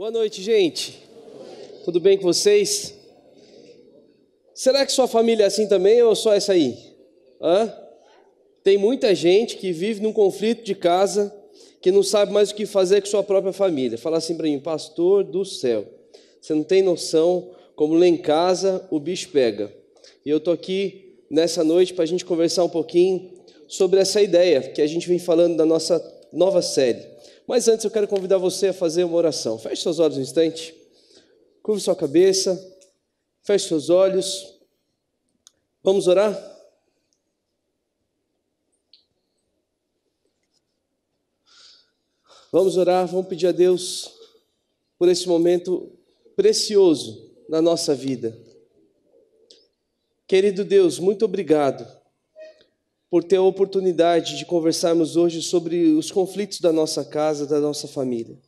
Boa 0.00 0.10
noite, 0.10 0.40
gente. 0.40 0.98
Tudo 1.84 2.00
bem 2.00 2.16
com 2.16 2.22
vocês? 2.22 2.94
Será 4.54 4.86
que 4.86 4.92
sua 4.92 5.06
família 5.06 5.44
é 5.44 5.46
assim 5.46 5.68
também 5.68 6.00
ou 6.00 6.16
só 6.16 6.32
essa 6.32 6.54
aí? 6.54 6.74
Hã? 7.38 7.70
Tem 8.64 8.78
muita 8.78 9.14
gente 9.14 9.58
que 9.58 9.72
vive 9.72 10.00
num 10.00 10.10
conflito 10.10 10.64
de 10.64 10.74
casa 10.74 11.30
que 11.82 11.92
não 11.92 12.02
sabe 12.02 12.32
mais 12.32 12.50
o 12.50 12.54
que 12.54 12.64
fazer 12.64 13.02
com 13.02 13.08
sua 13.08 13.22
própria 13.22 13.52
família. 13.52 13.98
Fala 13.98 14.16
assim 14.16 14.38
para 14.38 14.44
mim, 14.44 14.58
pastor 14.58 15.22
do 15.22 15.44
céu, 15.44 15.84
você 16.40 16.54
não 16.54 16.62
tem 16.62 16.80
noção 16.80 17.50
como 17.76 17.92
lá 17.92 18.06
em 18.06 18.16
casa 18.16 18.82
o 18.90 18.98
bicho 18.98 19.28
pega. 19.28 19.70
E 20.24 20.30
eu 20.30 20.38
estou 20.38 20.54
aqui 20.54 21.12
nessa 21.28 21.62
noite 21.62 21.92
para 21.92 22.04
a 22.04 22.06
gente 22.06 22.24
conversar 22.24 22.64
um 22.64 22.70
pouquinho 22.70 23.32
sobre 23.68 24.00
essa 24.00 24.22
ideia 24.22 24.62
que 24.62 24.80
a 24.80 24.86
gente 24.86 25.06
vem 25.06 25.18
falando 25.18 25.58
da 25.58 25.66
nossa 25.66 26.02
nova 26.32 26.62
série. 26.62 27.19
Mas 27.46 27.68
antes 27.68 27.84
eu 27.84 27.90
quero 27.90 28.06
convidar 28.06 28.38
você 28.38 28.68
a 28.68 28.72
fazer 28.72 29.04
uma 29.04 29.16
oração. 29.16 29.58
Feche 29.58 29.82
seus 29.82 29.98
olhos 29.98 30.16
um 30.16 30.20
instante. 30.20 30.74
Curve 31.62 31.80
sua 31.80 31.96
cabeça. 31.96 32.58
Feche 33.42 33.68
seus 33.68 33.90
olhos. 33.90 34.58
Vamos 35.82 36.06
orar? 36.06 36.50
Vamos 42.52 42.76
orar, 42.76 43.06
vamos 43.06 43.28
pedir 43.28 43.46
a 43.46 43.52
Deus 43.52 44.12
por 44.98 45.08
esse 45.08 45.28
momento 45.28 45.92
precioso 46.34 47.30
na 47.48 47.62
nossa 47.62 47.94
vida. 47.94 48.36
Querido 50.26 50.64
Deus, 50.64 50.98
muito 50.98 51.24
obrigado 51.24 51.99
por 53.10 53.24
ter 53.24 53.36
a 53.36 53.42
oportunidade 53.42 54.38
de 54.38 54.46
conversarmos 54.46 55.16
hoje 55.16 55.42
sobre 55.42 55.88
os 55.94 56.12
conflitos 56.12 56.60
da 56.60 56.72
nossa 56.72 57.04
casa, 57.04 57.44
da 57.44 57.58
nossa 57.58 57.88
família. 57.88 58.38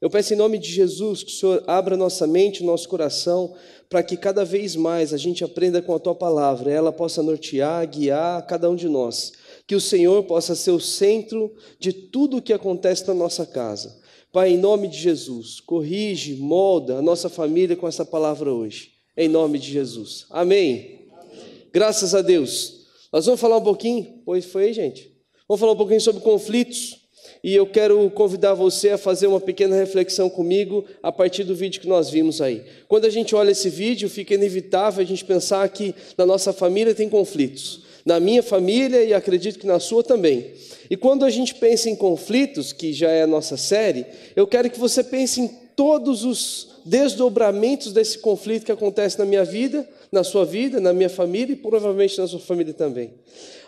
Eu 0.00 0.08
peço 0.08 0.32
em 0.32 0.36
nome 0.36 0.58
de 0.58 0.70
Jesus 0.70 1.24
que 1.24 1.32
o 1.32 1.34
Senhor 1.34 1.64
abra 1.66 1.96
nossa 1.96 2.26
mente, 2.26 2.62
nosso 2.62 2.88
coração, 2.88 3.54
para 3.90 4.02
que 4.02 4.16
cada 4.16 4.44
vez 4.44 4.76
mais 4.76 5.12
a 5.12 5.16
gente 5.16 5.42
aprenda 5.42 5.82
com 5.82 5.92
a 5.92 5.98
tua 5.98 6.14
palavra, 6.14 6.70
ela 6.70 6.92
possa 6.92 7.22
nortear, 7.22 7.86
guiar 7.86 8.46
cada 8.46 8.70
um 8.70 8.76
de 8.76 8.88
nós. 8.88 9.32
Que 9.66 9.74
o 9.74 9.80
Senhor 9.80 10.22
possa 10.22 10.54
ser 10.54 10.70
o 10.70 10.80
centro 10.80 11.52
de 11.80 11.92
tudo 11.92 12.36
o 12.36 12.42
que 12.42 12.52
acontece 12.52 13.06
na 13.08 13.14
nossa 13.14 13.44
casa. 13.44 14.00
Pai, 14.32 14.50
em 14.50 14.58
nome 14.58 14.88
de 14.88 14.98
Jesus, 14.98 15.58
corrige, 15.58 16.36
molda 16.36 16.98
a 16.98 17.02
nossa 17.02 17.28
família 17.28 17.76
com 17.76 17.88
essa 17.88 18.04
palavra 18.04 18.52
hoje. 18.52 18.92
Em 19.16 19.28
nome 19.28 19.58
de 19.58 19.72
Jesus. 19.72 20.26
Amém. 20.30 21.08
Amém. 21.12 21.40
Graças 21.72 22.14
a 22.14 22.22
Deus. 22.22 22.77
Nós 23.12 23.24
vamos 23.24 23.40
falar 23.40 23.56
um 23.56 23.62
pouquinho, 23.62 24.20
pois 24.24 24.44
foi, 24.44 24.72
gente. 24.72 25.10
Vamos 25.48 25.60
falar 25.60 25.72
um 25.72 25.76
pouquinho 25.76 26.00
sobre 26.00 26.20
conflitos. 26.22 27.08
E 27.42 27.54
eu 27.54 27.66
quero 27.66 28.10
convidar 28.10 28.54
você 28.54 28.90
a 28.90 28.98
fazer 28.98 29.26
uma 29.26 29.40
pequena 29.40 29.76
reflexão 29.76 30.28
comigo 30.28 30.84
a 31.02 31.10
partir 31.10 31.44
do 31.44 31.54
vídeo 31.54 31.80
que 31.80 31.88
nós 31.88 32.10
vimos 32.10 32.40
aí. 32.40 32.64
Quando 32.86 33.06
a 33.06 33.10
gente 33.10 33.34
olha 33.34 33.52
esse 33.52 33.70
vídeo, 33.70 34.08
fica 34.08 34.34
inevitável 34.34 35.02
a 35.02 35.06
gente 35.06 35.24
pensar 35.24 35.68
que 35.68 35.94
na 36.16 36.26
nossa 36.26 36.52
família 36.52 36.94
tem 36.94 37.08
conflitos. 37.08 37.82
Na 38.04 38.20
minha 38.20 38.42
família 38.42 39.02
e 39.02 39.14
acredito 39.14 39.58
que 39.58 39.66
na 39.66 39.80
sua 39.80 40.02
também. 40.02 40.52
E 40.90 40.96
quando 40.96 41.24
a 41.24 41.30
gente 41.30 41.54
pensa 41.54 41.88
em 41.88 41.96
conflitos, 41.96 42.72
que 42.72 42.92
já 42.92 43.10
é 43.10 43.22
a 43.22 43.26
nossa 43.26 43.56
série, 43.56 44.04
eu 44.34 44.46
quero 44.46 44.70
que 44.70 44.78
você 44.78 45.02
pense 45.02 45.40
em 45.40 45.48
todos 45.76 46.24
os 46.24 46.68
desdobramentos 46.84 47.92
desse 47.92 48.18
conflito 48.18 48.64
que 48.66 48.72
acontece 48.72 49.18
na 49.18 49.24
minha 49.24 49.44
vida, 49.44 49.88
na 50.10 50.24
sua 50.24 50.44
vida, 50.44 50.80
na 50.80 50.92
minha 50.92 51.10
família 51.10 51.52
e 51.52 51.56
provavelmente 51.56 52.18
na 52.18 52.26
sua 52.26 52.40
família 52.40 52.72
também. 52.72 53.12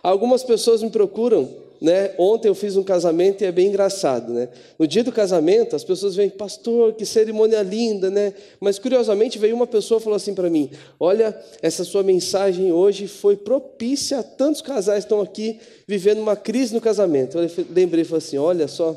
Algumas 0.03 0.43
pessoas 0.43 0.83
me 0.83 0.91
procuram, 0.91 1.49
né? 1.81 2.13
Ontem 2.19 2.49
eu 2.49 2.55
fiz 2.55 2.77
um 2.77 2.83
casamento 2.83 3.43
e 3.43 3.47
é 3.47 3.53
bem 3.53 3.69
engraçado, 3.69 4.33
né? 4.33 4.49
No 4.79 4.87
dia 4.87 5.05
do 5.05 5.13
casamento, 5.13 5.77
as 5.77 5.85
pessoas 5.85 6.15
vêm, 6.15 6.29
pastor, 6.29 6.95
que 6.95 7.07
cerimônia 7.07 7.63
linda, 7.63 8.11
né? 8.11 8.35
Mas 8.61 8.79
curiosamente 8.79 9.39
veio 9.39 9.55
uma 9.55 9.67
pessoa 9.67 10.01
e 10.01 10.03
falou 10.03 10.17
assim 10.17 10.35
para 10.35 10.51
mim: 10.51 10.71
Olha, 10.99 11.39
essa 11.63 11.85
sua 11.85 12.03
mensagem 12.03 12.73
hoje 12.73 13.07
foi 13.07 13.37
propícia 13.37 14.19
a 14.19 14.23
tantos 14.23 14.61
casais 14.61 15.05
que 15.05 15.07
estão 15.07 15.21
aqui 15.21 15.59
vivendo 15.87 16.21
uma 16.21 16.37
crise 16.37 16.75
no 16.75 16.81
casamento. 16.81 17.39
Eu 17.39 17.51
lembrei 17.71 18.03
e 18.03 18.05
falei 18.05 18.19
assim: 18.19 18.39
Olha 18.39 18.69
só, 18.69 18.97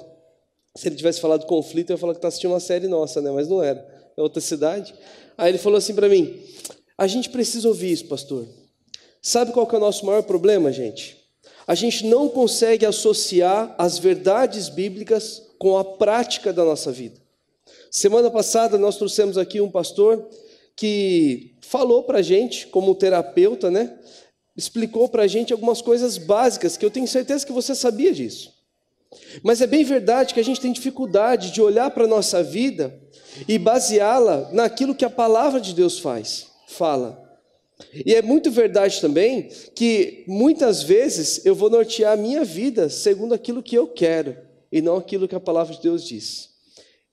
se 0.76 0.88
ele 0.88 0.96
tivesse 0.96 1.22
falado 1.22 1.46
conflito, 1.46 1.90
eu 1.90 1.96
ia 1.96 1.98
falar 1.98 2.14
que 2.14 2.18
está 2.18 2.28
assistindo 2.30 2.52
uma 2.52 2.60
série 2.60 2.88
nossa, 2.88 3.22
né? 3.22 3.30
Mas 3.32 3.48
não 3.48 3.62
era, 3.62 3.86
é 4.18 4.22
outra 4.22 4.42
cidade. 4.42 4.94
Aí 5.38 5.52
ele 5.52 5.58
falou 5.58 5.78
assim 5.78 5.94
para 5.94 6.10
mim: 6.10 6.40
a 6.98 7.08
gente 7.08 7.30
precisa 7.30 7.68
ouvir 7.68 7.92
isso, 7.92 8.06
pastor. 8.06 8.48
Sabe 9.22 9.52
qual 9.52 9.68
é 9.72 9.76
o 9.76 9.80
nosso 9.80 10.06
maior 10.06 10.24
problema, 10.24 10.72
gente? 10.72 11.18
A 11.66 11.76
gente 11.76 12.06
não 12.06 12.28
consegue 12.28 12.86
associar 12.86 13.74
as 13.78 13.98
verdades 13.98 14.70
bíblicas 14.70 15.42
com 15.58 15.78
a 15.78 15.84
prática 15.84 16.52
da 16.52 16.64
nossa 16.64 16.92
vida. 16.92 17.16
Semana 17.90 18.30
passada 18.30 18.78
nós 18.78 18.98
trouxemos 18.98 19.38
aqui 19.38 19.62
um 19.62 19.72
pastor 19.72 20.28
que 20.76 21.56
falou 21.62 22.04
para 22.04 22.20
a 22.20 22.22
gente, 22.22 22.68
como 22.68 22.96
terapeuta, 22.96 23.72
né? 23.72 23.98
Explicou 24.58 25.08
para 25.08 25.24
a 25.24 25.28
gente 25.28 25.54
algumas 25.54 25.82
coisas 25.82 26.18
básicas 26.18 26.76
que 26.76 26.86
eu 26.86 26.92
tenho 26.92 27.08
certeza 27.08 27.46
que 27.46 27.52
você 27.52 27.74
sabia 27.74 28.12
disso. 28.12 28.52
Mas 29.42 29.62
é 29.62 29.68
bem 29.68 29.84
verdade 29.84 30.34
que 30.34 30.40
a 30.40 30.44
gente 30.44 30.60
tem 30.60 30.72
dificuldade 30.72 31.52
de 31.52 31.62
olhar 31.62 31.90
para 31.92 32.04
a 32.04 32.08
nossa 32.08 32.44
vida 32.44 33.00
e 33.48 33.58
baseá-la 33.58 34.50
naquilo 34.52 34.96
que 34.96 35.06
a 35.06 35.10
palavra 35.10 35.62
de 35.62 35.74
Deus 35.74 35.98
faz 36.00 36.53
fala. 36.68 37.22
E 38.06 38.14
é 38.14 38.22
muito 38.22 38.52
verdade 38.52 39.02
também 39.02 39.50
que 39.76 40.24
muitas 40.28 40.84
vezes 40.84 41.46
eu 41.46 41.56
vou 41.56 41.70
nortear 41.70 42.14
a 42.14 42.18
minha 42.18 42.44
vida 42.44 42.90
segundo 42.90 43.34
aquilo 43.34 43.64
que 43.64 43.76
eu 43.76 43.88
quero 43.88 44.38
e 44.72 44.82
não 44.82 44.98
aquilo 44.98 45.28
que 45.28 45.36
a 45.36 45.40
palavra 45.40 45.76
de 45.76 45.82
Deus 45.82 46.08
diz. 46.08 46.54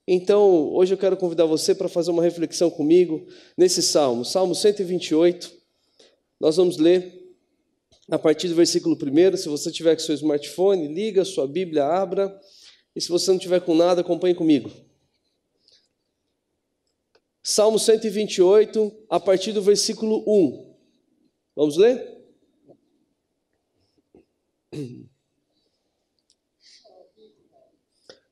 Então, 0.06 0.72
hoje 0.72 0.94
eu 0.94 0.99
quero 0.99 1.16
convidar 1.16 1.44
você 1.44 1.75
para 1.75 1.89
fazer 1.89 2.10
uma 2.10 2.22
reflexão 2.22 2.71
comigo 2.71 3.27
nesse 3.56 3.83
salmo, 3.83 4.25
Salmo 4.25 4.55
128. 4.55 5.53
Nós 6.41 6.56
vamos 6.56 6.78
ler 6.78 7.21
a 8.10 8.19
partir 8.19 8.49
do 8.49 8.55
versículo 8.55 8.97
1. 8.97 9.37
Se 9.37 9.49
você 9.49 9.71
tiver 9.71 9.94
com 9.94 10.03
seu 10.03 10.15
smartphone, 10.15 10.89
liga, 10.89 11.25
sua 11.25 11.47
Bíblia, 11.47 11.84
abra. 11.84 12.34
E 12.97 13.00
se 13.00 13.09
você 13.09 13.31
não 13.31 13.39
tiver 13.39 13.60
com 13.60 13.75
nada, 13.75 14.00
acompanhe 14.00 14.34
comigo. 14.34 14.71
Salmo 17.50 17.81
128, 17.81 18.93
a 19.09 19.19
partir 19.19 19.50
do 19.50 19.61
versículo 19.61 20.22
1. 20.25 20.72
Vamos 21.56 21.77
ler? 21.77 22.16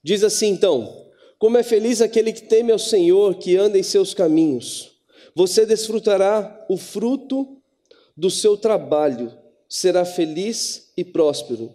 Diz 0.00 0.22
assim 0.22 0.50
então: 0.50 1.10
Como 1.36 1.58
é 1.58 1.64
feliz 1.64 2.00
aquele 2.00 2.32
que 2.32 2.42
teme 2.42 2.70
ao 2.70 2.78
Senhor, 2.78 3.34
que 3.38 3.56
anda 3.56 3.76
em 3.76 3.82
seus 3.82 4.14
caminhos. 4.14 5.00
Você 5.34 5.66
desfrutará 5.66 6.64
o 6.68 6.76
fruto 6.76 7.60
do 8.16 8.30
seu 8.30 8.56
trabalho, 8.56 9.36
será 9.68 10.04
feliz 10.04 10.92
e 10.96 11.04
próspero. 11.04 11.72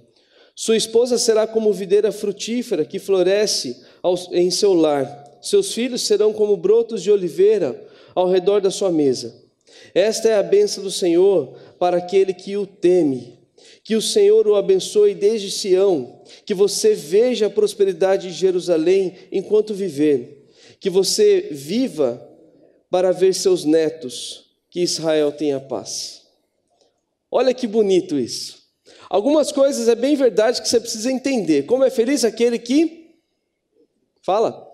Sua 0.55 0.77
esposa 0.77 1.17
será 1.17 1.45
como 1.45 1.73
videira 1.73 2.09
frutífera 2.09 2.85
que 2.85 2.99
floresce 2.99 3.85
em 4.31 4.49
seu 4.49 4.73
lar 4.73 5.22
seus 5.43 5.73
filhos 5.73 6.01
serão 6.01 6.31
como 6.31 6.55
brotos 6.55 7.03
de 7.03 7.11
oliveira 7.11 7.85
ao 8.15 8.29
redor 8.29 8.61
da 8.61 8.71
sua 8.71 8.89
mesa. 8.89 9.43
Esta 9.93 10.29
é 10.29 10.35
a 10.35 10.43
benção 10.43 10.83
do 10.83 10.89
Senhor 10.89 11.57
para 11.77 11.97
aquele 11.97 12.33
que 12.33 12.55
o 12.55 12.65
teme. 12.65 13.39
Que 13.83 13.97
o 13.97 14.01
Senhor 14.01 14.47
o 14.47 14.55
abençoe 14.55 15.13
desde 15.13 15.51
Sião, 15.51 16.21
que 16.45 16.53
você 16.53 16.93
veja 16.93 17.47
a 17.47 17.49
prosperidade 17.49 18.29
de 18.29 18.33
Jerusalém 18.33 19.15
enquanto 19.29 19.73
viver, 19.73 20.47
que 20.79 20.89
você 20.89 21.49
viva 21.51 22.25
para 22.89 23.11
ver 23.11 23.33
seus 23.33 23.65
netos, 23.65 24.45
que 24.69 24.79
Israel 24.79 25.33
tenha 25.33 25.59
paz. 25.59 26.21
Olha 27.29 27.53
que 27.53 27.67
bonito 27.67 28.17
isso. 28.17 28.63
Algumas 29.09 29.51
coisas 29.51 29.89
é 29.89 29.95
bem 29.95 30.15
verdade 30.15 30.61
que 30.61 30.69
você 30.69 30.79
precisa 30.79 31.11
entender. 31.11 31.63
Como 31.65 31.83
é 31.83 31.89
feliz 31.89 32.23
aquele 32.23 32.57
que 32.57 33.17
fala 34.21 34.72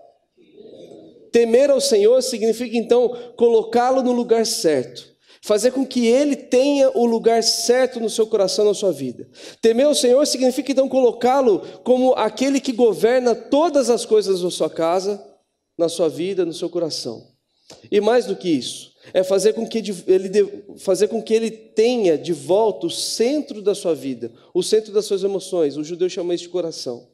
Temer 1.32 1.70
ao 1.70 1.80
Senhor 1.80 2.22
significa 2.22 2.76
então 2.76 3.32
colocá-lo 3.36 4.02
no 4.02 4.12
lugar 4.12 4.44
certo, 4.46 5.14
fazer 5.42 5.70
com 5.70 5.86
que 5.86 6.06
ele 6.06 6.36
tenha 6.36 6.90
o 6.90 7.06
lugar 7.06 7.42
certo 7.42 8.00
no 8.00 8.10
seu 8.10 8.26
coração, 8.26 8.64
na 8.64 8.74
sua 8.74 8.92
vida. 8.92 9.28
Temer 9.60 9.86
ao 9.86 9.94
Senhor 9.94 10.26
significa 10.26 10.72
então 10.72 10.88
colocá-lo 10.88 11.60
como 11.84 12.12
aquele 12.14 12.60
que 12.60 12.72
governa 12.72 13.34
todas 13.34 13.88
as 13.90 14.04
coisas 14.04 14.42
da 14.42 14.50
sua 14.50 14.68
casa, 14.68 15.24
na 15.78 15.88
sua 15.88 16.08
vida, 16.08 16.44
no 16.44 16.52
seu 16.52 16.68
coração. 16.68 17.28
E 17.90 18.00
mais 18.00 18.26
do 18.26 18.36
que 18.36 18.48
isso, 18.48 18.92
é 19.14 19.22
fazer 19.22 19.54
com 19.54 19.66
que 19.66 19.78
ele, 19.78 20.64
fazer 20.78 21.08
com 21.08 21.22
que 21.22 21.32
ele 21.32 21.50
tenha 21.50 22.18
de 22.18 22.32
volta 22.32 22.86
o 22.86 22.90
centro 22.90 23.62
da 23.62 23.74
sua 23.74 23.94
vida, 23.94 24.32
o 24.52 24.62
centro 24.62 24.92
das 24.92 25.06
suas 25.06 25.22
emoções. 25.22 25.76
O 25.76 25.84
judeu 25.84 26.08
chama 26.08 26.34
isso 26.34 26.44
de 26.44 26.50
coração. 26.50 27.08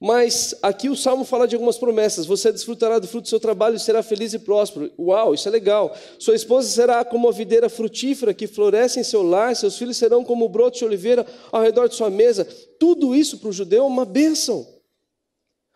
Mas 0.00 0.54
aqui 0.62 0.88
o 0.88 0.96
salmo 0.96 1.24
fala 1.24 1.46
de 1.46 1.54
algumas 1.54 1.78
promessas. 1.78 2.26
Você 2.26 2.52
desfrutará 2.52 2.98
do 2.98 3.06
fruto 3.06 3.24
do 3.24 3.28
seu 3.28 3.40
trabalho 3.40 3.76
e 3.76 3.80
será 3.80 4.02
feliz 4.02 4.32
e 4.34 4.38
próspero. 4.38 4.92
Uau, 4.98 5.34
isso 5.34 5.48
é 5.48 5.50
legal. 5.50 5.96
Sua 6.18 6.34
esposa 6.34 6.68
será 6.68 7.04
como 7.04 7.28
a 7.28 7.32
videira 7.32 7.68
frutífera 7.68 8.34
que 8.34 8.46
floresce 8.46 9.00
em 9.00 9.04
seu 9.04 9.22
lar, 9.22 9.54
seus 9.54 9.76
filhos 9.76 9.96
serão 9.96 10.24
como 10.24 10.44
o 10.44 10.48
broto 10.48 10.78
de 10.78 10.84
oliveira 10.84 11.26
ao 11.50 11.62
redor 11.62 11.88
de 11.88 11.94
sua 11.94 12.10
mesa. 12.10 12.44
Tudo 12.78 13.14
isso 13.14 13.38
para 13.38 13.48
o 13.48 13.52
judeu 13.52 13.84
é 13.84 13.86
uma 13.86 14.04
bênção. 14.04 14.66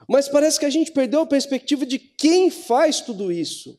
Mas 0.09 0.29
parece 0.29 0.59
que 0.59 0.67
a 0.67 0.71
gente 0.71 0.93
perdeu 0.93 1.21
a 1.21 1.27
perspectiva 1.27 1.85
de 1.85 1.99
quem 1.99 2.51
faz 2.51 3.01
tudo 3.01 3.33
isso. 3.33 3.79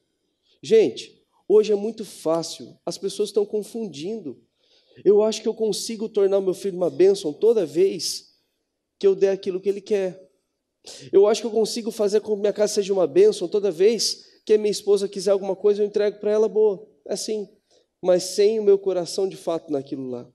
Gente, 0.62 1.24
hoje 1.48 1.72
é 1.72 1.76
muito 1.76 2.04
fácil, 2.04 2.78
as 2.86 2.98
pessoas 2.98 3.30
estão 3.30 3.46
confundindo. 3.46 4.42
Eu 5.06 5.22
acho 5.22 5.42
que 5.42 5.48
eu 5.48 5.54
consigo 5.54 6.10
tornar 6.10 6.42
meu 6.42 6.54
filho 6.54 6.76
uma 6.76 6.90
bênção 6.90 7.32
toda 7.32 7.66
vez 7.66 8.34
que 9.00 9.06
eu 9.06 9.16
der 9.16 9.32
aquilo 9.32 9.62
que 9.62 9.70
ele 9.70 9.82
quer. 9.82 10.27
Eu 11.12 11.28
acho 11.28 11.42
que 11.42 11.48
eu 11.48 11.52
consigo 11.52 11.92
fazer 11.92 12.22
com 12.22 12.36
que 12.36 12.42
minha 12.42 12.54
casa 12.54 12.76
seja 12.76 12.94
uma 12.94 13.08
bênção 13.08 13.48
toda 13.48 13.72
vez 13.72 14.26
que 14.46 14.54
a 14.54 14.58
minha 14.58 14.72
esposa 14.72 15.10
quiser 15.10 15.32
alguma 15.32 15.56
coisa, 15.56 15.82
eu 15.82 15.88
entrego 15.88 16.20
para 16.20 16.32
ela 16.32 16.48
boa. 16.48 16.88
É 17.06 17.14
assim. 17.14 17.50
Mas 18.02 18.24
sem 18.24 18.60
o 18.60 18.64
meu 18.64 18.78
coração 18.78 19.28
de 19.28 19.36
fato 19.36 19.72
naquilo 19.72 20.10
lá. 20.10 20.28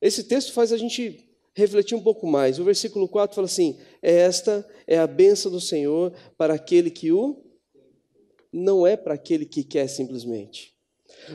Esse 0.00 0.24
texto 0.24 0.52
faz 0.52 0.72
a 0.72 0.76
gente 0.76 1.26
refletir 1.54 1.96
um 1.96 2.02
pouco 2.02 2.26
mais. 2.26 2.58
O 2.58 2.64
versículo 2.64 3.08
4 3.08 3.34
fala 3.34 3.46
assim: 3.46 3.78
Esta 4.02 4.66
é 4.86 4.98
a 4.98 5.06
benção 5.06 5.50
do 5.50 5.60
Senhor 5.60 6.12
para 6.36 6.54
aquele 6.54 6.90
que 6.90 7.12
o. 7.12 7.42
Não 8.52 8.86
é 8.86 8.96
para 8.96 9.14
aquele 9.14 9.46
que 9.46 9.62
quer 9.62 9.86
simplesmente. 9.88 10.74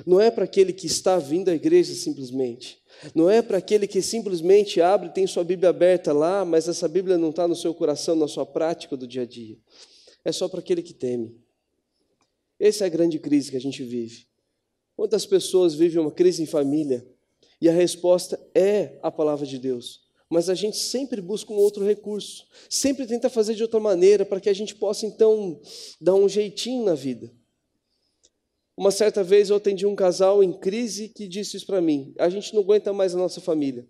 Não 0.05 0.19
é 0.19 0.29
para 0.29 0.43
aquele 0.43 0.73
que 0.73 0.87
está 0.87 1.17
vindo 1.17 1.49
à 1.49 1.55
igreja 1.55 1.93
simplesmente. 1.93 2.81
Não 3.13 3.29
é 3.29 3.41
para 3.41 3.57
aquele 3.57 3.87
que 3.87 4.01
simplesmente 4.01 4.81
abre, 4.81 5.09
tem 5.09 5.27
sua 5.27 5.43
Bíblia 5.43 5.69
aberta 5.69 6.13
lá, 6.13 6.45
mas 6.45 6.67
essa 6.67 6.87
Bíblia 6.87 7.17
não 7.17 7.29
está 7.29 7.47
no 7.47 7.55
seu 7.55 7.73
coração, 7.73 8.15
na 8.15 8.27
sua 8.27 8.45
prática 8.45 8.95
do 8.95 9.07
dia 9.07 9.23
a 9.23 9.25
dia. 9.25 9.57
É 10.23 10.31
só 10.31 10.47
para 10.47 10.59
aquele 10.59 10.81
que 10.81 10.93
teme. 10.93 11.35
Essa 12.59 12.85
é 12.85 12.87
a 12.87 12.89
grande 12.89 13.19
crise 13.19 13.51
que 13.51 13.57
a 13.57 13.61
gente 13.61 13.83
vive. 13.83 14.25
Quantas 14.95 15.25
pessoas 15.25 15.73
vivem 15.75 15.99
uma 15.99 16.11
crise 16.11 16.41
em 16.41 16.45
família 16.45 17.05
e 17.61 17.69
a 17.69 17.73
resposta 17.73 18.39
é 18.53 18.97
a 19.01 19.11
palavra 19.11 19.45
de 19.45 19.59
Deus? 19.59 20.05
mas 20.29 20.49
a 20.49 20.55
gente 20.55 20.77
sempre 20.77 21.21
busca 21.21 21.53
um 21.53 21.57
outro 21.57 21.85
recurso, 21.85 22.47
sempre 22.69 23.05
tenta 23.05 23.29
fazer 23.29 23.55
de 23.55 23.61
outra 23.61 23.79
maneira 23.79 24.25
para 24.25 24.39
que 24.39 24.49
a 24.49 24.53
gente 24.53 24.75
possa 24.75 25.05
então 25.05 25.61
dar 26.01 26.15
um 26.15 26.27
jeitinho 26.27 26.83
na 26.83 26.95
vida. 26.95 27.31
Uma 28.77 28.91
certa 28.91 29.23
vez 29.23 29.49
eu 29.49 29.55
atendi 29.55 29.85
um 29.85 29.95
casal 29.95 30.43
em 30.43 30.51
crise 30.51 31.09
que 31.09 31.27
disse 31.27 31.57
isso 31.57 31.65
para 31.65 31.81
mim: 31.81 32.13
a 32.19 32.29
gente 32.29 32.53
não 32.53 32.61
aguenta 32.61 32.91
mais 32.91 33.15
a 33.15 33.17
nossa 33.17 33.39
família. 33.39 33.87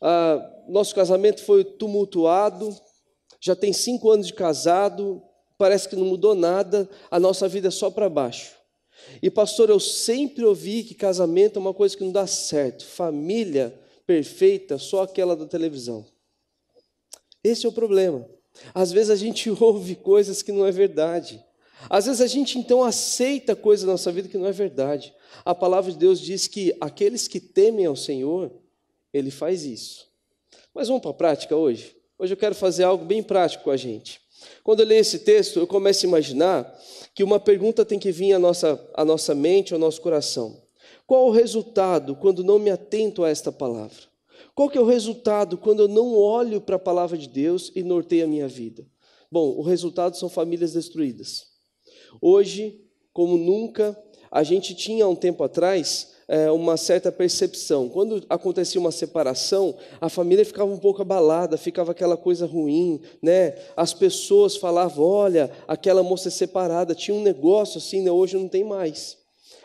Ah, 0.00 0.64
nosso 0.68 0.94
casamento 0.94 1.42
foi 1.42 1.64
tumultuado, 1.64 2.74
já 3.40 3.56
tem 3.56 3.72
cinco 3.72 4.10
anos 4.10 4.26
de 4.26 4.34
casado, 4.34 5.22
parece 5.58 5.88
que 5.88 5.96
não 5.96 6.06
mudou 6.06 6.34
nada, 6.34 6.88
a 7.10 7.20
nossa 7.20 7.48
vida 7.48 7.68
é 7.68 7.70
só 7.70 7.90
para 7.90 8.08
baixo. 8.08 8.54
E 9.22 9.30
pastor, 9.30 9.70
eu 9.70 9.80
sempre 9.80 10.44
ouvi 10.44 10.84
que 10.84 10.94
casamento 10.94 11.58
é 11.58 11.60
uma 11.60 11.74
coisa 11.74 11.96
que 11.96 12.04
não 12.04 12.12
dá 12.12 12.26
certo, 12.26 12.84
família 12.84 13.78
perfeita, 14.06 14.76
só 14.78 15.02
aquela 15.02 15.36
da 15.36 15.46
televisão. 15.46 16.06
Esse 17.42 17.64
é 17.64 17.68
o 17.68 17.72
problema. 17.72 18.28
Às 18.74 18.92
vezes 18.92 19.10
a 19.10 19.16
gente 19.16 19.48
ouve 19.62 19.94
coisas 19.94 20.42
que 20.42 20.52
não 20.52 20.66
é 20.66 20.72
verdade. 20.72 21.42
Às 21.88 22.06
vezes 22.06 22.20
a 22.20 22.26
gente 22.26 22.58
então 22.58 22.82
aceita 22.82 23.56
coisas 23.56 23.86
na 23.86 23.92
nossa 23.92 24.12
vida 24.12 24.28
que 24.28 24.38
não 24.38 24.46
é 24.46 24.52
verdade. 24.52 25.14
A 25.44 25.54
palavra 25.54 25.90
de 25.90 25.98
Deus 25.98 26.20
diz 26.20 26.46
que 26.46 26.76
aqueles 26.80 27.26
que 27.26 27.40
temem 27.40 27.86
ao 27.86 27.96
Senhor, 27.96 28.52
Ele 29.12 29.30
faz 29.30 29.64
isso. 29.64 30.08
Mas 30.74 30.88
vamos 30.88 31.02
para 31.02 31.10
a 31.10 31.14
prática 31.14 31.56
hoje? 31.56 31.96
Hoje 32.18 32.34
eu 32.34 32.36
quero 32.36 32.54
fazer 32.54 32.84
algo 32.84 33.04
bem 33.04 33.22
prático 33.22 33.64
com 33.64 33.70
a 33.70 33.76
gente. 33.76 34.20
Quando 34.62 34.80
eu 34.80 34.86
leio 34.86 35.00
esse 35.00 35.20
texto, 35.20 35.58
eu 35.58 35.66
começo 35.66 36.04
a 36.04 36.08
imaginar 36.08 36.78
que 37.14 37.24
uma 37.24 37.40
pergunta 37.40 37.84
tem 37.84 37.98
que 37.98 38.12
vir 38.12 38.32
à 38.32 38.38
nossa, 38.38 38.80
à 38.94 39.04
nossa 39.04 39.34
mente, 39.34 39.72
ao 39.72 39.80
nosso 39.80 40.00
coração. 40.00 40.62
Qual 41.06 41.26
o 41.26 41.30
resultado 41.30 42.14
quando 42.14 42.44
não 42.44 42.58
me 42.58 42.70
atento 42.70 43.24
a 43.24 43.28
esta 43.28 43.50
palavra? 43.50 44.10
Qual 44.54 44.68
que 44.68 44.78
é 44.78 44.80
o 44.80 44.86
resultado 44.86 45.58
quando 45.58 45.80
eu 45.80 45.88
não 45.88 46.14
olho 46.14 46.60
para 46.60 46.76
a 46.76 46.78
palavra 46.78 47.16
de 47.16 47.28
Deus 47.28 47.72
e 47.74 47.82
norteio 47.82 48.24
a 48.24 48.28
minha 48.28 48.46
vida? 48.46 48.86
Bom, 49.30 49.56
o 49.56 49.62
resultado 49.62 50.16
são 50.16 50.28
famílias 50.28 50.72
destruídas. 50.72 51.49
Hoje, 52.20 52.80
como 53.12 53.36
nunca, 53.36 53.96
a 54.30 54.42
gente 54.42 54.74
tinha 54.74 55.06
um 55.08 55.14
tempo 55.14 55.42
atrás 55.42 56.10
é, 56.30 56.48
uma 56.50 56.76
certa 56.76 57.10
percepção. 57.10 57.88
Quando 57.88 58.24
acontecia 58.28 58.80
uma 58.80 58.92
separação, 58.92 59.74
a 60.00 60.08
família 60.08 60.44
ficava 60.44 60.72
um 60.72 60.78
pouco 60.78 61.02
abalada, 61.02 61.58
ficava 61.58 61.90
aquela 61.90 62.16
coisa 62.16 62.46
ruim, 62.46 63.00
né? 63.20 63.56
As 63.76 63.92
pessoas 63.92 64.56
falavam: 64.56 65.04
olha, 65.04 65.50
aquela 65.66 66.04
moça 66.04 66.28
é 66.28 66.30
separada, 66.30 66.94
tinha 66.94 67.16
um 67.16 67.22
negócio 67.22 67.78
assim, 67.78 68.02
né? 68.02 68.12
hoje 68.12 68.36
não 68.36 68.48
tem 68.48 68.62
mais. 68.62 69.18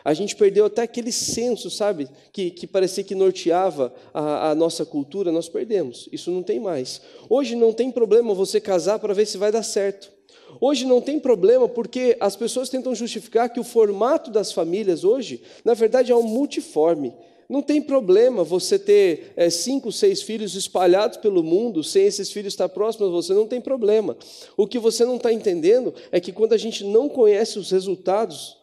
A 0.04 0.14
gente 0.14 0.36
perdeu 0.36 0.66
até 0.66 0.82
aquele 0.82 1.10
senso, 1.10 1.68
sabe, 1.68 2.08
que, 2.32 2.50
que 2.50 2.66
parecia 2.66 3.02
que 3.02 3.14
norteava 3.14 3.92
a, 4.14 4.50
a, 4.50 4.54
nossa 4.54 4.84
cultura, 4.84 5.32
nós 5.32 5.48
perdemos. 5.48 6.08
Isso 6.12 6.30
não 6.30 6.44
tem 6.44 6.60
mais. 6.60 7.00
Hoje 7.28 7.56
não 7.56 7.72
tem 7.72 7.90
problema 7.90 8.32
você 8.32 8.60
casar 8.60 9.00
para 9.00 9.14
ver 9.14 9.26
se 9.26 9.36
vai 9.36 9.50
dar 9.50 9.64
certo. 9.64 10.15
Hoje 10.60 10.86
não 10.86 11.00
tem 11.00 11.18
problema 11.18 11.68
porque 11.68 12.16
as 12.20 12.36
pessoas 12.36 12.68
tentam 12.68 12.94
justificar 12.94 13.48
que 13.48 13.60
o 13.60 13.64
formato 13.64 14.30
das 14.30 14.52
famílias 14.52 15.04
hoje, 15.04 15.42
na 15.64 15.74
verdade, 15.74 16.12
é 16.12 16.16
um 16.16 16.22
multiforme. 16.22 17.12
Não 17.48 17.62
tem 17.62 17.80
problema 17.80 18.42
você 18.42 18.78
ter 18.78 19.32
é, 19.36 19.48
cinco, 19.48 19.92
seis 19.92 20.22
filhos 20.22 20.54
espalhados 20.54 21.16
pelo 21.18 21.42
mundo, 21.42 21.84
sem 21.84 22.04
esses 22.04 22.32
filhos 22.32 22.52
estar 22.52 22.68
próximos 22.68 23.08
a 23.08 23.12
você, 23.12 23.32
não 23.32 23.46
tem 23.46 23.60
problema. 23.60 24.16
O 24.56 24.66
que 24.66 24.78
você 24.78 25.04
não 25.04 25.16
está 25.16 25.32
entendendo 25.32 25.94
é 26.10 26.20
que 26.20 26.32
quando 26.32 26.54
a 26.54 26.58
gente 26.58 26.82
não 26.84 27.08
conhece 27.08 27.58
os 27.58 27.70
resultados 27.70 28.56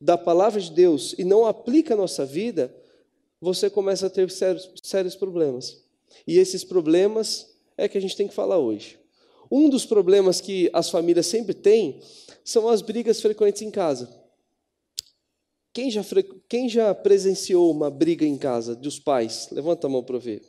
da 0.00 0.16
palavra 0.16 0.60
de 0.60 0.70
Deus 0.70 1.14
e 1.18 1.24
não 1.24 1.46
aplica 1.46 1.94
a 1.94 1.96
nossa 1.96 2.24
vida, 2.24 2.72
você 3.40 3.68
começa 3.68 4.06
a 4.06 4.10
ter 4.10 4.30
sérios, 4.30 4.70
sérios 4.82 5.16
problemas. 5.16 5.82
E 6.26 6.38
esses 6.38 6.62
problemas 6.62 7.54
é 7.76 7.88
que 7.88 7.98
a 7.98 8.00
gente 8.00 8.16
tem 8.16 8.28
que 8.28 8.34
falar 8.34 8.58
hoje. 8.58 8.98
Um 9.50 9.68
dos 9.68 9.86
problemas 9.86 10.40
que 10.40 10.70
as 10.72 10.90
famílias 10.90 11.26
sempre 11.26 11.54
têm 11.54 12.00
são 12.44 12.68
as 12.68 12.82
brigas 12.82 13.20
frequentes 13.20 13.62
em 13.62 13.70
casa. 13.70 14.08
Quem 15.72 15.90
já, 15.90 16.02
quem 16.48 16.68
já 16.68 16.94
presenciou 16.94 17.70
uma 17.70 17.90
briga 17.90 18.24
em 18.24 18.36
casa 18.36 18.74
dos 18.74 18.98
pais? 18.98 19.48
Levanta 19.52 19.86
a 19.86 19.90
mão 19.90 20.02
para 20.02 20.18
ver. 20.18 20.42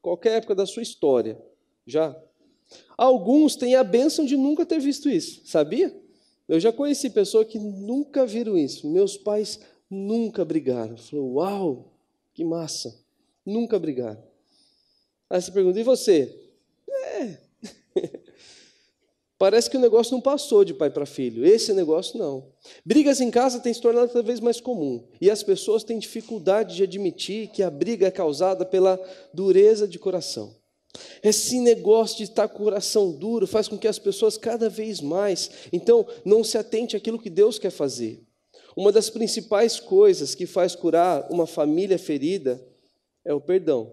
Qualquer 0.00 0.38
época 0.38 0.54
da 0.54 0.66
sua 0.66 0.82
história. 0.82 1.40
Já? 1.86 2.16
Alguns 2.96 3.56
têm 3.56 3.74
a 3.74 3.82
bênção 3.82 4.24
de 4.24 4.36
nunca 4.36 4.64
ter 4.64 4.78
visto 4.78 5.08
isso. 5.08 5.42
Sabia? 5.44 5.94
Eu 6.48 6.60
já 6.60 6.72
conheci 6.72 7.10
pessoas 7.10 7.46
que 7.46 7.58
nunca 7.58 8.26
viram 8.26 8.56
isso. 8.56 8.88
Meus 8.88 9.16
pais 9.16 9.60
nunca 9.88 10.44
brigaram. 10.44 10.96
Falou, 10.96 11.34
uau, 11.34 11.92
que 12.32 12.44
massa. 12.44 12.96
Nunca 13.44 13.78
brigaram. 13.78 14.22
Aí 15.28 15.40
você 15.40 15.50
pergunta, 15.52 15.78
e 15.78 15.82
você? 15.82 16.49
Parece 19.40 19.70
que 19.70 19.78
o 19.78 19.80
negócio 19.80 20.12
não 20.12 20.20
passou 20.20 20.66
de 20.66 20.74
pai 20.74 20.90
para 20.90 21.06
filho. 21.06 21.46
Esse 21.46 21.72
negócio 21.72 22.18
não. 22.18 22.52
Brigas 22.84 23.22
em 23.22 23.30
casa 23.30 23.58
têm 23.58 23.72
se 23.72 23.80
tornado 23.80 24.08
cada 24.08 24.22
vez 24.22 24.38
mais 24.38 24.60
comum. 24.60 25.02
E 25.18 25.30
as 25.30 25.42
pessoas 25.42 25.82
têm 25.82 25.98
dificuldade 25.98 26.76
de 26.76 26.82
admitir 26.82 27.48
que 27.48 27.62
a 27.62 27.70
briga 27.70 28.06
é 28.06 28.10
causada 28.10 28.66
pela 28.66 29.00
dureza 29.32 29.88
de 29.88 29.98
coração. 29.98 30.54
Esse 31.22 31.58
negócio 31.58 32.18
de 32.18 32.24
estar 32.24 32.48
com 32.48 32.56
o 32.56 32.64
coração 32.64 33.12
duro 33.12 33.46
faz 33.46 33.66
com 33.66 33.78
que 33.78 33.88
as 33.88 33.98
pessoas 33.98 34.36
cada 34.36 34.68
vez 34.68 35.00
mais, 35.00 35.50
então, 35.72 36.06
não 36.22 36.44
se 36.44 36.58
atente 36.58 36.94
àquilo 36.94 37.18
que 37.18 37.30
Deus 37.30 37.58
quer 37.58 37.70
fazer. 37.70 38.22
Uma 38.76 38.92
das 38.92 39.08
principais 39.08 39.80
coisas 39.80 40.34
que 40.34 40.44
faz 40.44 40.76
curar 40.76 41.26
uma 41.32 41.46
família 41.46 41.98
ferida 41.98 42.62
é 43.24 43.32
o 43.32 43.40
perdão. 43.40 43.90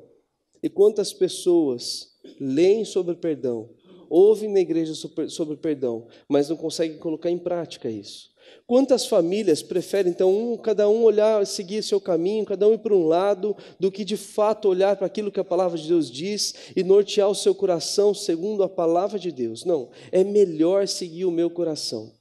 E 0.61 0.67
quantas 0.67 1.13
pessoas 1.13 2.17
leem 2.37 2.83
sobre 2.83 3.13
o 3.13 3.17
perdão, 3.17 3.69
ouvem 4.09 4.49
na 4.49 4.59
igreja 4.59 4.93
sobre 4.95 5.55
perdão, 5.57 6.07
mas 6.27 6.49
não 6.49 6.57
conseguem 6.57 6.97
colocar 6.97 7.29
em 7.29 7.37
prática 7.37 7.89
isso? 7.89 8.29
Quantas 8.65 9.05
famílias 9.05 9.61
preferem, 9.61 10.11
então, 10.11 10.29
um, 10.29 10.57
cada 10.57 10.89
um 10.89 11.03
olhar, 11.03 11.45
seguir 11.45 11.81
seu 11.81 12.01
caminho, 12.01 12.45
cada 12.45 12.67
um 12.67 12.73
ir 12.73 12.79
para 12.79 12.93
um 12.93 13.07
lado, 13.07 13.55
do 13.79 13.89
que 13.89 14.03
de 14.03 14.17
fato 14.17 14.67
olhar 14.67 14.97
para 14.97 15.07
aquilo 15.07 15.31
que 15.31 15.39
a 15.39 15.43
palavra 15.43 15.77
de 15.77 15.87
Deus 15.87 16.11
diz 16.11 16.53
e 16.75 16.83
nortear 16.83 17.29
o 17.29 17.35
seu 17.35 17.55
coração 17.55 18.13
segundo 18.13 18.63
a 18.63 18.69
palavra 18.69 19.17
de 19.17 19.31
Deus? 19.31 19.63
Não, 19.63 19.89
é 20.11 20.23
melhor 20.23 20.85
seguir 20.87 21.23
o 21.23 21.31
meu 21.31 21.49
coração. 21.49 22.11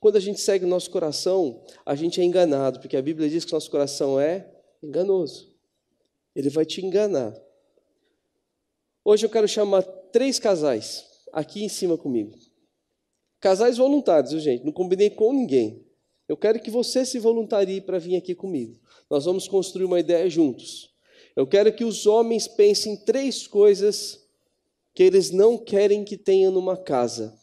Quando 0.00 0.16
a 0.16 0.20
gente 0.20 0.40
segue 0.40 0.64
o 0.64 0.68
nosso 0.68 0.90
coração, 0.90 1.62
a 1.86 1.94
gente 1.94 2.20
é 2.20 2.24
enganado, 2.24 2.80
porque 2.80 2.96
a 2.96 3.02
Bíblia 3.02 3.28
diz 3.28 3.44
que 3.44 3.52
nosso 3.52 3.70
coração 3.70 4.18
é 4.18 4.48
enganoso. 4.82 5.52
Ele 6.34 6.50
vai 6.50 6.64
te 6.64 6.84
enganar. 6.84 7.34
Hoje 9.04 9.24
eu 9.24 9.30
quero 9.30 9.46
chamar 9.46 9.82
três 9.82 10.40
casais 10.40 11.13
aqui 11.34 11.64
em 11.64 11.68
cima 11.68 11.98
comigo. 11.98 12.32
Casais 13.40 13.76
voluntários, 13.76 14.32
viu, 14.32 14.40
gente? 14.40 14.64
Não 14.64 14.72
combinei 14.72 15.10
com 15.10 15.32
ninguém. 15.32 15.84
Eu 16.26 16.36
quero 16.36 16.60
que 16.60 16.70
você 16.70 17.04
se 17.04 17.18
voluntarie 17.18 17.80
para 17.80 17.98
vir 17.98 18.16
aqui 18.16 18.34
comigo. 18.34 18.78
Nós 19.10 19.26
vamos 19.26 19.46
construir 19.46 19.84
uma 19.84 20.00
ideia 20.00 20.30
juntos. 20.30 20.90
Eu 21.36 21.46
quero 21.46 21.72
que 21.72 21.84
os 21.84 22.06
homens 22.06 22.48
pensem 22.48 22.94
em 22.94 22.96
três 22.96 23.46
coisas 23.46 24.20
que 24.94 25.02
eles 25.02 25.30
não 25.30 25.58
querem 25.58 26.04
que 26.04 26.16
tenham 26.16 26.52
numa 26.52 26.76
casa. 26.76 27.36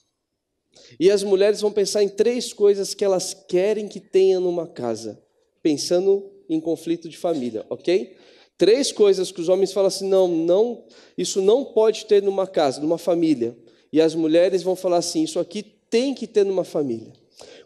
E 0.99 1.11
as 1.11 1.21
mulheres 1.21 1.61
vão 1.61 1.71
pensar 1.71 2.01
em 2.01 2.09
três 2.09 2.53
coisas 2.53 2.93
que 2.93 3.03
elas 3.03 3.33
querem 3.33 3.87
que 3.87 3.99
tenham 3.99 4.41
numa 4.41 4.65
casa, 4.65 5.21
pensando 5.61 6.31
em 6.49 6.59
conflito 6.59 7.09
de 7.09 7.17
família, 7.17 7.65
ok? 7.69 8.15
Três 8.57 8.91
coisas 8.91 9.31
que 9.31 9.41
os 9.41 9.49
homens 9.49 9.73
falam 9.73 9.87
assim: 9.87 10.07
não, 10.07 10.27
não, 10.27 10.85
isso 11.17 11.41
não 11.41 11.65
pode 11.65 12.05
ter 12.05 12.23
numa 12.23 12.47
casa, 12.47 12.79
numa 12.79 12.97
família. 12.97 13.57
E 13.91 14.01
as 14.01 14.15
mulheres 14.15 14.63
vão 14.63 14.75
falar 14.75 14.97
assim: 14.97 15.23
isso 15.23 15.39
aqui 15.39 15.63
tem 15.89 16.13
que 16.13 16.27
ter 16.27 16.45
numa 16.45 16.63
família. 16.63 17.11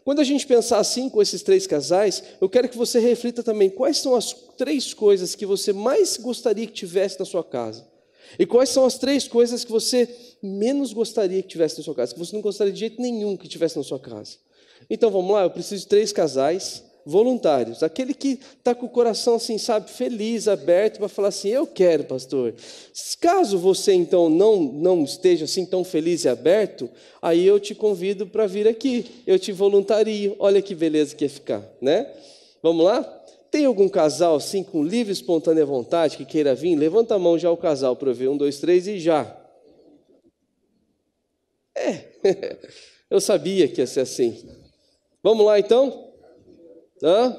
Quando 0.04 0.20
a 0.20 0.24
gente 0.24 0.46
pensar 0.46 0.78
assim 0.78 1.08
com 1.08 1.20
esses 1.20 1.42
três 1.42 1.66
casais, 1.66 2.22
eu 2.40 2.48
quero 2.48 2.68
que 2.68 2.76
você 2.76 3.00
reflita 3.00 3.42
também 3.42 3.68
quais 3.68 3.98
são 3.98 4.14
as 4.14 4.32
três 4.56 4.94
coisas 4.94 5.34
que 5.34 5.44
você 5.44 5.72
mais 5.72 6.16
gostaria 6.16 6.66
que 6.66 6.72
tivesse 6.72 7.18
na 7.18 7.24
sua 7.24 7.42
casa. 7.42 7.84
E 8.38 8.46
quais 8.46 8.70
são 8.70 8.84
as 8.84 8.98
três 8.98 9.26
coisas 9.26 9.64
que 9.64 9.70
você 9.70 10.08
menos 10.42 10.92
gostaria 10.92 11.42
que 11.42 11.48
tivesse 11.48 11.78
na 11.78 11.84
sua 11.84 11.94
casa, 11.94 12.12
que 12.12 12.18
você 12.18 12.34
não 12.34 12.42
gostaria 12.42 12.72
de 12.72 12.78
jeito 12.78 13.00
nenhum 13.00 13.36
que 13.36 13.48
tivesse 13.48 13.76
na 13.76 13.82
sua 13.82 13.98
casa. 13.98 14.36
Então 14.88 15.10
vamos 15.10 15.32
lá, 15.32 15.42
eu 15.42 15.50
preciso 15.50 15.82
de 15.82 15.88
três 15.88 16.12
casais 16.12 16.84
voluntários, 17.06 17.84
aquele 17.84 18.12
que 18.12 18.40
está 18.58 18.74
com 18.74 18.86
o 18.86 18.88
coração 18.88 19.36
assim, 19.36 19.56
sabe, 19.58 19.88
feliz, 19.88 20.48
aberto 20.48 20.98
para 20.98 21.08
falar 21.08 21.28
assim, 21.28 21.48
eu 21.48 21.64
quero, 21.64 22.02
pastor. 22.02 22.52
Caso 23.20 23.58
você 23.58 23.92
então 23.92 24.28
não 24.28 24.60
não 24.60 25.04
esteja 25.04 25.44
assim 25.44 25.64
tão 25.64 25.84
feliz 25.84 26.24
e 26.24 26.28
aberto, 26.28 26.90
aí 27.22 27.46
eu 27.46 27.60
te 27.60 27.74
convido 27.76 28.26
para 28.26 28.46
vir 28.48 28.66
aqui, 28.66 29.22
eu 29.24 29.38
te 29.38 29.52
voluntario. 29.52 30.34
Olha 30.40 30.60
que 30.60 30.74
beleza 30.74 31.14
que 31.14 31.24
ia 31.24 31.30
ficar, 31.30 31.62
né? 31.80 32.12
Vamos 32.60 32.84
lá? 32.84 33.02
Tem 33.52 33.64
algum 33.64 33.88
casal 33.88 34.34
assim 34.34 34.64
com 34.64 34.82
livre 34.82 35.12
espontânea 35.12 35.64
vontade 35.64 36.16
que 36.16 36.24
queira 36.24 36.54
vir? 36.54 36.74
Levanta 36.74 37.14
a 37.14 37.18
mão 37.18 37.38
já 37.38 37.50
o 37.50 37.56
casal 37.56 37.94
para 37.94 38.10
eu 38.10 38.14
ver 38.14 38.28
um, 38.28 38.36
dois, 38.36 38.58
três 38.58 38.88
e 38.88 38.98
já. 38.98 39.34
É, 41.76 42.04
eu 43.08 43.20
sabia 43.20 43.68
que 43.68 43.80
ia 43.80 43.86
ser 43.86 44.00
assim. 44.00 44.44
Vamos 45.22 45.46
lá 45.46 45.58
então? 45.58 46.05
Hã? 47.02 47.36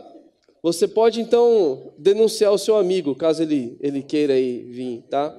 Você 0.61 0.87
pode 0.87 1.21
então 1.21 1.93
denunciar 1.97 2.51
o 2.51 2.57
seu 2.57 2.75
amigo, 2.75 3.15
caso 3.15 3.43
ele, 3.43 3.77
ele 3.79 4.01
queira 4.01 4.33
aí 4.33 4.63
vir, 4.63 5.03
tá? 5.09 5.35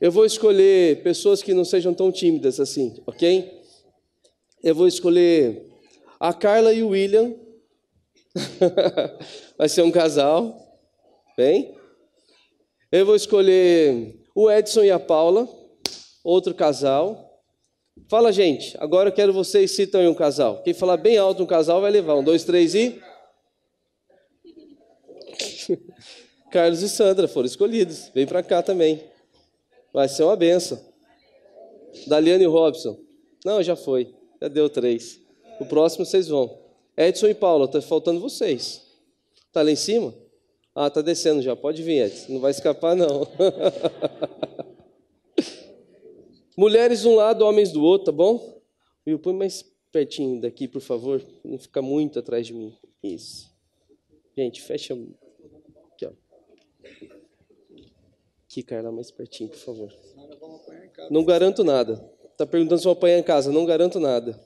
Eu 0.00 0.12
vou 0.12 0.26
escolher 0.26 1.02
pessoas 1.02 1.42
que 1.42 1.54
não 1.54 1.64
sejam 1.64 1.94
tão 1.94 2.12
tímidas 2.12 2.60
assim, 2.60 3.00
ok? 3.06 3.50
Eu 4.62 4.74
vou 4.74 4.86
escolher 4.86 5.66
a 6.20 6.34
Carla 6.34 6.72
e 6.72 6.82
o 6.82 6.88
William. 6.88 7.34
Vai 9.56 9.68
ser 9.68 9.82
um 9.82 9.90
casal, 9.90 10.58
bem? 11.36 11.74
Eu 12.92 13.06
vou 13.06 13.16
escolher 13.16 14.20
o 14.34 14.50
Edson 14.50 14.84
e 14.84 14.90
a 14.90 14.98
Paula, 14.98 15.48
outro 16.22 16.54
casal. 16.54 17.40
Fala, 18.08 18.30
gente, 18.30 18.76
agora 18.78 19.08
eu 19.08 19.12
quero 19.12 19.32
vocês 19.32 19.70
citam 19.70 20.06
um 20.06 20.14
casal. 20.14 20.62
Quem 20.62 20.74
falar 20.74 20.98
bem 20.98 21.16
alto 21.16 21.42
um 21.42 21.46
casal 21.46 21.80
vai 21.80 21.90
levar 21.90 22.16
um, 22.16 22.22
dois, 22.22 22.44
três 22.44 22.74
e. 22.74 23.00
Carlos 26.50 26.82
e 26.82 26.88
Sandra 26.88 27.28
foram 27.28 27.46
escolhidos. 27.46 28.10
Vem 28.14 28.26
para 28.26 28.42
cá 28.42 28.62
também. 28.62 29.02
Vai 29.92 30.08
ser 30.08 30.22
uma 30.22 30.36
benção. 30.36 30.78
Daliane 32.06 32.44
e 32.44 32.46
Robson. 32.46 32.98
Não, 33.44 33.62
já 33.62 33.76
foi. 33.76 34.14
Já 34.40 34.48
deu 34.48 34.68
três. 34.68 35.20
O 35.60 35.66
próximo 35.66 36.04
vocês 36.04 36.28
vão. 36.28 36.58
Edson 36.96 37.28
e 37.28 37.34
Paula, 37.34 37.66
está 37.66 37.80
faltando 37.80 38.20
vocês. 38.20 38.82
Está 39.46 39.62
lá 39.62 39.70
em 39.70 39.76
cima? 39.76 40.14
Ah, 40.74 40.88
está 40.88 41.00
descendo 41.00 41.42
já. 41.42 41.56
Pode 41.56 41.82
vir, 41.82 42.06
Edson. 42.06 42.34
Não 42.34 42.40
vai 42.40 42.50
escapar, 42.50 42.94
não. 42.94 43.26
Mulheres 46.56 47.02
de 47.02 47.08
um 47.08 47.14
lado, 47.14 47.44
homens 47.44 47.70
do 47.70 47.82
outro, 47.82 48.06
tá 48.06 48.12
bom? 48.12 48.60
Will, 49.06 49.18
põe 49.18 49.34
mais 49.34 49.62
pertinho 49.92 50.40
daqui, 50.40 50.66
por 50.66 50.80
favor. 50.80 51.22
Não 51.44 51.58
fica 51.58 51.80
muito 51.80 52.18
atrás 52.18 52.46
de 52.46 52.54
mim. 52.54 52.74
Isso. 53.02 53.50
Gente, 54.36 54.62
fecha 54.62 54.96
Aqui, 58.44 58.62
Carla, 58.62 58.90
mais 58.90 59.10
pertinho, 59.10 59.50
por 59.50 59.58
favor. 59.58 59.92
Não 61.10 61.24
garanto 61.24 61.62
nada. 61.62 61.96
Tá 62.36 62.46
perguntando 62.46 62.78
se 62.78 62.84
vou 62.84 62.92
apanhar 62.92 63.18
em 63.18 63.22
casa. 63.22 63.52
Não 63.52 63.66
garanto 63.66 64.00
nada. 64.00 64.38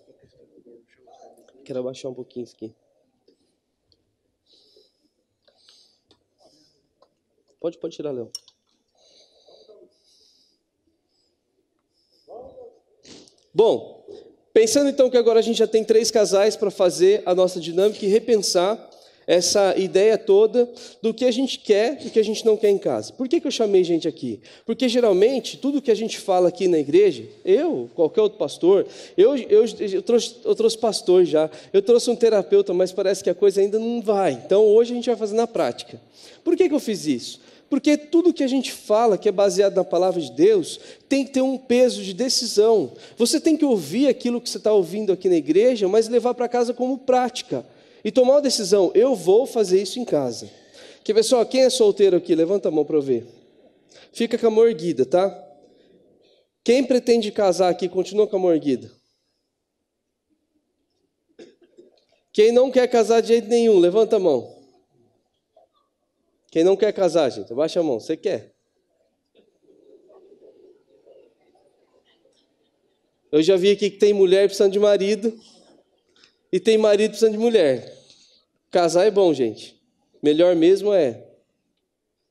Quero 1.65 1.79
abaixar 1.79 2.11
um 2.11 2.15
pouquinho 2.15 2.45
isso 2.45 2.57
aqui. 2.57 2.75
Pode, 7.61 7.79
pode 7.79 7.95
tirar, 7.95 8.11
Léo. 8.11 8.33
Bom, 13.55 14.05
pensando 14.53 14.91
então 14.91 15.11
que 15.11 15.17
agora 15.17 15.39
a 15.39 15.43
gente 15.43 15.59
já 15.59 15.67
tem 15.69 15.85
três 15.85 16.11
casais 16.11 16.57
para 16.57 16.71
fazer 16.71 17.23
a 17.27 17.35
nossa 17.35 17.61
dinâmica 17.61 18.05
e 18.05 18.09
repensar 18.09 18.90
essa 19.31 19.79
ideia 19.79 20.19
toda 20.19 20.69
do 21.01 21.15
que 21.15 21.25
a 21.25 21.31
gente 21.31 21.61
quer 21.61 21.97
e 22.01 22.05
do 22.07 22.11
que 22.11 22.19
a 22.19 22.25
gente 22.25 22.45
não 22.45 22.57
quer 22.57 22.69
em 22.69 22.79
casa. 22.79 23.13
Por 23.13 23.29
que, 23.29 23.41
que 23.41 23.47
eu 23.47 23.51
chamei 23.53 23.85
gente 23.85 24.09
aqui? 24.09 24.41
Porque 24.67 24.89
geralmente 24.89 25.57
tudo 25.57 25.81
que 25.81 25.93
a 25.93 25.95
gente 25.95 26.19
fala 26.19 26.49
aqui 26.49 26.67
na 26.67 26.81
igreja, 26.81 27.23
eu, 27.45 27.89
qualquer 27.95 28.23
outro 28.23 28.37
pastor, 28.37 28.89
eu, 29.17 29.37
eu, 29.37 29.65
eu, 29.79 30.03
trouxe, 30.03 30.35
eu 30.45 30.53
trouxe 30.57 30.77
pastor 30.77 31.25
já, 31.25 31.49
eu 31.73 31.81
trouxe 31.81 32.11
um 32.11 32.17
terapeuta, 32.17 32.75
mas 32.75 32.91
parece 32.91 33.23
que 33.23 33.31
a 33.31 33.35
coisa 33.35 33.61
ainda 33.61 33.79
não 33.79 34.03
vai. 34.03 34.33
Então 34.33 34.67
hoje 34.67 34.91
a 34.91 34.97
gente 34.97 35.07
vai 35.07 35.17
fazer 35.17 35.37
na 35.37 35.47
prática. 35.47 36.01
Por 36.43 36.57
que, 36.57 36.69
que 36.69 36.75
eu 36.75 36.81
fiz 36.81 37.07
isso? 37.07 37.41
Porque 37.69 37.97
tudo 37.97 38.33
que 38.35 38.43
a 38.43 38.49
gente 38.49 38.73
fala, 38.73 39.17
que 39.17 39.29
é 39.29 39.33
baseado 39.33 39.77
na 39.77 39.85
palavra 39.85 40.21
de 40.21 40.33
Deus, 40.33 40.81
tem 41.09 41.25
que 41.25 41.31
ter 41.31 41.41
um 41.41 41.57
peso 41.57 42.03
de 42.03 42.13
decisão. 42.13 42.91
Você 43.17 43.39
tem 43.39 43.57
que 43.57 43.65
ouvir 43.65 44.09
aquilo 44.09 44.41
que 44.41 44.51
você 44.51 44.59
está 44.59 44.73
ouvindo 44.73 45.13
aqui 45.13 45.29
na 45.29 45.37
igreja, 45.37 45.87
mas 45.87 46.09
levar 46.09 46.35
para 46.35 46.49
casa 46.49 46.75
como 46.75 46.99
prática 46.99 47.65
e 48.05 48.11
tomar 48.11 48.35
uma 48.35 48.43
decisão, 48.43 48.91
eu 48.95 49.15
vou 49.15 49.47
fazer 49.47 49.81
isso 49.81 49.99
em 49.99 50.05
casa. 50.05 50.51
Que 51.05 51.13
pessoal, 51.15 51.45
quem 51.47 51.63
é 51.63 51.71
solteiro 51.71 52.17
aqui? 52.17 52.35
Levanta 52.35 52.69
a 52.69 52.71
mão 52.71 52.85
para 52.85 52.97
eu 52.97 53.03
ver. 53.03 53.27
Fica 54.13 54.39
com 54.39 54.47
a 54.47 54.51
mão 54.51 54.67
erguida, 54.67 55.05
tá? 55.05 55.47
Quem 56.63 56.85
pretende 56.85 57.31
casar 57.31 57.71
aqui, 57.71 57.89
continua 57.89 58.27
com 58.27 58.37
a 58.37 58.39
mão 58.39 58.53
erguida. 58.53 58.91
Quem 62.33 62.53
não 62.53 62.71
quer 62.71 62.87
casar 62.89 63.21
de 63.21 63.29
jeito 63.29 63.49
nenhum, 63.49 63.79
levanta 63.79 64.17
a 64.17 64.21
mão. 64.21 64.57
Quem 66.51 66.65
não 66.65 66.77
quer 66.77 66.93
casar, 66.93 67.31
gente, 67.31 67.53
abaixa 67.53 67.81
a 67.81 67.83
mão. 67.83 67.99
Você 67.99 68.17
quer? 68.17 68.53
Eu 73.33 73.43
já 73.43 73.57
vi 73.57 73.71
aqui 73.71 73.91
que 73.91 73.99
tem 73.99 74.13
mulher 74.13 74.47
precisando 74.47 74.73
de 74.73 74.79
marido 74.79 75.39
e 76.53 76.59
tem 76.59 76.77
marido 76.77 77.11
precisando 77.11 77.33
de 77.33 77.39
mulher. 77.39 77.97
Casar 78.71 79.07
é 79.07 79.11
bom, 79.11 79.33
gente. 79.33 79.81
Melhor 80.23 80.55
mesmo 80.55 80.93
é 80.93 81.25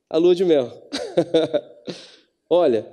a 0.09 0.17
lua 0.17 0.35
de 0.35 0.45
mel. 0.45 0.89
Olha, 2.49 2.87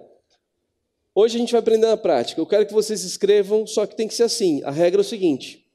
hoje 1.15 1.37
a 1.37 1.41
gente 1.41 1.53
vai 1.53 1.61
aprender 1.61 1.87
na 1.87 1.97
prática. 1.97 2.41
Eu 2.41 2.47
quero 2.47 2.67
que 2.67 2.73
vocês 2.73 3.05
escrevam, 3.05 3.67
só 3.67 3.87
que 3.87 3.97
tem 3.97 4.09
que 4.09 4.15
ser 4.15 4.25
assim. 4.25 4.63
A 4.65 4.71
regra 4.71 5.01
é 5.01 5.03
o 5.03 5.05
seguinte: 5.05 5.67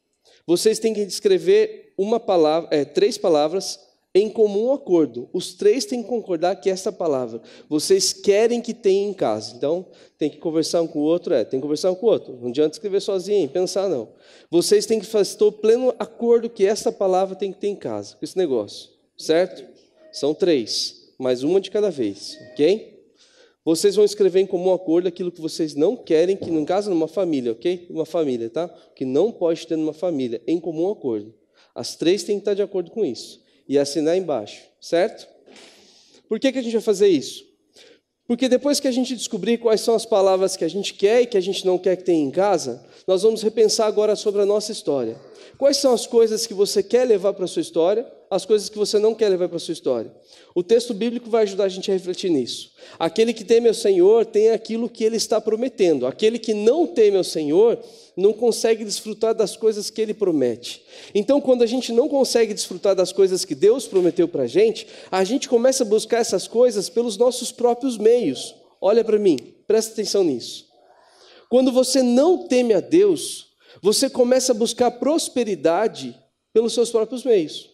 vocês 0.45 0.79
têm 0.79 0.93
que 0.93 1.01
escrever 1.01 1.93
uma 1.97 2.19
palavra, 2.19 2.69
é, 2.71 2.83
três 2.85 3.17
palavras 3.17 3.79
em 4.13 4.29
comum 4.29 4.71
acordo. 4.73 5.29
Os 5.31 5.53
três 5.53 5.85
têm 5.85 6.03
que 6.03 6.09
concordar 6.09 6.55
que 6.57 6.69
essa 6.69 6.91
palavra 6.91 7.41
vocês 7.69 8.11
querem 8.13 8.61
que 8.61 8.73
tenha 8.73 9.09
em 9.09 9.13
casa. 9.13 9.55
Então, 9.55 9.85
tem 10.17 10.29
que 10.29 10.37
conversar 10.37 10.81
um 10.81 10.87
com 10.87 10.99
o 10.99 11.03
outro, 11.03 11.33
é, 11.33 11.43
tem 11.43 11.59
que 11.59 11.63
conversar 11.63 11.91
um 11.91 11.95
com 11.95 12.05
o 12.05 12.09
outro. 12.09 12.37
Não 12.41 12.49
adianta 12.49 12.75
escrever 12.75 13.01
sozinho, 13.01 13.47
pensar 13.49 13.87
não. 13.87 14.09
Vocês 14.49 14.85
têm 14.85 14.99
que 14.99 15.05
fazer 15.05 15.51
pleno 15.53 15.93
acordo 15.97 16.49
que 16.49 16.65
essa 16.65 16.91
palavra 16.91 17.35
tem 17.35 17.51
que 17.51 17.59
ter 17.59 17.67
em 17.67 17.75
casa, 17.75 18.17
esse 18.21 18.37
negócio, 18.37 18.89
certo? 19.17 19.65
São 20.11 20.33
três, 20.33 21.13
mais 21.17 21.43
uma 21.43 21.61
de 21.61 21.71
cada 21.71 21.89
vez, 21.89 22.37
ok? 22.51 22.91
Vocês 23.63 23.95
vão 23.95 24.03
escrever 24.03 24.41
em 24.41 24.45
comum 24.45 24.73
acordo 24.73 25.07
aquilo 25.07 25.31
que 25.31 25.39
vocês 25.39 25.75
não 25.75 25.95
querem 25.95 26.35
que, 26.35 26.49
no 26.49 26.65
caso, 26.65 26.89
numa 26.89 27.07
família, 27.07 27.51
ok? 27.51 27.85
Uma 27.91 28.05
família, 28.05 28.49
tá? 28.49 28.67
Que 28.95 29.05
não 29.05 29.31
pode 29.31 29.65
ter 29.67 29.75
numa 29.75 29.93
família, 29.93 30.41
em 30.47 30.59
comum 30.59 30.89
acordo. 30.89 31.33
As 31.73 31.95
três 31.95 32.23
têm 32.23 32.37
que 32.37 32.41
estar 32.41 32.55
de 32.55 32.61
acordo 32.61 32.91
com 32.91 33.05
isso 33.05 33.41
e 33.71 33.79
assinar 33.79 34.17
embaixo, 34.17 34.63
certo? 34.81 35.25
Por 36.27 36.37
que, 36.41 36.51
que 36.51 36.59
a 36.59 36.61
gente 36.61 36.73
vai 36.73 36.81
fazer 36.81 37.07
isso? 37.07 37.41
Porque 38.27 38.49
depois 38.49 38.81
que 38.81 38.87
a 38.87 38.91
gente 38.91 39.15
descobrir 39.15 39.59
quais 39.59 39.79
são 39.79 39.95
as 39.95 40.05
palavras 40.05 40.57
que 40.57 40.65
a 40.65 40.69
gente 40.69 40.93
quer 40.93 41.21
e 41.21 41.25
que 41.25 41.37
a 41.37 41.41
gente 41.41 41.65
não 41.65 41.77
quer 41.77 41.95
que 41.95 42.03
tenha 42.03 42.21
em 42.21 42.31
casa, 42.31 42.85
nós 43.07 43.23
vamos 43.23 43.41
repensar 43.41 43.87
agora 43.87 44.13
sobre 44.17 44.41
a 44.41 44.45
nossa 44.45 44.73
história. 44.73 45.15
Quais 45.61 45.77
são 45.77 45.93
as 45.93 46.07
coisas 46.07 46.47
que 46.47 46.55
você 46.55 46.81
quer 46.81 47.03
levar 47.03 47.33
para 47.33 47.45
a 47.45 47.47
sua 47.47 47.61
história, 47.61 48.11
as 48.31 48.47
coisas 48.47 48.67
que 48.67 48.79
você 48.79 48.97
não 48.97 49.13
quer 49.13 49.29
levar 49.29 49.47
para 49.47 49.57
a 49.57 49.59
sua 49.59 49.73
história? 49.73 50.11
O 50.55 50.63
texto 50.63 50.91
bíblico 50.91 51.29
vai 51.29 51.43
ajudar 51.43 51.65
a 51.65 51.69
gente 51.69 51.91
a 51.91 51.93
refletir 51.93 52.31
nisso. 52.31 52.71
Aquele 52.97 53.31
que 53.31 53.43
teme 53.43 53.67
ao 53.67 53.73
Senhor 53.75 54.25
tem 54.25 54.49
aquilo 54.49 54.89
que 54.89 55.03
ele 55.03 55.17
está 55.17 55.39
prometendo. 55.39 56.07
Aquele 56.07 56.39
que 56.39 56.55
não 56.55 56.87
teme 56.87 57.15
ao 57.15 57.23
Senhor 57.23 57.77
não 58.17 58.33
consegue 58.33 58.83
desfrutar 58.83 59.35
das 59.35 59.55
coisas 59.55 59.91
que 59.91 60.01
ele 60.01 60.15
promete. 60.15 60.83
Então, 61.13 61.39
quando 61.39 61.61
a 61.61 61.67
gente 61.67 61.93
não 61.93 62.09
consegue 62.09 62.55
desfrutar 62.55 62.95
das 62.95 63.11
coisas 63.11 63.45
que 63.45 63.53
Deus 63.53 63.85
prometeu 63.85 64.27
para 64.27 64.45
a 64.45 64.47
gente, 64.47 64.87
a 65.11 65.23
gente 65.23 65.47
começa 65.47 65.83
a 65.83 65.85
buscar 65.85 66.21
essas 66.21 66.47
coisas 66.47 66.89
pelos 66.89 67.17
nossos 67.17 67.51
próprios 67.51 67.99
meios. 67.99 68.55
Olha 68.81 69.03
para 69.03 69.19
mim, 69.19 69.37
presta 69.67 69.93
atenção 69.93 70.23
nisso. 70.23 70.65
Quando 71.51 71.71
você 71.71 72.01
não 72.01 72.47
teme 72.47 72.73
a 72.73 72.79
Deus, 72.79 73.50
você 73.81 74.09
começa 74.09 74.51
a 74.51 74.55
buscar 74.55 74.91
prosperidade 74.91 76.17
pelos 76.53 76.73
seus 76.73 76.91
próprios 76.91 77.23
meios. 77.23 77.69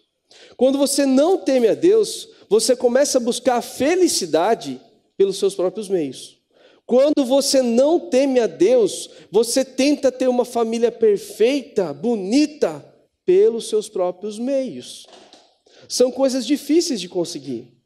Quando 0.55 0.77
você 0.77 1.05
não 1.05 1.37
teme 1.37 1.67
a 1.67 1.73
Deus, 1.73 2.29
você 2.49 2.75
começa 2.75 3.17
a 3.17 3.21
buscar 3.21 3.61
felicidade 3.61 4.79
pelos 5.17 5.37
seus 5.37 5.55
próprios 5.55 5.89
meios. 5.89 6.37
Quando 6.85 7.25
você 7.25 7.61
não 7.61 7.99
teme 7.99 8.39
a 8.39 8.47
Deus, 8.47 9.09
você 9.29 9.65
tenta 9.65 10.11
ter 10.11 10.29
uma 10.29 10.45
família 10.45 10.91
perfeita, 10.91 11.93
bonita, 11.93 12.85
pelos 13.25 13.67
seus 13.67 13.89
próprios 13.89 14.39
meios. 14.39 15.05
São 15.89 16.09
coisas 16.09 16.45
difíceis 16.45 17.01
de 17.01 17.09
conseguir. 17.09 17.76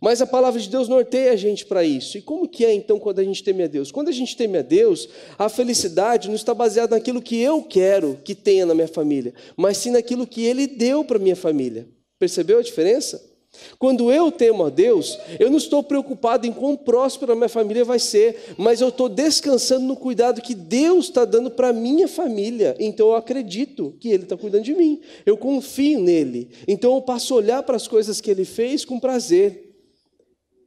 Mas 0.00 0.22
a 0.22 0.26
palavra 0.26 0.60
de 0.60 0.68
Deus 0.68 0.88
norteia 0.88 1.32
a 1.32 1.36
gente 1.36 1.66
para 1.66 1.84
isso. 1.84 2.18
E 2.18 2.22
como 2.22 2.48
que 2.48 2.64
é 2.64 2.72
então 2.72 2.98
quando 2.98 3.18
a 3.18 3.24
gente 3.24 3.42
teme 3.42 3.62
a 3.62 3.66
Deus? 3.66 3.90
Quando 3.90 4.08
a 4.08 4.12
gente 4.12 4.36
teme 4.36 4.58
a 4.58 4.62
Deus, 4.62 5.08
a 5.38 5.48
felicidade 5.48 6.28
não 6.28 6.34
está 6.34 6.54
baseada 6.54 6.96
naquilo 6.96 7.22
que 7.22 7.40
eu 7.40 7.62
quero 7.62 8.18
que 8.24 8.34
tenha 8.34 8.66
na 8.66 8.74
minha 8.74 8.88
família, 8.88 9.34
mas 9.56 9.76
sim 9.76 9.90
naquilo 9.90 10.26
que 10.26 10.44
Ele 10.44 10.66
deu 10.66 11.04
para 11.04 11.18
minha 11.18 11.36
família. 11.36 11.86
Percebeu 12.18 12.58
a 12.58 12.62
diferença? 12.62 13.32
Quando 13.78 14.10
eu 14.10 14.32
temo 14.32 14.64
a 14.64 14.70
Deus, 14.70 15.18
eu 15.38 15.50
não 15.50 15.58
estou 15.58 15.82
preocupado 15.82 16.46
em 16.46 16.52
quão 16.52 16.74
próspera 16.74 17.32
a 17.32 17.36
minha 17.36 17.48
família 17.48 17.84
vai 17.84 17.98
ser, 17.98 18.54
mas 18.56 18.80
eu 18.80 18.88
estou 18.88 19.08
descansando 19.08 19.84
no 19.84 19.96
cuidado 19.96 20.40
que 20.40 20.54
Deus 20.54 21.06
está 21.06 21.24
dando 21.24 21.50
para 21.50 21.68
a 21.68 21.72
minha 21.72 22.08
família. 22.08 22.74
Então 22.78 23.08
eu 23.08 23.16
acredito 23.16 23.94
que 24.00 24.08
Ele 24.08 24.22
está 24.22 24.36
cuidando 24.36 24.64
de 24.64 24.74
mim, 24.74 25.00
eu 25.26 25.36
confio 25.36 26.00
nele. 26.00 26.48
Então 26.66 26.94
eu 26.94 27.02
passo 27.02 27.34
a 27.34 27.36
olhar 27.36 27.62
para 27.62 27.76
as 27.76 27.86
coisas 27.86 28.20
que 28.20 28.30
Ele 28.30 28.44
fez 28.44 28.84
com 28.84 28.98
prazer. 28.98 29.71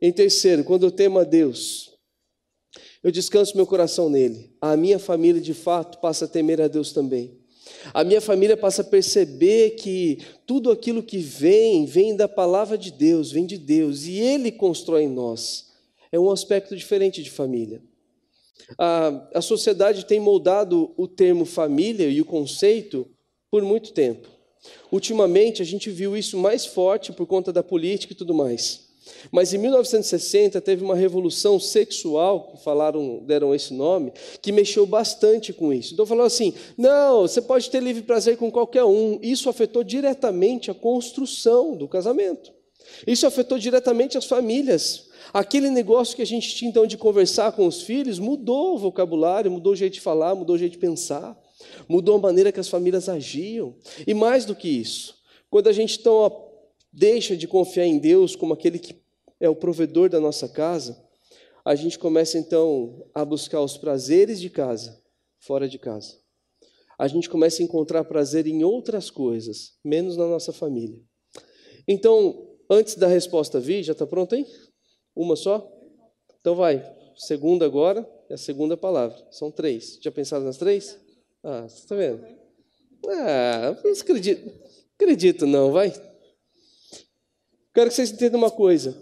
Em 0.01 0.11
terceiro, 0.11 0.63
quando 0.63 0.85
eu 0.85 0.91
temo 0.91 1.19
a 1.19 1.23
Deus, 1.23 1.93
eu 3.03 3.11
descanso 3.11 3.55
meu 3.55 3.65
coração 3.65 4.09
nele. 4.09 4.55
A 4.59 4.75
minha 4.75 4.99
família, 4.99 5.41
de 5.41 5.53
fato, 5.53 5.99
passa 5.99 6.25
a 6.25 6.27
temer 6.27 6.59
a 6.61 6.67
Deus 6.67 6.91
também. 6.91 7.37
A 7.93 8.03
minha 8.03 8.21
família 8.21 8.57
passa 8.57 8.81
a 8.81 8.85
perceber 8.85 9.71
que 9.71 10.19
tudo 10.45 10.71
aquilo 10.71 11.03
que 11.03 11.17
vem, 11.17 11.85
vem 11.85 12.15
da 12.15 12.27
palavra 12.27 12.77
de 12.77 12.91
Deus, 12.91 13.31
vem 13.31 13.45
de 13.45 13.57
Deus, 13.57 14.05
e 14.05 14.19
Ele 14.19 14.51
constrói 14.51 15.03
em 15.03 15.09
nós. 15.09 15.71
É 16.11 16.19
um 16.19 16.31
aspecto 16.31 16.75
diferente 16.75 17.21
de 17.23 17.29
família. 17.29 17.81
A, 18.77 19.29
a 19.35 19.41
sociedade 19.41 20.05
tem 20.05 20.19
moldado 20.19 20.93
o 20.97 21.07
termo 21.07 21.45
família 21.45 22.07
e 22.07 22.21
o 22.21 22.25
conceito 22.25 23.07
por 23.51 23.63
muito 23.63 23.93
tempo. 23.93 24.27
Ultimamente, 24.91 25.61
a 25.61 25.65
gente 25.65 25.89
viu 25.91 26.17
isso 26.17 26.37
mais 26.37 26.65
forte 26.65 27.11
por 27.11 27.27
conta 27.27 27.53
da 27.53 27.61
política 27.61 28.13
e 28.13 28.15
tudo 28.15 28.33
mais. 28.33 28.84
Mas 29.31 29.53
em 29.53 29.57
1960 29.57 30.59
teve 30.61 30.83
uma 30.83 30.95
revolução 30.95 31.59
sexual, 31.59 32.51
que 32.51 32.63
falaram, 32.63 33.19
deram 33.23 33.53
esse 33.53 33.73
nome, 33.73 34.11
que 34.41 34.51
mexeu 34.51 34.85
bastante 34.85 35.53
com 35.53 35.73
isso. 35.73 35.93
Então 35.93 36.05
falou 36.05 36.25
assim: 36.25 36.53
não, 36.77 37.21
você 37.21 37.41
pode 37.41 37.69
ter 37.69 37.81
livre 37.81 38.03
prazer 38.03 38.37
com 38.37 38.51
qualquer 38.51 38.83
um. 38.83 39.19
Isso 39.21 39.49
afetou 39.49 39.83
diretamente 39.83 40.71
a 40.71 40.73
construção 40.73 41.75
do 41.75 41.87
casamento. 41.87 42.53
Isso 43.05 43.25
afetou 43.25 43.57
diretamente 43.57 44.17
as 44.17 44.25
famílias. 44.25 45.07
Aquele 45.33 45.69
negócio 45.69 46.15
que 46.15 46.21
a 46.21 46.25
gente 46.25 46.53
tinha 46.55 46.69
então 46.69 46.85
de 46.85 46.97
conversar 46.97 47.51
com 47.51 47.65
os 47.65 47.81
filhos 47.81 48.19
mudou 48.19 48.75
o 48.75 48.77
vocabulário, 48.77 49.51
mudou 49.51 49.73
o 49.73 49.75
jeito 49.75 49.93
de 49.93 50.01
falar, 50.01 50.35
mudou 50.35 50.55
o 50.55 50.59
jeito 50.59 50.73
de 50.73 50.77
pensar, 50.77 51.37
mudou 51.89 52.15
a 52.15 52.19
maneira 52.19 52.51
que 52.51 52.59
as 52.59 52.69
famílias 52.69 53.09
agiam. 53.09 53.75
E 54.05 54.13
mais 54.13 54.45
do 54.45 54.55
que 54.55 54.69
isso, 54.69 55.15
quando 55.49 55.67
a 55.67 55.73
gente 55.73 55.99
então 55.99 56.44
deixa 56.95 57.35
de 57.35 57.47
confiar 57.47 57.85
em 57.85 57.99
Deus 57.99 58.35
como 58.35 58.53
aquele 58.53 58.79
que 58.79 58.95
é 59.39 59.49
o 59.49 59.55
provedor 59.55 60.09
da 60.09 60.19
nossa 60.19 60.47
casa, 60.47 60.97
a 61.65 61.75
gente 61.75 61.99
começa 61.99 62.37
então 62.37 63.05
a 63.13 63.25
buscar 63.25 63.61
os 63.61 63.77
prazeres 63.77 64.39
de 64.39 64.49
casa, 64.49 65.01
fora 65.39 65.67
de 65.67 65.77
casa. 65.77 66.17
A 66.97 67.07
gente 67.07 67.29
começa 67.29 67.61
a 67.61 67.65
encontrar 67.65 68.05
prazer 68.05 68.47
em 68.47 68.63
outras 68.63 69.09
coisas, 69.09 69.73
menos 69.83 70.15
na 70.15 70.25
nossa 70.25 70.53
família. 70.53 70.97
Então, 71.85 72.55
antes 72.69 72.95
da 72.95 73.07
resposta 73.07 73.59
vir, 73.59 73.83
já 73.83 73.91
está 73.91 74.07
pronto 74.07 74.33
aí? 74.33 74.45
Uma 75.13 75.35
só? 75.35 75.69
Então 76.39 76.55
vai. 76.55 76.81
Segunda 77.17 77.65
agora 77.65 78.09
é 78.29 78.35
a 78.35 78.37
segunda 78.37 78.77
palavra. 78.77 79.17
São 79.31 79.51
três. 79.51 79.99
Já 80.01 80.11
pensaram 80.11 80.45
nas 80.45 80.57
três? 80.57 80.97
Ah, 81.43 81.67
você 81.67 81.79
está 81.79 81.95
vendo? 81.95 82.25
Ah, 83.07 83.77
não 83.83 83.91
acredito. 83.91 84.51
Acredito 84.95 85.45
não, 85.45 85.71
vai. 85.71 85.93
Quero 87.75 87.89
que 87.89 87.95
vocês 87.97 88.09
entendam 88.09 88.37
uma 88.37 88.49
coisa. 88.49 88.95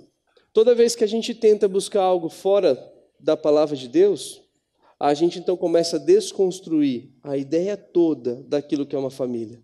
Toda 0.51 0.73
vez 0.73 0.95
que 0.95 1.03
a 1.03 1.07
gente 1.07 1.36
tenta 1.36 1.67
buscar 1.67 2.01
algo 2.01 2.27
fora 2.27 2.75
da 3.19 3.38
palavra 3.38 3.77
de 3.77 3.88
Deus, 3.88 4.41
a 4.99 5.13
gente 5.13 5.38
então 5.38 5.55
começa 5.55 5.97
a 5.97 5.99
desconstruir 5.99 7.12
a 7.21 7.38
ideia 7.38 7.77
toda 7.77 8.43
daquilo 8.47 8.88
que 8.88 8.95
é 8.95 8.99
uma 8.99 9.12
família. 9.12 9.62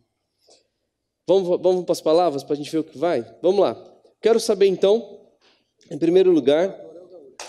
Vamos, 1.28 1.60
vamos 1.60 1.86
para 1.86 1.93
as 1.93 2.02
palavras 2.02 2.43
para 2.43 2.54
a 2.54 2.56
gente 2.56 2.72
ver 2.72 2.78
o 2.78 2.84
que 2.84 3.00
vai? 3.00 3.26
Vamos 3.41 3.62
lá. 3.62 3.84
Quero 4.22 4.39
saber 4.39 4.67
então, 4.67 5.19
em 5.89 5.98
primeiro 5.98 6.30
lugar, 6.30 6.80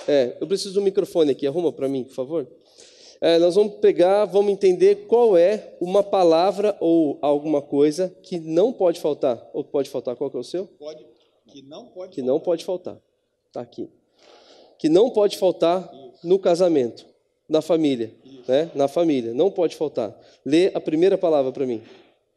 é, 0.09 0.39
eu 0.41 0.47
preciso 0.47 0.73
do 0.73 0.83
microfone 0.83 1.33
aqui, 1.33 1.47
arruma 1.47 1.71
para 1.71 1.89
mim, 1.89 2.05
por 2.05 2.15
favor. 2.15 2.49
É, 3.21 3.39
nós 3.39 3.55
vamos 3.55 3.75
pegar, 3.81 4.25
vamos 4.25 4.51
entender 4.51 5.07
qual 5.07 5.37
é 5.37 5.77
uma 5.79 6.03
palavra 6.03 6.75
ou 6.81 7.19
alguma 7.21 7.61
coisa 7.61 8.09
que 8.23 8.39
não 8.39 8.73
pode 8.73 8.99
faltar. 8.99 9.47
Ou 9.53 9.63
pode 9.63 9.91
faltar, 9.91 10.17
qual 10.17 10.31
que 10.31 10.39
é 10.39 10.41
o 10.41 10.45
seu? 10.45 10.67
Pode 10.67 11.10
que 11.51 11.63
não 11.63 11.87
pode 11.87 12.15
que 12.15 12.21
faltar. 12.21 12.33
não 12.33 12.41
pode 12.41 12.65
faltar. 12.65 12.99
Está 13.47 13.61
aqui. 13.61 13.89
Que 14.79 14.89
não 14.89 15.11
pode 15.11 15.37
faltar 15.37 15.93
Isso. 15.93 16.27
no 16.27 16.39
casamento, 16.39 17.07
na 17.49 17.61
família. 17.61 18.15
Né? 18.49 18.71
Na 18.75 18.89
família, 18.89 19.35
não 19.35 19.51
pode 19.51 19.77
faltar. 19.77 20.19
Lê 20.45 20.71
a 20.75 20.81
primeira 20.81 21.19
palavra 21.19 21.53
para 21.53 21.67
mim. 21.67 21.83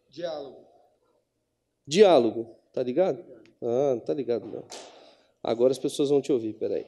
Diálogo. 0.10 0.58
Diálogo. 1.88 2.48
Tá 2.74 2.82
ligado? 2.82 3.24
Ah, 3.62 3.94
não 3.96 4.00
tá 4.00 4.14
ligado 4.14 4.48
não. 4.48 4.64
Agora 5.44 5.72
as 5.72 5.80
pessoas 5.80 6.10
vão 6.10 6.22
te 6.22 6.32
ouvir, 6.32 6.54
peraí. 6.54 6.86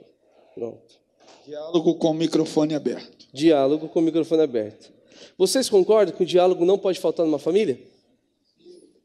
Pronto. 0.53 0.99
Diálogo 1.45 1.95
com 1.95 2.09
o 2.09 2.13
microfone 2.13 2.73
aberto. 2.73 3.27
Diálogo 3.31 3.87
com 3.87 3.99
o 3.99 4.01
microfone 4.01 4.41
aberto. 4.41 4.91
Vocês 5.37 5.69
concordam 5.69 6.15
que 6.15 6.23
o 6.23 6.25
diálogo 6.25 6.65
não 6.65 6.77
pode 6.77 6.99
faltar 6.99 7.25
numa 7.25 7.39
família? 7.39 7.79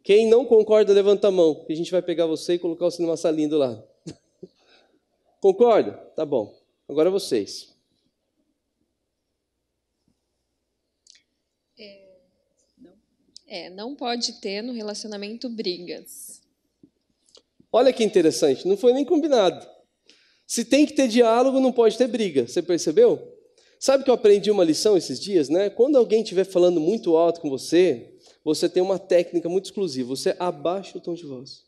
Quem 0.03 0.29
não 0.29 0.45
concorda, 0.45 0.93
levanta 0.93 1.29
a 1.29 1.31
mão, 1.31 1.65
que 1.65 1.73
a 1.73 1.77
gente 1.77 1.91
vai 1.91 2.01
pegar 2.01 2.27
você 2.27 2.55
e 2.55 2.59
colocar 2.59 2.87
você 2.87 3.03
numa 3.03 3.17
salinha 3.17 3.49
do 3.49 3.59
lado. 3.59 3.85
Concorda? 5.41 5.93
Tá 6.17 6.25
bom. 6.25 6.55
Agora 6.89 7.11
vocês. 7.11 7.69
É 11.79 12.07
não, 12.79 12.93
é, 13.47 13.71
não 13.71 13.95
pode 13.95 14.41
ter 14.41 14.63
no 14.63 14.73
relacionamento 14.73 15.49
brigas. 15.49 16.41
Olha 17.73 17.93
que 17.93 18.03
interessante, 18.03 18.67
não 18.67 18.77
foi 18.77 18.93
nem 18.93 19.05
combinado. 19.05 19.65
Se 20.47 20.65
tem 20.65 20.85
que 20.85 20.95
ter 20.95 21.07
diálogo, 21.07 21.61
não 21.61 21.71
pode 21.71 21.97
ter 21.97 22.09
briga. 22.09 22.49
Você 22.49 22.61
percebeu? 22.61 23.39
Sabe 23.79 24.03
que 24.03 24.11
eu 24.11 24.15
aprendi 24.15 24.51
uma 24.51 24.65
lição 24.65 24.97
esses 24.97 25.21
dias, 25.21 25.49
né? 25.49 25.71
Quando 25.71 25.97
alguém 25.97 26.23
estiver 26.23 26.45
falando 26.45 26.81
muito 26.81 27.17
alto 27.17 27.41
com 27.41 27.49
você, 27.49 28.10
você 28.45 28.69
tem 28.69 28.83
uma 28.83 28.99
técnica 28.99 29.49
muito 29.49 29.67
exclusiva. 29.67 30.09
Você 30.09 30.35
abaixa 30.39 30.97
o 30.97 31.01
tom 31.01 31.15
de 31.15 31.25
voz. 31.25 31.65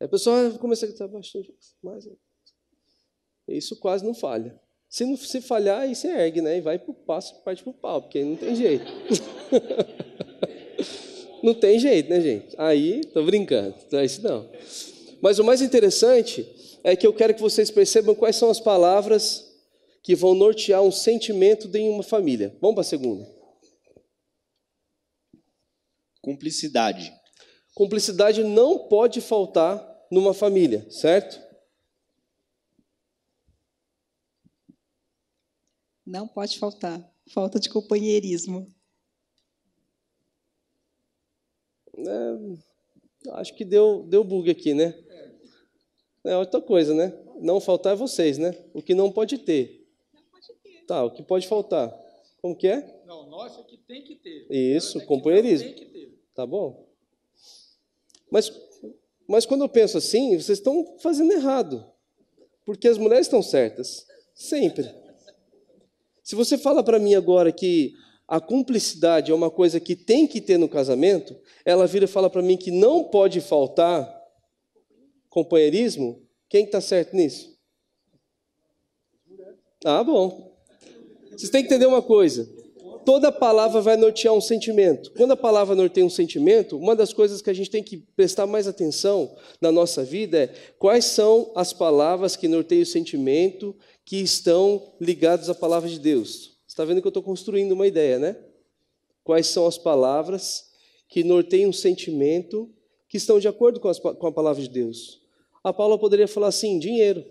Aí 0.00 0.06
a 0.06 0.08
pessoa 0.08 0.50
começa 0.58 0.84
a 0.84 0.88
gritar, 0.88 1.04
abaixa 1.04 1.30
o 1.30 1.32
tom 1.32 1.42
de 1.42 1.52
voz. 1.52 1.76
Mais 1.82 2.08
Isso 3.48 3.76
quase 3.76 4.04
não 4.04 4.14
falha. 4.14 4.58
Se 4.88 5.04
não 5.04 5.16
se 5.16 5.40
falhar, 5.40 5.80
aí 5.80 5.94
você 5.94 6.08
ergue, 6.08 6.40
né? 6.40 6.56
E 6.56 6.60
vai 6.60 6.78
para 6.78 6.90
o 6.90 6.94
passo, 6.94 7.34
parte 7.42 7.62
para 7.62 7.70
o 7.70 7.74
pau, 7.74 8.02
porque 8.02 8.18
aí 8.18 8.24
não 8.24 8.36
tem 8.36 8.54
jeito. 8.54 8.86
não 11.42 11.54
tem 11.54 11.78
jeito, 11.78 12.08
né, 12.08 12.20
gente? 12.20 12.54
Aí, 12.56 13.02
tô 13.12 13.22
brincando, 13.22 13.74
não 13.92 13.98
é 13.98 14.04
isso 14.06 14.22
não. 14.22 14.48
Mas 15.20 15.38
o 15.38 15.44
mais 15.44 15.60
interessante 15.60 16.48
é 16.82 16.96
que 16.96 17.06
eu 17.06 17.12
quero 17.12 17.34
que 17.34 17.40
vocês 17.40 17.70
percebam 17.70 18.14
quais 18.14 18.36
são 18.36 18.48
as 18.48 18.60
palavras 18.60 19.46
que 20.02 20.14
vão 20.14 20.34
nortear 20.34 20.82
um 20.82 20.90
sentimento 20.90 21.68
de 21.68 21.80
uma 21.80 22.02
família. 22.02 22.56
Vamos 22.60 22.74
para 22.74 22.80
a 22.80 22.84
segunda. 22.84 23.37
Cumplicidade. 26.28 27.10
Cumplicidade 27.74 28.44
não 28.44 28.86
pode 28.86 29.18
faltar 29.22 29.82
numa 30.10 30.34
família, 30.34 30.86
certo? 30.90 31.40
Não 36.04 36.28
pode 36.28 36.58
faltar. 36.58 37.02
Falta 37.30 37.58
de 37.58 37.70
companheirismo. 37.70 38.66
É, 41.96 43.30
acho 43.40 43.54
que 43.54 43.64
deu, 43.64 44.02
deu 44.02 44.22
bug 44.22 44.50
aqui, 44.50 44.74
né? 44.74 44.94
É 46.26 46.36
outra 46.36 46.60
coisa, 46.60 46.92
né? 46.92 47.18
Não 47.40 47.58
faltar 47.58 47.94
é 47.94 47.96
vocês, 47.96 48.36
né? 48.36 48.54
O 48.74 48.82
que 48.82 48.94
não 48.94 49.10
pode 49.10 49.38
ter. 49.38 49.88
Não 50.12 50.20
pode 50.30 50.52
ter. 50.62 50.84
Tá, 50.84 51.04
o 51.06 51.10
que 51.10 51.22
pode 51.22 51.48
faltar? 51.48 51.90
Como 52.42 52.54
que 52.54 52.68
é? 52.68 53.02
Não, 53.06 53.26
nossa, 53.30 53.62
que 53.64 53.78
tem 53.78 54.04
que 54.04 54.14
ter. 54.16 54.46
Isso, 54.50 55.00
companheirismo. 55.06 55.68
Tem 55.68 55.74
que 55.74 55.86
ter. 55.86 56.17
Tá 56.38 56.46
bom? 56.46 56.86
Mas, 58.30 58.52
mas 59.26 59.44
quando 59.44 59.62
eu 59.62 59.68
penso 59.68 59.98
assim, 59.98 60.38
vocês 60.38 60.58
estão 60.58 60.96
fazendo 61.00 61.32
errado. 61.32 61.84
Porque 62.64 62.86
as 62.86 62.96
mulheres 62.96 63.26
estão 63.26 63.42
certas. 63.42 64.06
Sempre. 64.36 64.88
Se 66.22 66.36
você 66.36 66.56
fala 66.56 66.84
para 66.84 67.00
mim 67.00 67.16
agora 67.16 67.50
que 67.50 67.92
a 68.28 68.40
cumplicidade 68.40 69.32
é 69.32 69.34
uma 69.34 69.50
coisa 69.50 69.80
que 69.80 69.96
tem 69.96 70.28
que 70.28 70.40
ter 70.40 70.58
no 70.58 70.68
casamento, 70.68 71.36
ela 71.64 71.88
vira 71.88 72.04
e 72.04 72.06
fala 72.06 72.30
para 72.30 72.40
mim 72.40 72.56
que 72.56 72.70
não 72.70 73.02
pode 73.02 73.40
faltar 73.40 74.08
companheirismo, 75.28 76.24
quem 76.48 76.66
está 76.66 76.80
certo 76.80 77.16
nisso? 77.16 77.58
Ah, 79.84 80.04
bom. 80.04 80.56
Vocês 81.32 81.50
têm 81.50 81.62
que 81.62 81.66
entender 81.66 81.86
uma 81.86 82.00
coisa. 82.00 82.48
Toda 83.08 83.32
palavra 83.32 83.80
vai 83.80 83.96
nortear 83.96 84.34
um 84.34 84.40
sentimento. 84.40 85.10
Quando 85.12 85.30
a 85.30 85.36
palavra 85.36 85.74
norteia 85.74 86.04
um 86.04 86.10
sentimento, 86.10 86.76
uma 86.76 86.94
das 86.94 87.10
coisas 87.10 87.40
que 87.40 87.48
a 87.48 87.54
gente 87.54 87.70
tem 87.70 87.82
que 87.82 87.96
prestar 87.96 88.46
mais 88.46 88.68
atenção 88.68 89.34
na 89.62 89.72
nossa 89.72 90.04
vida 90.04 90.40
é 90.40 90.48
quais 90.78 91.06
são 91.06 91.50
as 91.56 91.72
palavras 91.72 92.36
que 92.36 92.46
norteiam 92.46 92.82
o 92.82 92.84
sentimento 92.84 93.74
que 94.04 94.18
estão 94.18 94.92
ligados 95.00 95.48
à 95.48 95.54
palavra 95.54 95.88
de 95.88 95.98
Deus. 95.98 96.58
Você 96.66 96.72
está 96.74 96.84
vendo 96.84 97.00
que 97.00 97.06
eu 97.06 97.08
estou 97.08 97.22
construindo 97.22 97.72
uma 97.72 97.86
ideia, 97.86 98.18
né? 98.18 98.36
Quais 99.24 99.46
são 99.46 99.66
as 99.66 99.78
palavras 99.78 100.66
que 101.08 101.24
norteiam 101.24 101.70
um 101.70 101.72
sentimento 101.72 102.70
que 103.08 103.16
estão 103.16 103.40
de 103.40 103.48
acordo 103.48 103.80
com, 103.80 103.88
as, 103.88 103.98
com 103.98 104.26
a 104.26 104.32
palavra 104.32 104.60
de 104.60 104.68
Deus? 104.68 105.22
A 105.64 105.72
Paula 105.72 105.98
poderia 105.98 106.28
falar 106.28 106.48
assim: 106.48 106.78
dinheiro. 106.78 107.24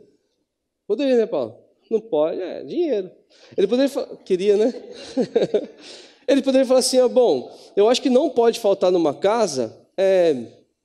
Poderia, 0.87 1.17
né, 1.17 1.27
Paula? 1.27 1.66
Não 1.89 1.99
pode, 1.99 2.41
é 2.41 2.63
dinheiro. 2.63 3.11
Ele 3.55 3.67
poderia 3.67 4.05
queria, 4.25 4.57
né? 4.57 4.73
Ele 6.27 6.41
poderia 6.41 6.65
falar 6.65 6.79
assim: 6.81 6.99
ah, 6.99 7.07
bom, 7.07 7.55
eu 7.75 7.87
acho 7.87 8.01
que 8.01 8.09
não 8.09 8.29
pode 8.29 8.59
faltar 8.59 8.91
numa 8.91 9.13
casa, 9.13 9.75
é, 9.95 10.35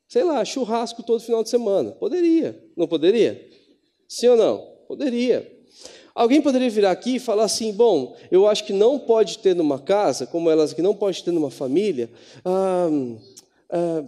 sei 0.06 0.22
lá, 0.22 0.44
churrasco 0.44 1.02
todo 1.02 1.20
final 1.20 1.42
de 1.42 1.48
semana. 1.48 1.90
Poderia, 1.92 2.62
não 2.76 2.86
poderia? 2.86 3.44
Sim 4.08 4.28
ou 4.28 4.36
não? 4.36 4.58
Poderia. 4.86 5.50
Alguém 6.14 6.42
poderia 6.42 6.68
virar 6.70 6.90
aqui 6.90 7.16
e 7.16 7.20
falar 7.20 7.44
assim: 7.44 7.72
bom, 7.72 8.16
eu 8.30 8.46
acho 8.46 8.64
que 8.64 8.72
não 8.72 8.98
pode 8.98 9.38
ter 9.38 9.56
numa 9.56 9.78
casa, 9.78 10.26
como 10.26 10.48
elas 10.48 10.72
que 10.72 10.82
não 10.82 10.94
pode 10.94 11.24
ter 11.24 11.32
numa 11.32 11.50
família, 11.50 12.10
ah, 12.44 12.88
ah, 13.70 14.04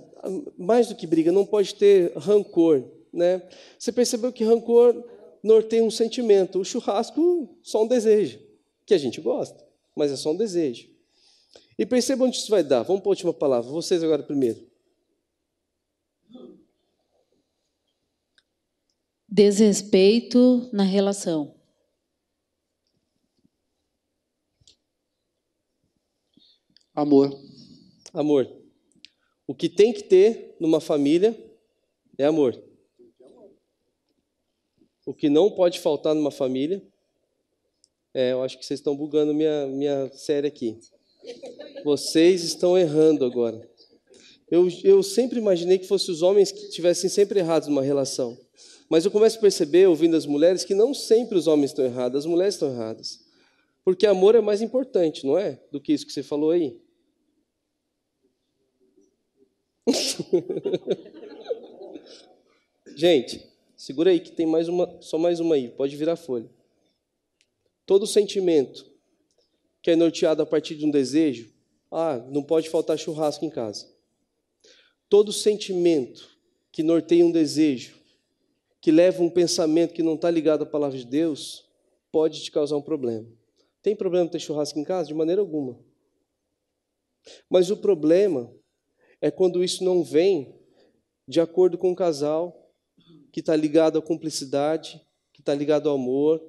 mais 0.57 0.89
do 0.89 0.95
que 0.95 1.07
briga, 1.07 1.33
não 1.33 1.45
pode 1.45 1.75
ter 1.75 2.13
rancor. 2.17 2.85
Né? 3.13 3.43
Você 3.79 3.93
percebeu 3.93 4.33
que 4.33 4.45
rancor 4.45 5.03
norteia 5.45 5.85
um 5.85 5.91
sentimento. 5.91 6.59
O 6.59 6.65
churrasco 6.65 7.57
só 7.63 7.85
um 7.85 7.87
desejo, 7.87 8.41
que 8.87 8.95
a 8.95 8.99
gente 8.99 9.21
gosta, 9.21 9.63
mas 9.95 10.11
é 10.11 10.17
só 10.17 10.33
um 10.33 10.37
desejo. 10.37 10.89
E 11.79 11.85
perceba 11.85 12.25
onde 12.25 12.37
isso 12.39 12.51
vai 12.51 12.65
dar. 12.65 12.83
Vamos 12.83 13.03
para 13.03 13.11
a 13.11 13.13
última 13.13 13.35
palavra. 13.35 13.71
Vocês 13.71 14.03
agora 14.03 14.23
primeiro. 14.23 14.67
Desrespeito 19.29 20.71
na 20.73 20.85
relação. 20.85 21.55
Amor. 26.95 27.37
Amor. 28.13 28.49
O 29.47 29.55
que 29.55 29.69
tem 29.69 29.93
que 29.93 30.05
ter 30.05 30.57
numa 30.61 30.81
família 30.81 31.37
é 32.17 32.25
amor. 32.25 32.55
O 35.07 35.13
que 35.13 35.29
não 35.29 35.51
pode 35.51 35.81
faltar 35.81 36.15
numa 36.15 36.31
família. 36.31 36.83
É, 38.13 38.33
eu 38.33 38.43
acho 38.43 38.59
que 38.59 38.65
vocês 38.65 38.81
estão 38.81 38.97
bugando 38.97 39.35
minha, 39.35 39.67
minha 39.67 40.11
série 40.13 40.47
aqui. 40.47 40.79
Vocês 41.85 42.43
estão 42.43 42.79
errando 42.79 43.25
agora. 43.25 43.69
Eu, 44.51 44.69
eu 44.83 45.03
sempre 45.03 45.39
imaginei 45.39 45.79
que 45.79 45.87
fossem 45.87 46.15
os 46.15 46.23
homens 46.23 46.53
que 46.53 46.71
tivessem 46.71 47.11
sempre 47.11 47.41
errados 47.41 47.69
numa 47.69 47.83
relação. 47.83 48.39
Mas 48.89 49.05
eu 49.05 49.11
começo 49.11 49.39
a 49.39 49.41
perceber, 49.41 49.89
ouvindo 49.89 50.17
as 50.17 50.27
mulheres, 50.27 50.65
que 50.65 50.75
não 50.75 50.95
sempre 50.95 51.37
os 51.37 51.47
homens 51.47 51.71
estão 51.71 51.85
errados, 51.85 52.21
as 52.21 52.27
mulheres 52.27 52.55
estão 52.55 52.71
erradas. 52.71 53.21
Porque 53.85 54.07
amor 54.07 54.35
é 54.35 54.41
mais 54.41 54.63
importante, 54.63 55.27
não 55.27 55.37
é? 55.37 55.61
Do 55.73 55.81
que 55.81 55.93
isso 55.93 56.07
que 56.07 56.13
você 56.13 56.23
falou 56.23 56.53
aí. 56.53 56.81
Gente, 62.97 63.45
Segura 63.85 64.13
aí 64.13 64.19
que 64.19 64.33
tem 64.33 64.47
mais 64.47 64.67
uma, 64.67 64.99
só 65.03 65.19
mais 65.19 65.41
uma 65.41 65.57
aí, 65.57 65.69
pode 65.69 65.95
virar 65.95 66.17
folha. 66.17 66.49
Todo 67.85 68.07
sentimento 68.07 68.91
que 69.83 69.91
é 69.91 69.95
norteado 69.95 70.41
a 70.41 70.47
partir 70.47 70.75
de 70.75 70.87
um 70.87 70.91
desejo, 70.91 71.53
ah, 71.91 72.17
não 72.31 72.43
pode 72.43 72.71
faltar 72.71 72.99
churrasco 72.99 73.45
em 73.45 73.51
casa. 73.51 73.87
Todo 75.07 75.35
sentimento 75.35 76.35
que 76.73 76.83
norteia 76.83 77.27
um 77.27 77.31
desejo, 77.31 77.95
que 78.81 78.91
leva 78.91 79.23
um 79.23 79.29
pensamento 79.29 79.93
que 79.93 80.03
não 80.03 80.15
está 80.15 80.31
ligado 80.31 80.63
à 80.63 80.67
palavra 80.67 80.97
de 80.97 81.05
Deus, 81.05 81.69
pode 82.11 82.43
te 82.43 82.51
causar 82.51 82.79
um 82.79 82.83
problema. 82.83 83.29
Tem 83.83 83.95
problema 83.95 84.31
ter 84.31 84.39
churrasco 84.39 84.79
em 84.79 84.85
casa? 84.85 85.09
De 85.09 85.15
maneira 85.15 85.43
alguma. 85.43 85.79
Mas 87.51 87.69
o 87.69 87.77
problema 87.77 88.51
é 89.21 89.31
quando 89.31 89.63
isso 89.63 89.85
não 89.85 90.03
vem 90.03 90.59
de 91.29 91.39
acordo 91.39 91.77
com 91.77 91.93
o 91.93 91.95
casal, 91.95 92.64
que 93.35 93.41
está 93.41 93.57
ligado 93.57 93.99
à 93.99 94.01
cumplicidade, 94.01 95.05
que 95.33 95.41
está 95.41 95.53
ligado 95.53 95.89
ao 95.89 95.97
amor, 95.97 96.41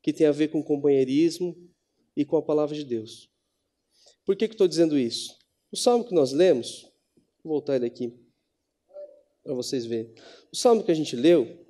que 0.00 0.14
tem 0.14 0.26
a 0.26 0.32
ver 0.32 0.48
com 0.48 0.62
companheirismo 0.62 1.54
e 2.16 2.24
com 2.24 2.38
a 2.38 2.42
palavra 2.42 2.74
de 2.74 2.86
Deus. 2.86 3.30
Por 4.24 4.34
que, 4.34 4.48
que 4.48 4.54
estou 4.54 4.66
dizendo 4.66 4.98
isso? 4.98 5.36
O 5.70 5.76
salmo 5.76 6.06
que 6.06 6.14
nós 6.14 6.32
lemos, 6.32 6.90
vou 7.44 7.52
voltar 7.52 7.76
ele 7.76 7.84
aqui 7.84 8.18
para 9.44 9.52
vocês 9.52 9.84
verem. 9.84 10.10
O 10.50 10.56
salmo 10.56 10.82
que 10.82 10.90
a 10.90 10.94
gente 10.94 11.14
leu, 11.14 11.66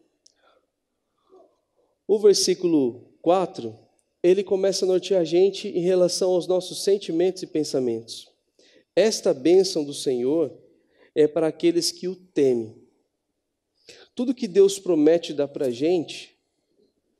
o 2.07 2.17
versículo 2.21 3.13
4, 3.21 3.77
ele 4.23 4.45
começa 4.45 4.85
a 4.85 4.89
nortear 4.89 5.23
a 5.23 5.25
gente 5.25 5.67
em 5.67 5.83
relação 5.83 6.31
aos 6.31 6.47
nossos 6.47 6.85
sentimentos 6.85 7.43
e 7.43 7.49
pensamentos. 7.49 8.29
Esta 8.95 9.35
bênção 9.35 9.85
do 9.85 9.93
Senhor 9.93 10.57
é 11.17 11.27
para 11.27 11.49
aqueles 11.49 11.91
que 11.91 12.07
o 12.07 12.15
temem. 12.15 12.81
Tudo 14.15 14.35
que 14.35 14.47
Deus 14.47 14.79
promete 14.79 15.33
dar 15.33 15.49
para 15.49 15.67
a 15.67 15.71
gente 15.71 16.37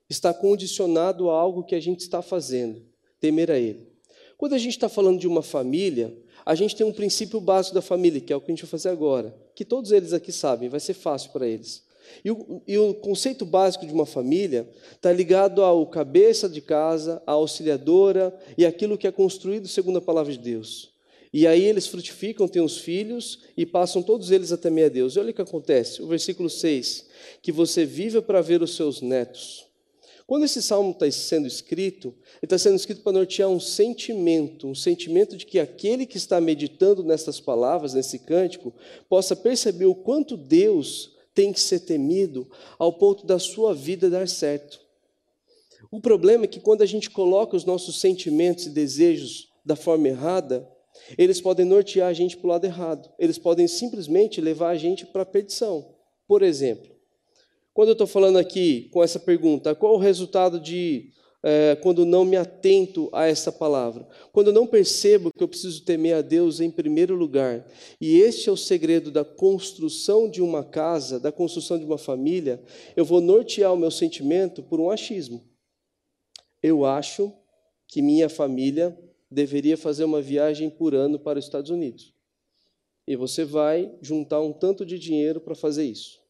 está 0.09 0.33
condicionado 0.33 1.31
a 1.31 1.39
algo 1.39 1.65
que 1.65 1.75
a 1.75 1.81
gente 1.81 2.01
está 2.01 2.23
fazendo, 2.23 2.83
temer 3.19 3.51
a 3.51 3.59
Ele. 3.59 3.91
Quando 4.37 4.55
a 4.55 4.59
gente 4.59 4.73
está 4.73 4.89
falando 4.89 5.19
de 5.19 5.27
uma 5.27 5.43
família, 5.43 6.17
a 6.45 6.55
gente 6.55 6.75
tem 6.75 6.85
um 6.85 6.93
princípio 6.93 7.41
básico 7.41 7.75
da 7.75 7.83
família, 7.83 8.21
que 8.21 8.33
é 8.33 8.37
o 8.37 8.41
que 8.41 8.51
a 8.51 8.55
gente 8.55 8.65
vai 8.65 8.71
fazer 8.71 8.89
agora, 8.89 9.35
que 9.55 9.65
todos 9.65 9.93
eles 9.93 10.13
aqui 10.13 10.33
sabem, 10.33 10.69
vai 10.69 10.81
ser 10.81 10.95
fácil 10.95 11.31
para 11.31 11.47
eles. 11.47 11.85
E 12.25 12.31
o, 12.31 12.63
e 12.67 12.77
o, 12.77 12.95
conceito 12.95 13.45
básico 13.45 13.87
de 13.87 13.93
uma 13.93 14.05
família 14.05 14.69
está 14.93 15.13
ligado 15.13 15.63
ao 15.63 15.87
cabeça 15.87 16.49
de 16.49 16.61
casa, 16.61 17.23
à 17.27 17.33
auxiliadora 17.33 18.37
e 18.59 18.67
aquilo 18.67 18.99
que 18.99 19.07
é 19.07 19.13
construído 19.13 19.69
segundo 19.69 19.99
a 19.99 20.03
palavra 20.03 20.33
de 20.33 20.39
Deus. 20.39 20.92
E 21.33 21.47
aí 21.47 21.65
eles 21.65 21.87
frutificam, 21.87 22.47
têm 22.47 22.61
os 22.61 22.79
filhos 22.79 23.41
e 23.57 23.65
passam 23.65 24.03
todos 24.03 24.31
eles 24.31 24.53
a 24.53 24.57
temer 24.59 24.87
a 24.87 24.89
Deus. 24.89 25.15
E 25.15 25.19
olha 25.19 25.31
o 25.31 25.35
que 25.35 25.41
acontece, 25.41 26.03
o 26.03 26.07
versículo 26.07 26.51
6, 26.51 27.07
que 27.41 27.51
você 27.51 27.87
vive 27.87 28.21
para 28.21 28.43
ver 28.43 28.63
os 28.63 28.77
seus 28.77 29.01
netos. 29.01 29.67
Quando 30.27 30.45
esse 30.45 30.63
salmo 30.63 30.93
está 30.93 31.11
sendo 31.11 31.47
escrito, 31.47 32.09
ele 32.09 32.45
está 32.45 32.59
sendo 32.59 32.77
escrito 32.77 33.03
para 33.03 33.13
nortear 33.13 33.49
um 33.49 33.61
sentimento, 33.61 34.69
um 34.69 34.75
sentimento 34.75 35.37
de 35.37 35.45
que 35.45 35.59
aquele 35.59 36.07
que 36.07 36.17
está 36.17 36.41
meditando 36.41 37.03
nessas 37.03 37.41
palavras, 37.41 37.95
nesse 37.95 38.19
cântico, 38.19 38.73
possa 39.09 39.35
perceber 39.35 39.87
o 39.87 39.95
quanto 39.95 40.37
Deus 40.37 41.13
tem 41.35 41.53
que 41.53 41.61
ser 41.61 41.81
temido 41.81 42.49
ao 42.79 42.93
ponto 42.93 43.27
da 43.27 43.39
sua 43.39 43.75
vida 43.75 44.09
dar 44.09 44.29
certo. 44.29 44.81
O 45.91 46.01
problema 46.01 46.45
é 46.45 46.49
que 46.49 46.61
quando 46.61 46.83
a 46.83 46.87
gente 46.87 47.11
coloca 47.11 47.57
os 47.57 47.65
nossos 47.65 48.01
sentimentos 48.01 48.67
e 48.67 48.71
desejos 48.71 49.49
da 49.65 49.77
forma 49.77 50.09
errada, 50.09 50.67
eles 51.17 51.41
podem 51.41 51.65
nortear 51.65 52.09
a 52.09 52.13
gente 52.13 52.37
para 52.37 52.47
o 52.47 52.51
lado 52.51 52.65
errado. 52.65 53.11
Eles 53.19 53.39
podem 53.39 53.67
simplesmente 53.67 54.41
levar 54.41 54.71
a 54.71 54.77
gente 54.77 55.07
para 55.07 55.23
a 55.23 55.27
perdição. 55.27 55.95
Por 56.27 56.43
exemplo, 56.43 56.91
quando 57.75 57.89
eu 57.89 57.93
estou 57.93 58.07
falando 58.07 58.39
aqui 58.39 58.89
com 58.93 59.03
essa 59.03 59.19
pergunta, 59.19 59.75
qual 59.75 59.95
o 59.95 59.99
resultado 59.99 60.61
de 60.61 61.11
é, 61.43 61.77
quando 61.83 62.07
não 62.07 62.25
me 62.25 62.37
atento 62.37 63.09
a 63.13 63.27
essa 63.27 63.51
palavra? 63.51 64.07
Quando 64.33 64.53
não 64.53 64.67
percebo 64.67 65.33
que 65.37 65.43
eu 65.43 65.49
preciso 65.49 65.85
temer 65.85 66.15
a 66.15 66.23
Deus 66.23 66.61
em 66.61 66.71
primeiro 66.71 67.17
lugar. 67.17 67.67
E 68.01 68.19
este 68.19 68.49
é 68.49 68.53
o 68.53 68.57
segredo 68.57 69.11
da 69.11 69.25
construção 69.25 70.31
de 70.31 70.41
uma 70.41 70.63
casa, 70.63 71.19
da 71.19 71.33
construção 71.33 71.79
de 71.79 71.85
uma 71.85 71.99
família. 71.99 72.63
Eu 72.95 73.05
vou 73.05 73.21
nortear 73.21 73.73
o 73.73 73.77
meu 73.77 73.91
sentimento 73.91 74.63
por 74.63 74.79
um 74.79 74.91
achismo. 74.91 75.43
Eu 76.63 76.85
acho 76.85 77.33
que 77.89 78.01
minha 78.01 78.29
família 78.29 78.97
deveria 79.33 79.77
fazer 79.77 80.05
uma 80.05 80.21
viagem 80.21 80.71
por 80.71 80.95
ano 80.95 81.19
para 81.19 81.39
os 81.39 81.45
Estados 81.45 81.71
Unidos. 81.71 82.15
E 83.07 83.17
você 83.17 83.45
vai 83.45 83.93
juntar 84.01 84.41
um 84.41 84.53
tanto 84.53 84.87
de 84.87 84.99
dinheiro 84.99 85.41
para 85.41 85.55
fazer 85.55 85.85
isso. 85.85 86.21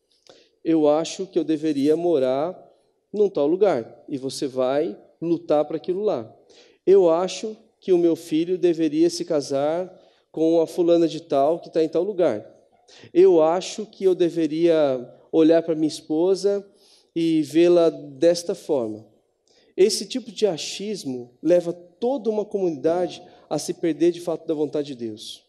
Eu 0.65 0.89
acho 0.89 1.27
que 1.27 1.39
eu 1.39 1.45
deveria 1.45 1.97
morar 1.97 2.57
num 3.13 3.29
tal 3.29 3.47
lugar. 3.47 4.05
E 4.09 4.17
você 4.17 4.47
vai 4.47 4.99
lutar 5.21 5.65
para 5.65 5.77
aquilo 5.77 6.03
lá. 6.03 6.35
Eu 6.87 7.11
acho 7.11 7.57
que 7.81 7.93
o 7.93 7.99
meu 7.99 8.17
filho 8.17 8.57
deveria 8.57 9.11
se 9.11 9.25
casar 9.25 9.93
com 10.31 10.61
a 10.61 10.67
fulana 10.67 11.07
de 11.07 11.21
tal 11.21 11.61
que 11.61 11.69
está 11.69 11.83
em 11.83 11.89
tal 11.89 12.03
lugar. 12.03 12.49
Eu 13.13 13.43
acho 13.43 13.85
que 13.85 14.05
eu 14.05 14.15
deveria 14.15 15.07
olhar 15.31 15.63
para 15.63 15.75
minha 15.75 15.89
esposa 15.89 16.67
e 17.15 17.43
vê-la 17.43 17.91
desta 17.91 18.55
forma. 18.55 19.12
Esse 19.77 20.07
tipo 20.07 20.31
de 20.31 20.47
achismo 20.47 21.31
leva 21.43 21.73
toda 21.73 22.31
uma 22.31 22.45
comunidade 22.45 23.23
a 23.49 23.59
se 23.59 23.75
perder 23.75 24.13
de 24.13 24.21
fato 24.21 24.47
da 24.47 24.55
vontade 24.55 24.89
de 24.89 24.95
Deus. 24.95 25.45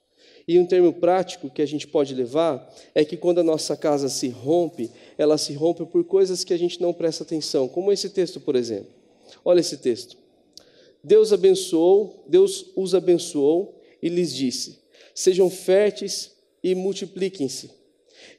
E 0.47 0.59
um 0.59 0.65
termo 0.65 0.91
prático 0.91 1.49
que 1.49 1.61
a 1.61 1.65
gente 1.65 1.87
pode 1.87 2.13
levar 2.13 2.69
é 2.93 3.05
que 3.05 3.15
quando 3.15 3.39
a 3.39 3.43
nossa 3.43 3.77
casa 3.77 4.09
se 4.09 4.27
rompe, 4.27 4.91
ela 5.17 5.37
se 5.37 5.53
rompe 5.53 5.85
por 5.85 6.03
coisas 6.03 6.43
que 6.43 6.53
a 6.53 6.57
gente 6.57 6.81
não 6.81 6.93
presta 6.93 7.23
atenção, 7.23 7.67
como 7.67 7.91
esse 7.91 8.09
texto, 8.09 8.39
por 8.41 8.55
exemplo. 8.55 8.91
Olha 9.43 9.61
esse 9.61 9.77
texto. 9.77 10.17
Deus 11.03 11.31
abençoou, 11.31 12.23
Deus 12.27 12.65
os 12.75 12.93
abençoou 12.93 13.81
e 14.01 14.09
lhes 14.09 14.33
disse: 14.33 14.79
Sejam 15.15 15.49
férteis 15.49 16.31
e 16.61 16.75
multipliquem-se. 16.75 17.71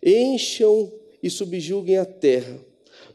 Encham 0.03 0.93
e 1.23 1.31
subjuguem 1.31 1.97
a 1.97 2.05
terra. 2.05 2.59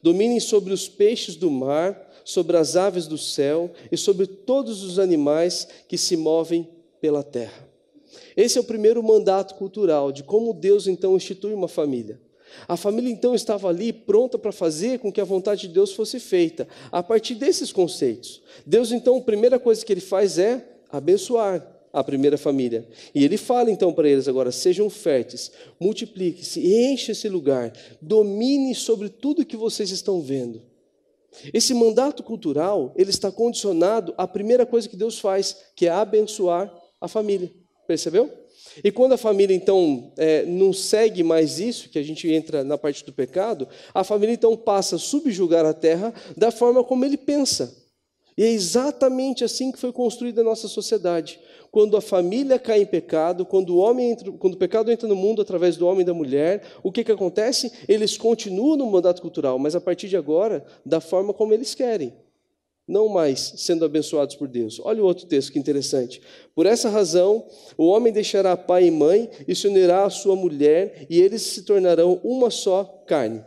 Dominem 0.02 0.40
sobre 0.40 0.74
os 0.74 0.88
peixes 0.88 1.36
do 1.36 1.52
mar, 1.52 2.09
sobre 2.30 2.58
as 2.58 2.76
aves 2.76 3.08
do 3.08 3.18
céu 3.18 3.72
e 3.92 3.98
sobre 3.98 4.28
todos 4.28 4.84
os 4.84 5.00
animais 5.00 5.68
que 5.88 5.98
se 5.98 6.16
movem 6.16 6.70
pela 7.02 7.24
terra. 7.24 7.68
Esse 8.38 8.60
é 8.60 8.62
o 8.62 8.64
primeiro 8.64 9.02
mandato 9.02 9.56
cultural 9.56 10.12
de 10.12 10.22
como 10.22 10.54
Deus 10.54 10.86
então 10.86 11.16
institui 11.16 11.54
uma 11.54 11.68
família. 11.68 12.22
A 12.68 12.78
família 12.78 13.12
então 13.12 13.34
estava 13.34 13.68
ali 13.68 13.92
pronta 13.92 14.38
para 14.38 14.52
fazer 14.52 15.00
com 15.00 15.12
que 15.12 15.20
a 15.20 15.26
vontade 15.26 15.62
de 15.62 15.70
Deus 15.70 15.92
fosse 15.92 16.20
feita, 16.20 16.68
a 16.92 17.02
partir 17.02 17.34
desses 17.34 17.72
conceitos. 17.72 18.42
Deus 18.66 18.92
então, 18.92 19.18
a 19.18 19.22
primeira 19.22 19.60
coisa 19.60 19.84
que 19.84 19.92
ele 19.92 20.02
faz 20.02 20.38
é 20.38 20.68
abençoar 20.92 21.66
a 21.92 22.04
primeira 22.04 22.38
família. 22.38 22.88
E 23.14 23.24
ele 23.24 23.38
fala 23.38 23.72
então 23.72 23.92
para 23.92 24.08
eles 24.08 24.28
agora: 24.28 24.52
sejam 24.52 24.90
férteis, 24.90 25.52
multipliquem-se, 25.80 26.60
enche 26.60 27.12
esse 27.12 27.28
lugar, 27.28 27.74
domine 28.00 28.76
sobre 28.76 29.10
tudo 29.10 29.46
que 29.46 29.58
vocês 29.58 29.90
estão 29.90 30.22
vendo. 30.22 30.69
Esse 31.54 31.74
mandato 31.74 32.24
cultural, 32.24 32.94
ele 32.96 33.10
está 33.10 33.32
condicionado 33.32 34.14
à 34.18 34.28
primeira 34.28 34.66
coisa 34.66 34.90
que 34.90 34.96
Deus 34.96 35.20
faz, 35.20 35.58
que 35.76 35.88
é 35.88 35.90
abençoar 35.90 36.74
a 37.00 37.08
família. 37.08 37.52
Percebeu? 37.88 38.32
E 38.84 38.92
quando 38.92 39.14
a 39.14 39.18
família, 39.18 39.56
então, 39.56 40.12
é, 40.18 40.46
não 40.46 40.72
segue 40.72 41.24
mais 41.24 41.60
isso, 41.60 41.90
que 41.90 41.98
a 41.98 42.04
gente 42.04 42.32
entra 42.32 42.64
na 42.64 42.78
parte 42.78 43.04
do 43.06 43.12
pecado, 43.12 43.68
a 43.94 44.04
família, 44.04 44.34
então, 44.34 44.56
passa 44.56 44.96
a 44.96 45.00
subjugar 45.00 45.66
a 45.66 45.74
terra 45.74 46.14
da 46.38 46.52
forma 46.52 46.84
como 46.84 47.06
ele 47.06 47.18
pensa. 47.18 47.76
E 48.38 48.44
é 48.44 48.50
exatamente 48.50 49.44
assim 49.44 49.72
que 49.72 49.80
foi 49.80 49.92
construída 49.92 50.42
a 50.42 50.44
nossa 50.44 50.68
sociedade. 50.68 51.40
Quando 51.72 51.96
a 51.96 52.02
família 52.02 52.58
cai 52.58 52.82
em 52.82 52.86
pecado, 52.86 53.46
quando 53.46 53.76
o, 53.76 53.78
homem 53.78 54.12
entra, 54.12 54.32
quando 54.32 54.56
o 54.56 54.58
pecado 54.58 54.92
entra 54.92 55.08
no 55.08 55.16
mundo 55.16 55.42
através 55.42 55.78
do 55.78 55.88
homem 55.88 56.02
e 56.02 56.06
da 56.06 56.14
mulher, 56.14 56.64
o 56.84 56.92
que, 56.92 57.04
que 57.04 57.12
acontece? 57.12 57.72
Eles 57.88 58.18
continuam 58.18 58.78
no 58.78 58.90
mandato 58.90 59.22
cultural, 59.22 59.60
mas 59.60 59.76
a 59.76 59.82
partir 59.82 60.08
de 60.08 60.18
agora, 60.18 60.66
da 60.86 61.00
forma 61.00 61.34
como 61.34 61.54
eles 61.54 61.76
querem 61.76 62.14
não 62.90 63.08
mais 63.08 63.54
sendo 63.58 63.86
abençoados 63.86 64.36
por 64.36 64.48
Deus. 64.48 64.82
Olha 64.84 65.04
o 65.04 65.06
outro 65.06 65.28
texto 65.28 65.52
que 65.52 65.60
interessante. 65.60 66.20
Por 66.56 66.66
essa 66.66 66.90
razão, 66.90 67.46
o 67.78 67.86
homem 67.88 68.12
deixará 68.12 68.58
pai 68.58 68.86
e 68.86 68.92
mãe 68.92 69.30
e 69.48 69.56
se 69.56 69.68
unirá 69.68 70.06
à 70.06 70.10
sua 70.10 70.36
mulher, 70.36 71.06
e 71.08 71.22
eles 71.22 71.44
se 71.44 71.62
tornarão 71.62 72.20
uma 72.24 72.50
só 72.50 72.84
carne. 73.06 73.46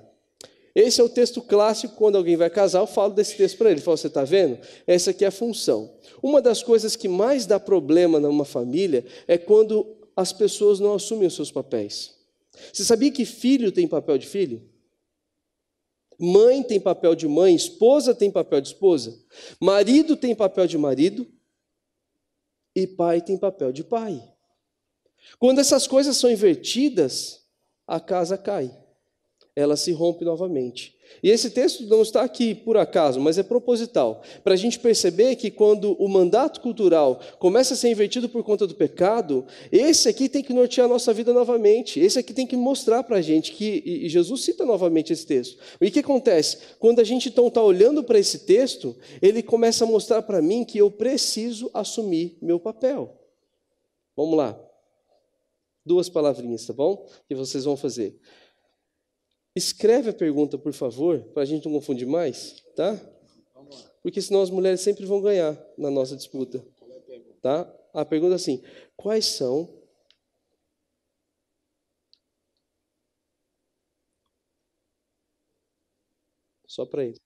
Esse 0.74 1.00
é 1.00 1.04
o 1.04 1.08
texto 1.08 1.42
clássico, 1.42 1.96
quando 1.96 2.16
alguém 2.16 2.37
vai 2.37 2.48
casar, 2.48 2.80
eu 2.80 2.87
falo 2.87 3.12
desse 3.12 3.37
texto 3.37 3.58
para 3.58 3.70
ele. 3.70 3.80
Falo, 3.80 3.96
você 3.96 4.06
está 4.06 4.24
vendo? 4.24 4.58
Essa 4.87 5.11
aqui 5.11 5.24
é 5.24 5.28
a 5.28 5.32
função. 5.32 5.94
Uma 6.22 6.40
das 6.40 6.62
coisas 6.62 6.96
que 6.96 7.08
mais 7.08 7.44
dá 7.44 7.61
problema 7.61 8.18
numa 8.18 8.44
família 8.44 9.04
é 9.26 9.37
quando 9.37 9.96
as 10.16 10.32
pessoas 10.32 10.80
não 10.80 10.94
assumem 10.94 11.26
os 11.26 11.35
seus 11.35 11.50
papéis. 11.50 12.14
Você 12.72 12.85
sabia 12.85 13.11
que 13.11 13.24
filho 13.24 13.72
tem 13.72 13.87
papel 13.87 14.16
de 14.16 14.26
filho? 14.26 14.62
Mãe 16.18 16.62
tem 16.62 16.78
papel 16.78 17.14
de 17.14 17.26
mãe, 17.26 17.54
esposa 17.54 18.14
tem 18.14 18.30
papel 18.30 18.61
de 18.61 18.68
esposa, 18.68 19.18
marido 19.61 20.16
tem 20.16 20.35
papel 20.35 20.66
de 20.66 20.78
marido 20.78 21.26
e 22.76 22.87
pai 22.87 23.20
tem 23.20 23.37
papel 23.37 23.72
de 23.72 23.82
pai. 23.82 24.22
Quando 25.38 25.58
essas 25.58 25.87
coisas 25.87 26.16
são 26.16 26.30
invertidas, 26.30 27.42
a 27.87 27.98
casa 27.98 28.38
cai, 28.38 28.70
ela 29.54 29.76
se 29.76 29.92
rompe 29.92 30.24
novamente. 30.24 30.96
E 31.22 31.28
esse 31.28 31.50
texto 31.50 31.84
não 31.86 32.00
está 32.00 32.22
aqui 32.22 32.54
por 32.54 32.76
acaso, 32.76 33.20
mas 33.20 33.36
é 33.36 33.42
proposital, 33.42 34.22
para 34.42 34.54
a 34.54 34.56
gente 34.56 34.78
perceber 34.78 35.36
que 35.36 35.50
quando 35.50 35.92
o 36.02 36.08
mandato 36.08 36.60
cultural 36.60 37.20
começa 37.38 37.74
a 37.74 37.76
ser 37.76 37.90
invertido 37.90 38.28
por 38.28 38.42
conta 38.42 38.66
do 38.66 38.74
pecado, 38.74 39.44
esse 39.70 40.08
aqui 40.08 40.28
tem 40.28 40.42
que 40.42 40.54
nortear 40.54 40.86
a 40.86 40.88
nossa 40.88 41.12
vida 41.12 41.32
novamente, 41.32 42.00
esse 42.00 42.18
aqui 42.18 42.32
tem 42.32 42.46
que 42.46 42.56
mostrar 42.56 43.02
para 43.02 43.18
a 43.18 43.20
gente 43.20 43.52
que, 43.52 43.82
e 43.84 44.08
Jesus 44.08 44.42
cita 44.42 44.64
novamente 44.64 45.12
esse 45.12 45.26
texto. 45.26 45.58
E 45.80 45.88
o 45.88 45.90
que 45.90 46.00
acontece? 46.00 46.58
Quando 46.78 47.00
a 47.00 47.04
gente 47.04 47.28
então 47.28 47.48
está 47.48 47.62
olhando 47.62 48.02
para 48.02 48.18
esse 48.18 48.40
texto, 48.40 48.96
ele 49.20 49.42
começa 49.42 49.84
a 49.84 49.86
mostrar 49.86 50.22
para 50.22 50.40
mim 50.40 50.64
que 50.64 50.78
eu 50.78 50.90
preciso 50.90 51.70
assumir 51.74 52.38
meu 52.40 52.58
papel. 52.58 53.20
Vamos 54.16 54.36
lá. 54.36 54.58
Duas 55.84 56.08
palavrinhas, 56.08 56.64
tá 56.64 56.72
bom? 56.72 57.06
Que 57.28 57.34
vocês 57.34 57.64
vão 57.64 57.76
fazer. 57.76 58.18
Escreve 59.54 60.10
a 60.10 60.14
pergunta, 60.14 60.56
por 60.56 60.72
favor, 60.72 61.20
para 61.34 61.42
a 61.42 61.46
gente 61.46 61.66
não 61.66 61.72
confundir 61.72 62.06
mais, 62.06 62.62
tá? 62.74 62.98
Porque 64.02 64.20
senão 64.20 64.42
as 64.42 64.50
mulheres 64.50 64.80
sempre 64.80 65.04
vão 65.04 65.20
ganhar 65.20 65.58
na 65.76 65.90
nossa 65.90 66.16
disputa. 66.16 66.64
Tá? 67.40 67.72
A 67.92 68.04
pergunta 68.04 68.34
é 68.34 68.36
assim: 68.36 68.62
quais 68.96 69.26
são 69.26 69.82
Só 76.72 76.86
para 76.86 77.04
ele. 77.04 77.20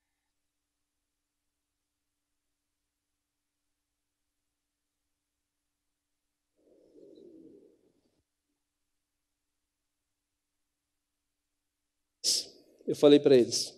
Eu 12.87 12.95
falei 12.95 13.19
para 13.19 13.35
eles: 13.35 13.77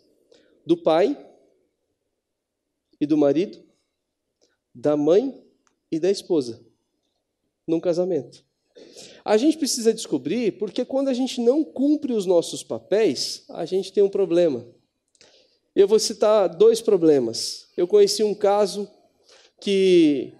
do 0.65 0.77
pai 0.77 1.17
e 3.01 3.05
do 3.05 3.17
marido, 3.17 3.61
da 4.73 4.95
mãe 4.95 5.43
e 5.91 5.99
da 5.99 6.11
esposa, 6.11 6.63
num 7.67 7.79
casamento. 7.79 8.45
A 9.25 9.35
gente 9.35 9.57
precisa 9.57 9.93
descobrir 9.93 10.57
porque 10.57 10.85
quando 10.85 11.09
a 11.09 11.13
gente 11.13 11.41
não 11.41 11.63
cumpre 11.63 12.13
os 12.13 12.25
nossos 12.25 12.63
papéis, 12.63 13.43
a 13.49 13.65
gente 13.65 13.91
tem 13.91 14.03
um 14.03 14.09
problema. 14.09 14.65
Eu 15.75 15.87
vou 15.87 15.99
citar 15.99 16.49
dois 16.49 16.81
problemas. 16.81 17.67
Eu 17.75 17.87
conheci 17.87 18.23
um 18.23 18.33
caso 18.33 18.89
que 19.61 20.33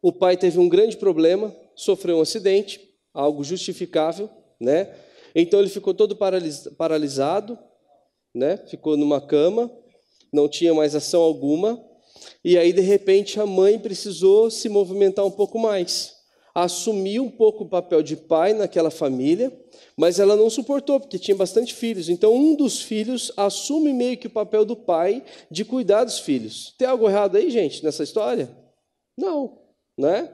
o 0.00 0.12
pai 0.12 0.36
teve 0.36 0.58
um 0.58 0.68
grande 0.68 0.96
problema, 0.96 1.54
sofreu 1.74 2.18
um 2.18 2.22
acidente, 2.22 2.80
algo 3.14 3.44
justificável, 3.44 4.28
né? 4.58 4.94
Então 5.34 5.60
ele 5.60 5.68
ficou 5.68 5.94
todo 5.94 6.16
paralisado, 6.76 7.58
né? 8.34 8.56
ficou 8.68 8.96
numa 8.96 9.20
cama, 9.20 9.70
não 10.32 10.48
tinha 10.48 10.72
mais 10.74 10.94
ação 10.94 11.22
alguma, 11.22 11.82
e 12.44 12.56
aí 12.56 12.72
de 12.72 12.80
repente 12.80 13.40
a 13.40 13.46
mãe 13.46 13.78
precisou 13.78 14.50
se 14.50 14.68
movimentar 14.68 15.24
um 15.24 15.30
pouco 15.30 15.58
mais, 15.58 16.16
assumiu 16.54 17.24
um 17.24 17.30
pouco 17.30 17.64
o 17.64 17.68
papel 17.68 18.02
de 18.02 18.16
pai 18.16 18.52
naquela 18.52 18.90
família, 18.90 19.52
mas 19.96 20.18
ela 20.18 20.36
não 20.36 20.50
suportou, 20.50 21.00
porque 21.00 21.18
tinha 21.18 21.36
bastante 21.36 21.74
filhos. 21.74 22.08
Então, 22.08 22.34
um 22.34 22.54
dos 22.54 22.80
filhos 22.80 23.30
assume 23.36 23.92
meio 23.92 24.16
que 24.16 24.26
o 24.26 24.30
papel 24.30 24.64
do 24.64 24.76
pai 24.76 25.22
de 25.50 25.64
cuidar 25.64 26.04
dos 26.04 26.18
filhos. 26.18 26.74
Tem 26.78 26.88
algo 26.88 27.08
errado 27.08 27.36
aí, 27.36 27.50
gente, 27.50 27.84
nessa 27.84 28.02
história? 28.02 28.50
Não, 29.16 29.58
né? 29.98 30.32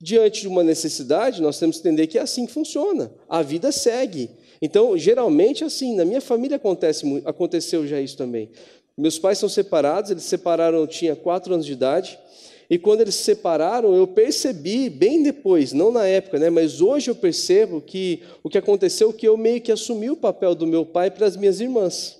Diante 0.00 0.42
de 0.42 0.48
uma 0.48 0.62
necessidade, 0.62 1.42
nós 1.42 1.58
temos 1.58 1.76
que 1.76 1.88
entender 1.88 2.06
que 2.06 2.18
é 2.18 2.22
assim 2.22 2.46
que 2.46 2.52
funciona. 2.52 3.12
A 3.28 3.42
vida 3.42 3.72
segue. 3.72 4.30
Então, 4.60 4.96
geralmente, 4.98 5.64
assim, 5.64 5.94
na 5.94 6.04
minha 6.04 6.20
família 6.20 6.56
acontece, 6.56 7.22
aconteceu 7.24 7.86
já 7.86 8.00
isso 8.00 8.16
também. 8.16 8.50
Meus 8.96 9.18
pais 9.18 9.38
são 9.38 9.48
separados, 9.48 10.10
eles 10.10 10.24
se 10.24 10.30
separaram, 10.30 10.78
eu 10.78 10.86
tinha 10.86 11.14
quatro 11.14 11.54
anos 11.54 11.64
de 11.64 11.72
idade, 11.72 12.18
e 12.70 12.76
quando 12.76 13.00
eles 13.00 13.14
se 13.14 13.24
separaram, 13.24 13.94
eu 13.94 14.06
percebi, 14.06 14.90
bem 14.90 15.22
depois, 15.22 15.72
não 15.72 15.90
na 15.90 16.06
época, 16.06 16.38
né, 16.38 16.50
mas 16.50 16.80
hoje 16.80 17.10
eu 17.10 17.14
percebo 17.14 17.80
que 17.80 18.22
o 18.42 18.50
que 18.50 18.58
aconteceu 18.58 19.10
é 19.10 19.12
que 19.12 19.26
eu 19.26 19.36
meio 19.36 19.60
que 19.60 19.72
assumi 19.72 20.10
o 20.10 20.16
papel 20.16 20.54
do 20.54 20.66
meu 20.66 20.84
pai 20.84 21.10
para 21.10 21.26
as 21.26 21.36
minhas 21.36 21.60
irmãs. 21.60 22.18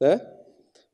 Né? 0.00 0.20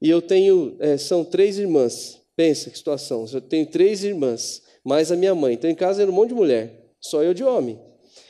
E 0.01 0.11
eu 0.11 0.21
tenho, 0.21 0.77
é, 0.79 0.99
são 0.99 1.25
três 1.25 1.59
irmãs, 1.59 2.21
pensa 2.37 2.69
que 2.69 2.77
situação, 2.77 3.25
eu 3.33 3.41
tenho 3.41 3.65
três 3.65 4.05
irmãs, 4.05 4.63
mais 4.85 5.11
a 5.11 5.17
minha 5.17 5.35
mãe. 5.35 5.55
Então 5.55 5.71
em 5.71 5.75
casa 5.75 6.03
era 6.03 6.11
um 6.11 6.15
monte 6.15 6.31
de 6.31 6.35
mulher, 6.35 6.91
só 7.01 7.23
eu 7.23 7.33
de 7.33 7.45
homem. 7.45 7.79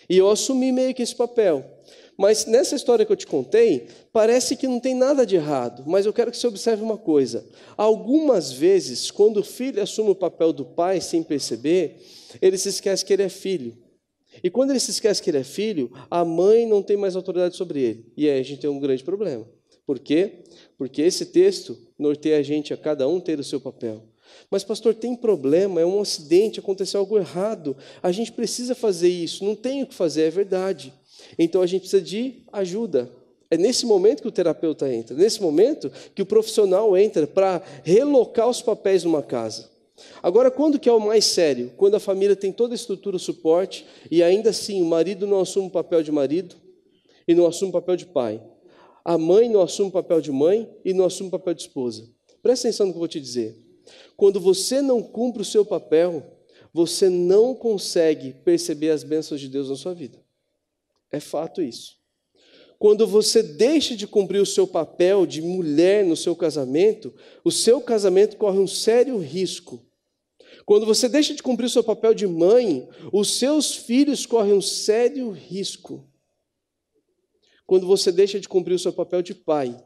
E 0.09 0.19
eu 0.19 0.31
assumi 0.31 0.71
meio 0.71 0.95
que 0.95 1.03
esse 1.03 1.17
papel. 1.17 1.65
Mas 2.18 2.46
nessa 2.46 2.77
história 2.77 3.05
que 3.05 3.12
eu 3.12 3.16
te 3.16 3.27
contei, 3.27 3.87
parece 4.12 4.57
que 4.57 4.68
não 4.68 4.79
tem 4.79 4.94
nada 4.94 5.25
de 5.25 5.37
errado, 5.37 5.83
mas 5.87 6.05
eu 6.05 6.12
quero 6.12 6.31
que 6.31 6.37
você 6.37 6.46
observe 6.46 6.83
uma 6.83 6.98
coisa. 6.98 7.46
Algumas 7.77 8.53
vezes, 8.53 9.11
quando 9.11 9.38
o 9.38 9.44
filho 9.44 9.83
assume 9.83 10.11
o 10.11 10.14
papel 10.14 10.53
do 10.53 10.64
pai 10.64 11.01
sem 11.01 11.22
perceber, 11.22 11.96
ele 12.40 12.59
se 12.59 12.68
esquece 12.68 13.05
que 13.05 13.12
ele 13.12 13.22
é 13.22 13.29
filho. 13.29 13.77
E 14.42 14.51
quando 14.51 14.70
ele 14.70 14.81
se 14.81 14.90
esquece 14.90 15.22
que 15.22 15.31
ele 15.31 15.38
é 15.38 15.44
filho, 15.44 15.90
a 16.11 16.25
mãe 16.25 16.66
não 16.66 16.83
tem 16.83 16.96
mais 16.96 17.16
autoridade 17.16 17.57
sobre 17.57 17.81
ele. 17.81 18.12
E 18.16 18.29
aí 18.29 18.40
a 18.40 18.42
gente 18.42 18.61
tem 18.61 18.70
um 18.70 18.81
grande 18.81 19.03
problema. 19.03 19.46
Por 19.87 19.98
quê? 19.98 20.44
Porque 20.79 21.03
esse 21.03 21.27
texto 21.27 21.77
norteia 21.98 22.38
a 22.38 22.42
gente 22.42 22.72
a 22.72 22.77
cada 22.77 23.07
um 23.09 23.20
ter 23.20 23.38
o 23.40 23.44
seu 23.44 23.61
papel. 23.61 24.03
Mas, 24.51 24.64
pastor, 24.64 24.94
tem 24.94 25.14
problema, 25.14 25.81
é 25.81 25.87
um 25.87 26.01
acidente, 26.01 26.61
aconteceu 26.61 27.01
algo 27.01 27.18
errado. 27.18 27.77
A 28.03 28.11
gente 28.12 28.33
precisa 28.33 28.75
fazer 28.75 29.09
isso, 29.09 29.44
não 29.44 29.55
tem 29.55 29.83
o 29.83 29.87
que 29.87 29.94
fazer, 29.94 30.22
é 30.22 30.31
verdade. 30.31 30.92
Então 31.38 31.62
a 31.62 31.66
gente 31.66 31.83
precisa 31.83 32.03
de 32.03 32.42
ajuda. 32.53 33.11
É 33.51 33.57
nesse 33.57 33.85
momento 33.85 34.23
que 34.23 34.29
o 34.29 34.33
terapeuta 34.33 34.92
entra, 34.92 35.14
nesse 35.14 35.42
momento 35.42 35.92
que 36.14 36.23
o 36.23 36.27
profissional 36.27 36.97
entra 36.97 37.27
para 37.27 37.62
relocar 37.85 38.49
os 38.49 38.62
papéis 38.62 39.05
numa 39.05 39.23
casa. 39.23 39.71
Agora, 40.23 40.51
quando 40.51 40.79
que 40.79 40.88
é 40.88 40.92
o 40.92 40.99
mais 40.99 41.27
sério? 41.27 41.71
Quando 41.77 41.95
a 41.95 42.01
família 42.01 42.35
tem 42.35 42.51
toda 42.51 42.75
a 42.75 42.77
estrutura, 42.77 43.16
o 43.16 43.21
suporte, 43.21 43.87
e 44.11 44.23
ainda 44.23 44.51
assim 44.51 44.81
o 44.81 44.87
marido 44.87 45.27
não 45.27 45.40
assume 45.40 45.66
o 45.66 45.71
papel 45.71 46.03
de 46.03 46.11
marido 46.11 46.57
e 47.29 47.35
não 47.35 47.47
assume 47.47 47.71
o 47.71 47.73
papel 47.73 47.97
de 47.97 48.07
pai. 48.07 48.42
A 49.05 49.18
mãe 49.18 49.49
não 49.49 49.61
assume 49.61 49.90
o 49.90 49.92
papel 49.92 50.21
de 50.21 50.33
mãe 50.33 50.68
e 50.85 50.92
não 50.95 51.05
assume 51.05 51.29
o 51.29 51.33
papel 51.33 51.55
de 51.55 51.62
esposa. 51.62 52.09
Presta 52.42 52.68
atenção 52.68 52.87
no 52.87 52.92
que 52.92 52.97
eu 52.97 53.01
vou 53.01 53.09
te 53.09 53.21
dizer. 53.21 53.57
Quando 54.16 54.40
você 54.40 54.81
não 54.81 55.03
cumpre 55.03 55.42
o 55.42 55.45
seu 55.45 55.64
papel, 55.64 56.25
você 56.73 57.09
não 57.09 57.55
consegue 57.55 58.33
perceber 58.45 58.90
as 58.90 59.05
bênçãos 59.05 59.40
de 59.40 59.49
Deus 59.49 59.68
na 59.68 59.77
sua 59.77 59.92
vida. 59.92 60.18
É 61.12 61.20
fato 61.20 61.61
isso. 61.61 62.01
Quando 62.79 63.07
você 63.07 63.44
deixa 63.44 63.94
de 63.94 64.09
cumprir 64.09 64.40
o 64.40 64.46
seu 64.46 64.66
papel 64.66 65.25
de 65.25 65.40
mulher 65.40 66.05
no 66.05 66.16
seu 66.16 66.35
casamento, 66.35 67.14
o 67.44 67.51
seu 67.53 67.81
casamento 67.81 68.37
corre 68.37 68.59
um 68.59 68.66
sério 68.66 69.18
risco. 69.18 69.87
Quando 70.66 70.85
você 70.85 71.09
deixa 71.09 71.35
de 71.35 71.42
cumprir 71.42 71.66
o 71.66 71.70
seu 71.70 71.85
papel 71.85 72.12
de 72.12 72.27
mãe, 72.27 72.88
os 73.12 73.38
seus 73.38 73.77
filhos 73.77 74.27
correm 74.27 74.55
um 74.55 74.61
sério 74.61 75.31
risco. 75.31 76.09
Quando 77.66 77.87
você 77.87 78.11
deixa 78.11 78.40
de 78.40 78.48
cumprir 78.48 78.75
o 78.75 78.79
seu 78.79 78.92
papel 78.92 79.22
de 79.22 79.35
pai, 79.35 79.81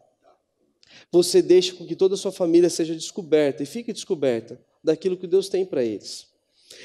você 1.11 1.43
deixa 1.43 1.75
com 1.75 1.87
que 1.87 1.97
toda 1.97 2.15
a 2.15 2.19
sua 2.19 2.33
família 2.33 2.71
seja 2.71 2.95
descoberta 2.95 3.63
e 3.63 3.67
fique 3.67 3.93
descoberta 3.93 4.61
daquilo 4.83 5.17
que 5.17 5.27
Deus 5.27 5.49
tem 5.49 5.67
para 5.67 5.85
eles. 5.85 6.29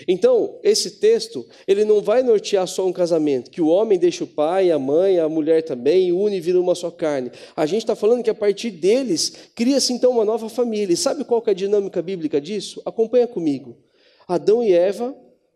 Então, 0.08 0.60
esse 0.64 1.00
texto, 1.00 1.46
ele 1.68 1.84
não 1.84 2.02
vai 2.02 2.24
nortear 2.24 2.68
só 2.68 2.86
um 2.86 2.94
casamento, 2.94 3.50
que 3.50 3.62
o 3.62 3.68
homem 3.68 3.98
deixa 3.98 4.24
o 4.24 4.28
pai, 4.28 4.72
a 4.72 4.80
mãe, 4.80 5.20
a 5.20 5.28
mulher 5.28 5.64
também, 5.64 6.12
une 6.12 6.38
e 6.38 6.42
vira 6.42 6.60
uma 6.60 6.76
só 6.76 6.92
carne. 6.92 7.32
A 7.56 7.66
gente 7.66 7.82
está 7.84 7.96
falando 7.96 8.24
que 8.24 8.30
a 8.30 8.36
partir 8.36 8.72
deles, 8.72 9.34
cria-se 9.56 9.94
então 9.94 10.12
uma 10.12 10.26
nova 10.26 10.50
família. 10.50 10.94
E 10.94 10.98
sabe 10.98 11.24
qual 11.24 11.44
é 11.46 11.52
a 11.52 11.54
dinâmica 11.54 12.02
bíblica 12.02 12.40
disso? 12.40 12.82
Acompanha 12.86 13.28
comigo. 13.28 13.78
Adão 14.28 14.64
e 14.64 14.72
Eva 14.72 15.16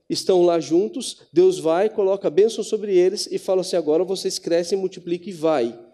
estão 0.10 0.44
lá 0.44 0.60
juntos, 0.60 1.24
Deus 1.32 1.60
vai, 1.60 1.90
coloca 1.90 2.30
bênção 2.30 2.64
sobre 2.64 2.96
eles 2.96 3.28
e 3.32 3.38
fala 3.38 3.62
assim, 3.62 3.76
agora 3.76 4.04
vocês 4.04 4.38
crescem, 4.38 4.78
multiplicam 4.78 5.30
e 5.30 5.34
vai. 5.34 5.85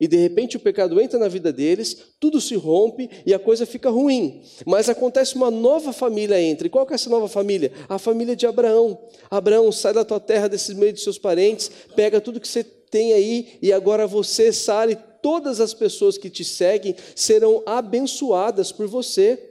E 0.00 0.06
de 0.06 0.16
repente 0.16 0.56
o 0.56 0.60
pecado 0.60 1.00
entra 1.00 1.18
na 1.18 1.26
vida 1.26 1.52
deles, 1.52 1.96
tudo 2.20 2.40
se 2.40 2.54
rompe 2.54 3.10
e 3.26 3.34
a 3.34 3.38
coisa 3.38 3.66
fica 3.66 3.90
ruim. 3.90 4.42
Mas 4.64 4.88
acontece 4.88 5.34
uma 5.34 5.50
nova 5.50 5.92
família 5.92 6.40
entre. 6.40 6.68
Qual 6.68 6.86
que 6.86 6.92
é 6.92 6.94
essa 6.94 7.10
nova 7.10 7.28
família? 7.28 7.72
A 7.88 7.98
família 7.98 8.36
de 8.36 8.46
Abraão. 8.46 8.98
Abraão, 9.28 9.72
sai 9.72 9.92
da 9.92 10.04
tua 10.04 10.20
terra, 10.20 10.48
desses 10.48 10.74
meios 10.74 10.94
de 10.94 11.00
seus 11.00 11.18
parentes, 11.18 11.70
pega 11.96 12.20
tudo 12.20 12.40
que 12.40 12.46
você 12.46 12.62
tem 12.62 13.12
aí 13.12 13.58
e 13.60 13.72
agora 13.72 14.06
você, 14.06 14.52
Sara, 14.52 14.92
e 14.92 14.96
todas 15.20 15.60
as 15.60 15.74
pessoas 15.74 16.16
que 16.16 16.30
te 16.30 16.44
seguem 16.44 16.94
serão 17.16 17.62
abençoadas 17.66 18.70
por 18.70 18.86
você. 18.86 19.44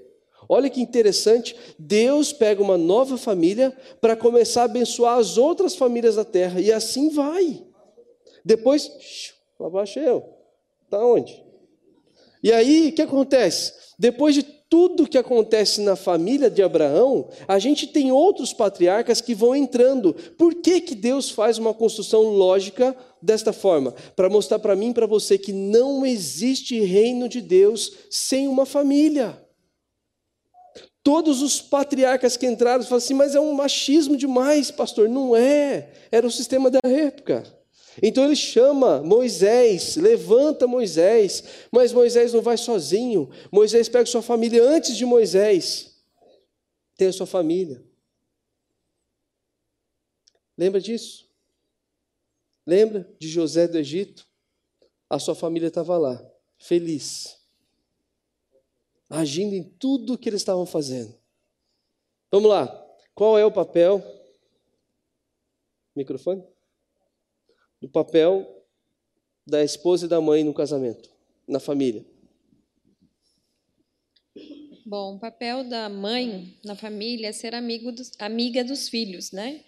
Olha 0.49 0.69
que 0.69 0.79
interessante, 0.79 1.57
Deus 1.77 2.31
pega 2.31 2.63
uma 2.63 2.77
nova 2.77 3.17
família 3.17 3.75
para 3.99 4.15
começar 4.15 4.61
a 4.61 4.65
abençoar 4.65 5.17
as 5.17 5.37
outras 5.37 5.75
famílias 5.75 6.15
da 6.15 6.23
terra, 6.23 6.61
e 6.61 6.71
assim 6.71 7.09
vai. 7.09 7.61
Depois, 8.45 9.33
lá 9.59 9.69
baixo 9.69 9.99
eu. 9.99 10.36
Está 10.87 11.05
onde? 11.05 11.43
E 12.41 12.49
aí, 12.49 12.89
o 12.89 12.93
que 12.93 13.01
acontece? 13.01 13.73
Depois 13.99 14.33
de 14.33 14.41
tudo 14.69 15.07
que 15.07 15.17
acontece 15.17 15.81
na 15.81 15.97
família 15.97 16.49
de 16.49 16.63
Abraão, 16.63 17.27
a 17.45 17.59
gente 17.59 17.87
tem 17.87 18.09
outros 18.09 18.53
patriarcas 18.53 19.19
que 19.19 19.35
vão 19.35 19.53
entrando. 19.53 20.13
Por 20.37 20.55
que, 20.55 20.79
que 20.79 20.95
Deus 20.95 21.29
faz 21.29 21.57
uma 21.57 21.73
construção 21.73 22.21
lógica 22.23 22.95
desta 23.21 23.51
forma? 23.51 23.93
Para 24.15 24.29
mostrar 24.29 24.59
para 24.59 24.77
mim 24.77 24.91
e 24.91 24.93
para 24.93 25.05
você 25.05 25.37
que 25.37 25.51
não 25.51 26.05
existe 26.05 26.79
reino 26.79 27.27
de 27.27 27.41
Deus 27.41 27.91
sem 28.09 28.47
uma 28.47 28.65
família. 28.65 29.41
Todos 31.03 31.41
os 31.41 31.61
patriarcas 31.61 32.37
que 32.37 32.45
entraram 32.45 32.83
falam 32.83 32.97
assim, 32.97 33.13
mas 33.13 33.35
é 33.35 33.39
um 33.41 33.53
machismo 33.53 34.15
demais, 34.15 34.71
pastor. 34.71 35.09
Não 35.09 35.35
é. 35.35 35.89
Era 36.11 36.27
o 36.27 36.31
sistema 36.31 36.69
da 36.69 36.79
época. 36.83 37.56
Então 38.01 38.25
ele 38.25 38.35
chama 38.35 39.01
Moisés, 39.01 39.95
levanta 39.95 40.67
Moisés, 40.67 41.43
mas 41.71 41.91
Moisés 41.91 42.33
não 42.33 42.41
vai 42.41 42.57
sozinho. 42.57 43.29
Moisés 43.51 43.89
pega 43.89 44.05
sua 44.05 44.21
família 44.21 44.63
antes 44.63 44.95
de 44.95 45.05
Moisés. 45.05 45.95
Tem 46.95 47.07
a 47.07 47.13
sua 47.13 47.25
família. 47.25 47.83
Lembra 50.57 50.81
disso? 50.81 51.27
Lembra 52.65 53.09
de 53.19 53.27
José 53.29 53.67
do 53.67 53.77
Egito? 53.77 54.27
A 55.09 55.19
sua 55.19 55.35
família 55.35 55.67
estava 55.67 55.97
lá, 55.97 56.21
feliz, 56.57 57.39
agindo 59.09 59.53
em 59.53 59.63
tudo 59.63 60.17
que 60.17 60.27
eles 60.27 60.41
estavam 60.41 60.65
fazendo. 60.65 61.17
Vamos 62.29 62.49
lá. 62.49 62.85
Qual 63.15 63.37
é 63.37 63.45
o 63.45 63.51
papel? 63.51 64.03
Microfone? 65.95 66.43
Do 67.81 67.87
papel 67.87 68.65
da 69.45 69.63
esposa 69.63 70.05
e 70.05 70.09
da 70.09 70.19
mãe 70.19 70.43
no 70.43 70.53
casamento, 70.53 71.09
na 71.47 71.59
família? 71.59 72.05
Bom, 74.85 75.15
o 75.15 75.19
papel 75.19 75.63
da 75.65 75.89
mãe 75.89 76.57
na 76.63 76.75
família 76.75 77.27
é 77.27 77.31
ser 77.33 77.53
amigo 77.53 77.91
dos, 77.91 78.11
amiga 78.19 78.63
dos 78.63 78.87
filhos, 78.87 79.31
né? 79.31 79.63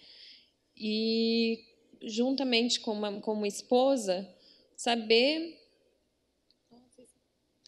E, 0.74 1.62
juntamente 2.02 2.80
com 2.80 2.92
uma, 2.92 3.20
como 3.20 3.44
esposa, 3.44 4.26
saber 4.74 5.58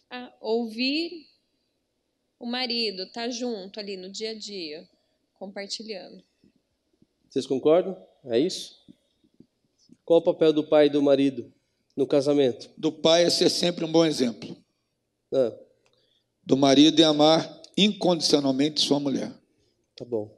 ah, 0.09 0.33
ouvir 0.41 1.27
o 2.39 2.45
marido, 2.45 3.03
estar 3.03 3.25
tá 3.25 3.29
junto 3.29 3.79
ali 3.79 3.97
no 3.97 4.09
dia 4.09 4.31
a 4.31 4.33
dia, 4.33 4.89
compartilhando. 5.35 6.23
Vocês 7.29 7.45
concordam? 7.45 7.95
É 8.25 8.39
isso? 8.39 8.83
Qual 10.05 10.19
o 10.19 10.23
papel 10.23 10.51
do 10.51 10.63
pai 10.63 10.87
e 10.87 10.89
do 10.89 11.01
marido 11.01 11.51
no 11.95 12.05
casamento? 12.05 12.69
Do 12.77 12.91
pai 12.91 13.23
é 13.23 13.29
ser 13.29 13.49
sempre 13.49 13.85
um 13.85 13.91
bom 13.91 14.05
exemplo. 14.05 14.55
Ah. 15.33 15.53
Do 16.43 16.57
marido 16.57 17.01
é 17.01 17.05
amar 17.05 17.61
incondicionalmente 17.77 18.81
sua 18.81 18.99
mulher. 18.99 19.31
Tá 19.95 20.03
bom. 20.05 20.29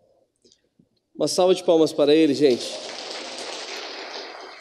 Uma 1.16 1.28
salva 1.28 1.56
de 1.56 1.64
palmas 1.64 1.94
para 1.94 2.14
ele, 2.14 2.34
gente. 2.34 2.66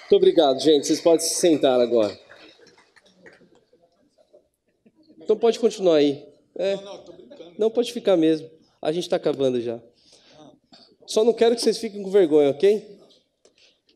Muito 0.00 0.16
obrigado, 0.16 0.60
gente. 0.60 0.86
Vocês 0.86 1.00
podem 1.00 1.26
se 1.26 1.34
sentar 1.34 1.80
agora. 1.80 2.18
Então 5.18 5.36
pode 5.36 5.58
continuar 5.58 5.96
aí. 5.96 6.24
É. 6.56 6.76
Não, 7.58 7.70
pode 7.70 7.92
ficar 7.92 8.16
mesmo. 8.16 8.48
A 8.80 8.92
gente 8.92 9.04
está 9.04 9.16
acabando 9.16 9.60
já. 9.60 9.80
Só 11.06 11.24
não 11.24 11.32
quero 11.32 11.54
que 11.54 11.60
vocês 11.60 11.78
fiquem 11.78 12.02
com 12.02 12.10
vergonha, 12.10 12.50
ok? 12.50 12.93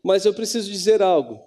Mas 0.02 0.24
eu 0.24 0.34
preciso 0.34 0.70
dizer 0.70 1.02
algo 1.02 1.40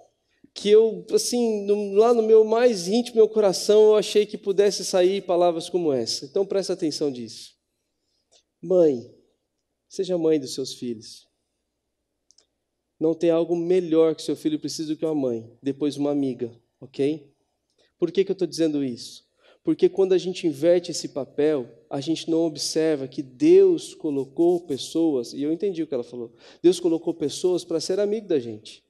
que 0.54 0.68
eu, 0.70 1.06
assim, 1.12 1.64
no, 1.66 1.94
lá 1.94 2.12
no 2.12 2.22
meu 2.22 2.44
mais 2.44 2.86
íntimo 2.86 3.16
meu 3.16 3.28
coração, 3.28 3.82
eu 3.84 3.96
achei 3.96 4.26
que 4.26 4.36
pudesse 4.36 4.84
sair 4.84 5.22
palavras 5.22 5.68
como 5.68 5.92
essa. 5.92 6.24
Então 6.24 6.44
presta 6.44 6.74
atenção 6.74 7.10
disso. 7.10 7.54
Mãe, 8.60 9.12
seja 9.88 10.18
mãe 10.18 10.38
dos 10.38 10.54
seus 10.54 10.74
filhos. 10.74 11.26
Não 13.00 13.14
tem 13.14 13.30
algo 13.30 13.56
melhor 13.56 14.14
que 14.14 14.22
seu 14.22 14.36
filho 14.36 14.60
precisa 14.60 14.92
do 14.92 14.96
que 14.96 15.04
uma 15.04 15.14
mãe, 15.14 15.50
depois 15.60 15.96
uma 15.96 16.10
amiga, 16.10 16.56
ok? 16.80 17.28
Por 17.98 18.12
que, 18.12 18.24
que 18.24 18.30
eu 18.30 18.34
estou 18.34 18.46
dizendo 18.46 18.84
isso? 18.84 19.24
Porque 19.64 19.88
quando 19.88 20.12
a 20.12 20.18
gente 20.18 20.46
inverte 20.46 20.90
esse 20.90 21.08
papel, 21.08 21.68
a 21.88 22.00
gente 22.00 22.28
não 22.28 22.44
observa 22.44 23.06
que 23.06 23.22
Deus 23.22 23.94
colocou 23.94 24.60
pessoas, 24.60 25.32
e 25.32 25.42
eu 25.42 25.52
entendi 25.52 25.82
o 25.82 25.86
que 25.86 25.94
ela 25.94 26.02
falou. 26.02 26.32
Deus 26.60 26.80
colocou 26.80 27.14
pessoas 27.14 27.64
para 27.64 27.78
ser 27.78 28.00
amigo 28.00 28.26
da 28.26 28.40
gente, 28.40 28.82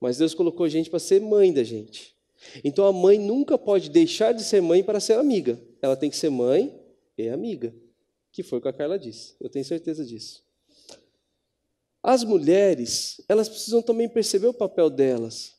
mas 0.00 0.18
Deus 0.18 0.34
colocou 0.34 0.68
gente 0.68 0.90
para 0.90 0.98
ser 0.98 1.20
mãe 1.20 1.52
da 1.52 1.62
gente. 1.62 2.16
Então 2.64 2.86
a 2.86 2.92
mãe 2.92 3.18
nunca 3.18 3.56
pode 3.56 3.88
deixar 3.88 4.32
de 4.32 4.42
ser 4.42 4.60
mãe 4.60 4.82
para 4.82 5.00
ser 5.00 5.14
amiga. 5.14 5.60
Ela 5.80 5.96
tem 5.96 6.10
que 6.10 6.16
ser 6.16 6.30
mãe 6.30 6.76
e 7.16 7.28
amiga, 7.28 7.74
que 8.32 8.42
foi 8.42 8.58
o 8.58 8.62
que 8.62 8.68
a 8.68 8.72
Carla 8.72 8.98
disse. 8.98 9.34
Eu 9.40 9.48
tenho 9.48 9.64
certeza 9.64 10.04
disso. 10.04 10.44
As 12.02 12.24
mulheres, 12.24 13.20
elas 13.28 13.48
precisam 13.48 13.82
também 13.82 14.08
perceber 14.08 14.46
o 14.46 14.54
papel 14.54 14.90
delas. 14.90 15.54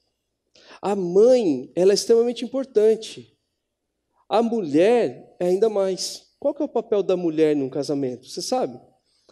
A 0.82 0.96
mãe, 0.96 1.72
ela 1.76 1.92
é 1.92 1.96
extremamente 1.96 2.44
importante. 2.46 3.37
A 4.30 4.42
mulher 4.42 5.36
é 5.40 5.46
ainda 5.46 5.70
mais. 5.70 6.28
Qual 6.40 6.54
que 6.54 6.62
é 6.62 6.66
o 6.66 6.70
papel 6.70 7.02
da 7.02 7.16
mulher 7.16 7.56
num 7.56 7.70
casamento? 7.70 8.28
Você 8.28 8.42
sabe? 8.42 8.80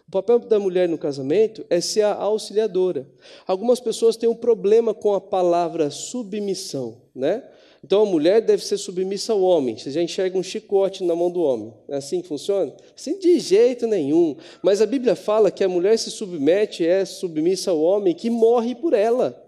O 0.08 0.12
papel 0.12 0.39
da 0.39 0.60
mulher 0.60 0.88
no 0.88 0.98
casamento 0.98 1.66
é 1.70 1.82
ser 1.82 2.04
a 2.04 2.14
auxiliadora. 2.14 3.10
Algumas 3.48 3.80
pessoas 3.80 4.16
têm 4.16 4.30
um 4.30 4.36
problema 4.36 4.93
com 4.93 5.14
a 5.14 5.22
palavra 5.22 5.89
submissão, 5.89 7.02
né? 7.14 7.43
Então 7.84 8.02
a 8.02 8.06
mulher 8.06 8.41
deve 8.41 8.64
ser 8.64 8.78
submissa 8.78 9.34
ao 9.34 9.41
homem. 9.41 9.78
Você 9.78 9.91
já 9.91 10.02
enxerga 10.02 10.38
um 10.38 10.43
chicote 10.43 11.04
na 11.04 11.16
mão 11.16 11.30
do 11.30 11.41
homem. 11.41 11.74
É 11.88 11.98
assim 11.98 12.22
que 12.22 12.28
funciona? 12.28 12.76
Assim 12.96 13.20
de 13.20 13.39
jeito 13.39 13.86
nenhum. 13.86 14.36
Mas 14.64 14.82
a 14.82 14.88
Bíblia 14.88 15.16
fala 15.16 15.52
que 15.52 15.64
a 15.64 15.70
mulher 15.70 15.98
se 15.98 16.10
submete, 16.10 16.86
é 16.86 17.06
submissa 17.06 17.72
ao 17.72 17.80
homem 17.80 18.14
que 18.16 18.30
morre 18.30 18.74
por 18.74 18.93
ela. 18.93 19.45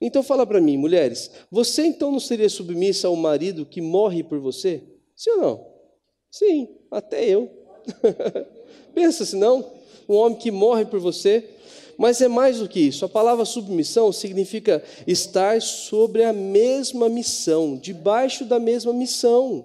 Então 0.00 0.22
fala 0.22 0.46
para 0.46 0.60
mim, 0.60 0.76
mulheres, 0.76 1.30
você 1.50 1.84
então 1.84 2.12
não 2.12 2.20
seria 2.20 2.48
submissa 2.48 3.08
ao 3.08 3.16
marido 3.16 3.66
que 3.66 3.80
morre 3.80 4.22
por 4.22 4.38
você? 4.38 4.82
Sim 5.16 5.30
ou 5.30 5.38
não? 5.38 5.66
Sim, 6.30 6.68
até 6.90 7.24
eu. 7.24 7.50
Pensa 8.94 9.24
se 9.24 9.36
não, 9.36 9.72
um 10.08 10.14
homem 10.14 10.38
que 10.38 10.50
morre 10.50 10.84
por 10.84 11.00
você. 11.00 11.44
Mas 11.96 12.20
é 12.20 12.28
mais 12.28 12.60
do 12.60 12.68
que 12.68 12.78
isso. 12.78 13.04
A 13.04 13.08
palavra 13.08 13.44
submissão 13.44 14.12
significa 14.12 14.80
estar 15.04 15.60
sobre 15.60 16.22
a 16.22 16.32
mesma 16.32 17.08
missão, 17.08 17.76
debaixo 17.76 18.44
da 18.44 18.60
mesma 18.60 18.92
missão. 18.92 19.64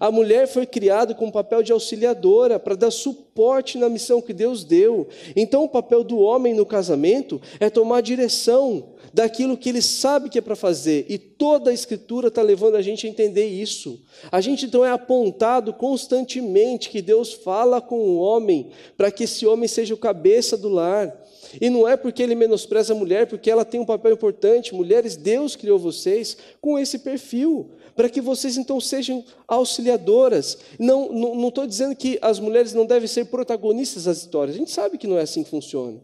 A 0.00 0.10
mulher 0.10 0.48
foi 0.48 0.66
criada 0.66 1.14
com 1.14 1.28
o 1.28 1.32
papel 1.32 1.62
de 1.62 1.72
auxiliadora 1.72 2.58
para 2.58 2.74
dar 2.74 2.90
suporte 2.90 3.76
na 3.76 3.90
missão 3.90 4.22
que 4.22 4.32
Deus 4.32 4.64
deu. 4.64 5.06
Então, 5.36 5.64
o 5.64 5.68
papel 5.68 6.02
do 6.02 6.18
homem 6.18 6.54
no 6.54 6.64
casamento 6.64 7.40
é 7.60 7.68
tomar 7.68 8.00
direção 8.00 8.95
daquilo 9.16 9.56
que 9.56 9.70
ele 9.70 9.80
sabe 9.80 10.28
que 10.28 10.36
é 10.36 10.42
para 10.42 10.54
fazer. 10.54 11.06
E 11.08 11.16
toda 11.16 11.70
a 11.70 11.72
Escritura 11.72 12.28
está 12.28 12.42
levando 12.42 12.74
a 12.74 12.82
gente 12.82 13.06
a 13.06 13.10
entender 13.10 13.46
isso. 13.46 14.04
A 14.30 14.42
gente 14.42 14.66
então 14.66 14.84
é 14.84 14.90
apontado 14.90 15.72
constantemente 15.72 16.90
que 16.90 17.00
Deus 17.00 17.32
fala 17.32 17.80
com 17.80 17.98
o 17.98 18.18
homem 18.18 18.72
para 18.94 19.10
que 19.10 19.24
esse 19.24 19.46
homem 19.46 19.66
seja 19.66 19.94
o 19.94 19.96
cabeça 19.96 20.54
do 20.54 20.68
lar. 20.68 21.18
E 21.58 21.70
não 21.70 21.88
é 21.88 21.96
porque 21.96 22.22
ele 22.22 22.34
menospreza 22.34 22.92
a 22.92 22.96
mulher, 22.96 23.26
porque 23.26 23.50
ela 23.50 23.64
tem 23.64 23.80
um 23.80 23.86
papel 23.86 24.12
importante. 24.12 24.74
Mulheres, 24.74 25.16
Deus 25.16 25.56
criou 25.56 25.78
vocês 25.78 26.36
com 26.60 26.78
esse 26.78 26.98
perfil 26.98 27.70
para 27.94 28.10
que 28.10 28.20
vocês 28.20 28.58
então 28.58 28.78
sejam 28.78 29.24
auxiliadoras. 29.48 30.58
Não 30.78 31.48
estou 31.48 31.66
dizendo 31.66 31.96
que 31.96 32.18
as 32.20 32.38
mulheres 32.38 32.74
não 32.74 32.84
devem 32.84 33.08
ser 33.08 33.24
protagonistas 33.24 34.04
das 34.04 34.18
histórias, 34.18 34.56
a 34.56 34.58
gente 34.58 34.70
sabe 34.72 34.98
que 34.98 35.06
não 35.06 35.16
é 35.16 35.22
assim 35.22 35.42
que 35.42 35.48
funciona. 35.48 36.02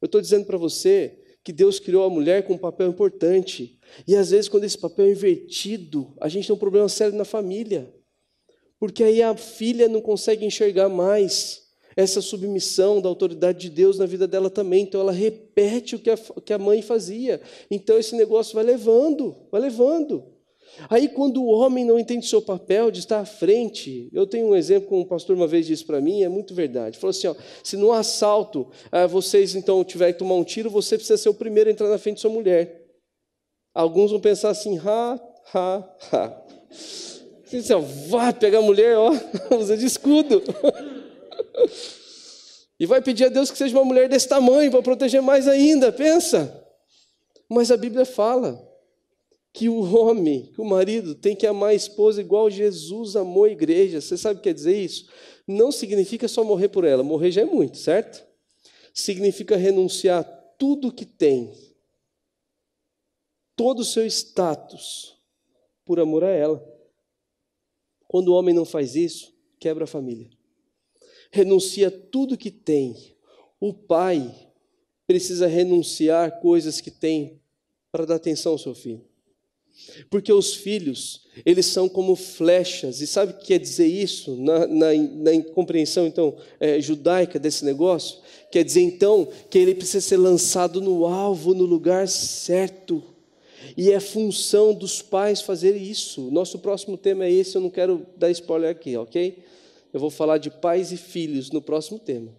Eu 0.00 0.06
estou 0.06 0.22
dizendo 0.22 0.46
para 0.46 0.56
você 0.56 1.18
que 1.42 1.52
Deus 1.52 1.78
criou 1.78 2.04
a 2.04 2.10
mulher 2.10 2.46
com 2.46 2.54
um 2.54 2.58
papel 2.58 2.88
importante, 2.88 3.78
e 4.06 4.14
às 4.14 4.30
vezes, 4.30 4.48
quando 4.48 4.64
esse 4.64 4.78
papel 4.78 5.06
é 5.06 5.10
invertido, 5.10 6.14
a 6.20 6.28
gente 6.28 6.46
tem 6.46 6.54
um 6.54 6.58
problema 6.58 6.88
sério 6.88 7.16
na 7.16 7.24
família, 7.24 7.92
porque 8.78 9.02
aí 9.02 9.22
a 9.22 9.36
filha 9.36 9.88
não 9.88 10.00
consegue 10.00 10.44
enxergar 10.44 10.88
mais 10.88 11.70
essa 11.96 12.20
submissão 12.20 13.00
da 13.00 13.08
autoridade 13.08 13.58
de 13.58 13.70
Deus 13.70 13.98
na 13.98 14.06
vida 14.06 14.26
dela 14.26 14.48
também. 14.48 14.84
Então 14.84 15.00
ela 15.00 15.12
repete 15.12 15.96
o 15.96 15.98
que 15.98 16.10
a, 16.10 16.16
que 16.16 16.52
a 16.52 16.58
mãe 16.58 16.82
fazia. 16.82 17.40
Então 17.70 17.98
esse 17.98 18.14
negócio 18.16 18.54
vai 18.54 18.64
levando, 18.64 19.36
vai 19.50 19.60
levando. 19.60 20.24
Aí, 20.88 21.08
quando 21.08 21.42
o 21.42 21.48
homem 21.48 21.84
não 21.84 21.98
entende 21.98 22.26
seu 22.26 22.40
papel 22.40 22.90
de 22.90 23.00
estar 23.00 23.20
à 23.20 23.24
frente, 23.24 24.08
eu 24.12 24.26
tenho 24.26 24.48
um 24.48 24.56
exemplo 24.56 24.88
que 24.88 24.94
um 24.94 25.04
pastor 25.04 25.36
uma 25.36 25.46
vez 25.46 25.66
disse 25.66 25.84
para 25.84 26.00
mim, 26.00 26.22
é 26.22 26.28
muito 26.28 26.54
verdade. 26.54 26.98
Falou 26.98 27.10
assim: 27.10 27.26
ó, 27.26 27.34
se 27.62 27.76
no 27.76 27.92
assalto 27.92 28.70
ah, 28.90 29.06
vocês 29.06 29.54
então 29.54 29.84
tiverem 29.84 30.14
que 30.14 30.18
tomar 30.18 30.34
um 30.34 30.44
tiro, 30.44 30.70
você 30.70 30.96
precisa 30.96 31.18
ser 31.18 31.28
o 31.28 31.34
primeiro 31.34 31.68
a 31.68 31.72
entrar 31.72 31.88
na 31.88 31.98
frente 31.98 32.16
de 32.16 32.20
sua 32.22 32.30
mulher. 32.30 32.86
Alguns 33.74 34.10
vão 34.10 34.20
pensar 34.20 34.50
assim: 34.50 34.78
ha, 34.78 35.20
ha, 35.54 35.96
ha. 36.12 36.42
Você 36.70 37.58
diz, 37.58 37.68
vai 38.08 38.32
pegar 38.32 38.58
a 38.58 38.62
mulher, 38.62 38.96
ó, 38.96 39.10
usa 39.58 39.76
de 39.76 39.84
escudo. 39.84 40.42
e 42.78 42.86
vai 42.86 43.02
pedir 43.02 43.24
a 43.24 43.28
Deus 43.28 43.50
que 43.50 43.58
seja 43.58 43.76
uma 43.76 43.84
mulher 43.84 44.08
desse 44.08 44.28
tamanho 44.28 44.70
para 44.70 44.82
proteger 44.82 45.20
mais 45.20 45.48
ainda, 45.48 45.92
pensa. 45.92 46.64
Mas 47.48 47.72
a 47.72 47.76
Bíblia 47.76 48.04
fala 48.04 48.69
que 49.52 49.68
o 49.68 49.80
homem, 49.94 50.46
que 50.46 50.60
o 50.60 50.64
marido 50.64 51.14
tem 51.14 51.34
que 51.34 51.46
amar 51.46 51.70
a 51.70 51.74
esposa 51.74 52.20
igual 52.20 52.50
Jesus 52.50 53.16
amou 53.16 53.44
a 53.44 53.50
igreja. 53.50 54.00
Você 54.00 54.16
sabe 54.16 54.34
o 54.34 54.36
que 54.38 54.48
quer 54.48 54.54
dizer 54.54 54.76
isso? 54.76 55.08
Não 55.46 55.72
significa 55.72 56.28
só 56.28 56.44
morrer 56.44 56.68
por 56.68 56.84
ela, 56.84 57.02
morrer 57.02 57.32
já 57.32 57.42
é 57.42 57.44
muito, 57.44 57.76
certo? 57.76 58.24
Significa 58.94 59.56
renunciar 59.56 60.24
tudo 60.58 60.92
que 60.92 61.04
tem, 61.04 61.52
todo 63.56 63.80
o 63.80 63.84
seu 63.84 64.06
status, 64.06 65.16
por 65.84 65.98
amor 65.98 66.22
a 66.22 66.30
ela. 66.30 66.64
Quando 68.06 68.28
o 68.28 68.34
homem 68.34 68.54
não 68.54 68.64
faz 68.64 68.94
isso, 68.94 69.32
quebra 69.58 69.84
a 69.84 69.88
família. 69.88 70.30
Renuncia 71.32 71.90
tudo 71.90 72.36
que 72.36 72.50
tem. 72.50 73.16
O 73.60 73.72
pai 73.72 74.48
precisa 75.06 75.46
renunciar 75.46 76.40
coisas 76.40 76.80
que 76.80 76.90
tem 76.90 77.40
para 77.90 78.04
dar 78.04 78.16
atenção 78.16 78.52
ao 78.52 78.58
seu 78.58 78.74
filho. 78.74 79.09
Porque 80.08 80.32
os 80.32 80.54
filhos, 80.54 81.22
eles 81.44 81.66
são 81.66 81.88
como 81.88 82.16
flechas, 82.16 83.00
e 83.00 83.06
sabe 83.06 83.32
o 83.32 83.36
que 83.36 83.46
quer 83.46 83.58
dizer 83.58 83.86
isso 83.86 84.36
na, 84.36 84.66
na, 84.66 84.94
na 84.94 85.42
compreensão 85.54 86.06
então 86.06 86.36
é, 86.58 86.80
judaica 86.80 87.38
desse 87.38 87.64
negócio? 87.64 88.18
Quer 88.50 88.64
dizer 88.64 88.80
então 88.80 89.28
que 89.48 89.58
ele 89.58 89.74
precisa 89.74 90.00
ser 90.00 90.16
lançado 90.16 90.80
no 90.80 91.06
alvo, 91.06 91.54
no 91.54 91.64
lugar 91.64 92.08
certo. 92.08 93.02
E 93.76 93.92
é 93.92 94.00
função 94.00 94.74
dos 94.74 95.02
pais 95.02 95.40
fazer 95.40 95.76
isso. 95.76 96.30
Nosso 96.30 96.58
próximo 96.58 96.96
tema 96.96 97.24
é 97.24 97.32
esse, 97.32 97.56
eu 97.56 97.60
não 97.60 97.70
quero 97.70 98.06
dar 98.16 98.30
spoiler 98.30 98.70
aqui, 98.70 98.96
ok? 98.96 99.38
Eu 99.92 100.00
vou 100.00 100.10
falar 100.10 100.38
de 100.38 100.50
pais 100.50 100.92
e 100.92 100.96
filhos 100.96 101.50
no 101.50 101.60
próximo 101.60 101.98
tema. 101.98 102.32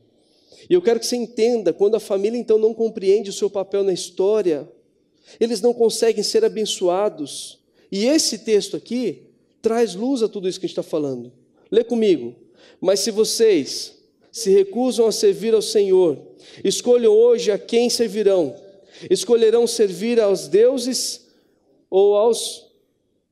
E 0.70 0.74
eu 0.74 0.82
quero 0.82 1.00
que 1.00 1.06
você 1.06 1.16
entenda, 1.16 1.74
quando 1.74 1.96
a 1.96 2.00
família 2.00 2.38
então 2.38 2.58
não 2.58 2.74
compreende 2.74 3.30
o 3.30 3.34
seu 3.34 3.50
papel 3.50 3.84
na 3.84 3.94
história, 3.94 4.68
eles 5.40 5.62
não 5.62 5.74
conseguem 5.74 6.24
ser 6.24 6.44
abençoados. 6.44 7.60
E 7.92 8.06
esse 8.06 8.40
texto 8.40 8.78
aqui 8.78 9.24
traz 9.62 9.96
luz 9.96 10.24
a 10.24 10.30
tudo 10.30 10.48
isso 10.48 10.60
que 10.60 10.66
a 10.66 10.68
gente 10.68 10.78
está 10.78 10.90
falando. 10.90 11.32
Lê 11.70 11.84
comigo. 11.84 12.36
Mas 12.80 13.02
se 13.02 13.12
vocês 13.12 13.98
se 14.32 14.50
recusam 14.50 15.06
a 15.06 15.12
servir 15.12 15.54
ao 15.54 15.62
Senhor, 15.62 16.18
escolham 16.64 17.14
hoje 17.14 17.52
a 17.52 17.58
quem 17.60 17.90
servirão. 17.90 18.56
Escolherão 19.10 19.66
servir 19.66 20.20
aos 20.20 20.48
deuses 20.48 21.28
ou 21.90 22.16
aos. 22.16 22.68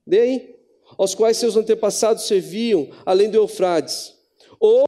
Dê 0.06 0.56
Aos 0.98 1.14
quais 1.16 1.38
seus 1.38 1.56
antepassados 1.56 2.24
serviam, 2.24 2.90
além 3.06 3.30
do 3.30 3.38
Eufrades. 3.38 4.16
Ou 4.60 4.86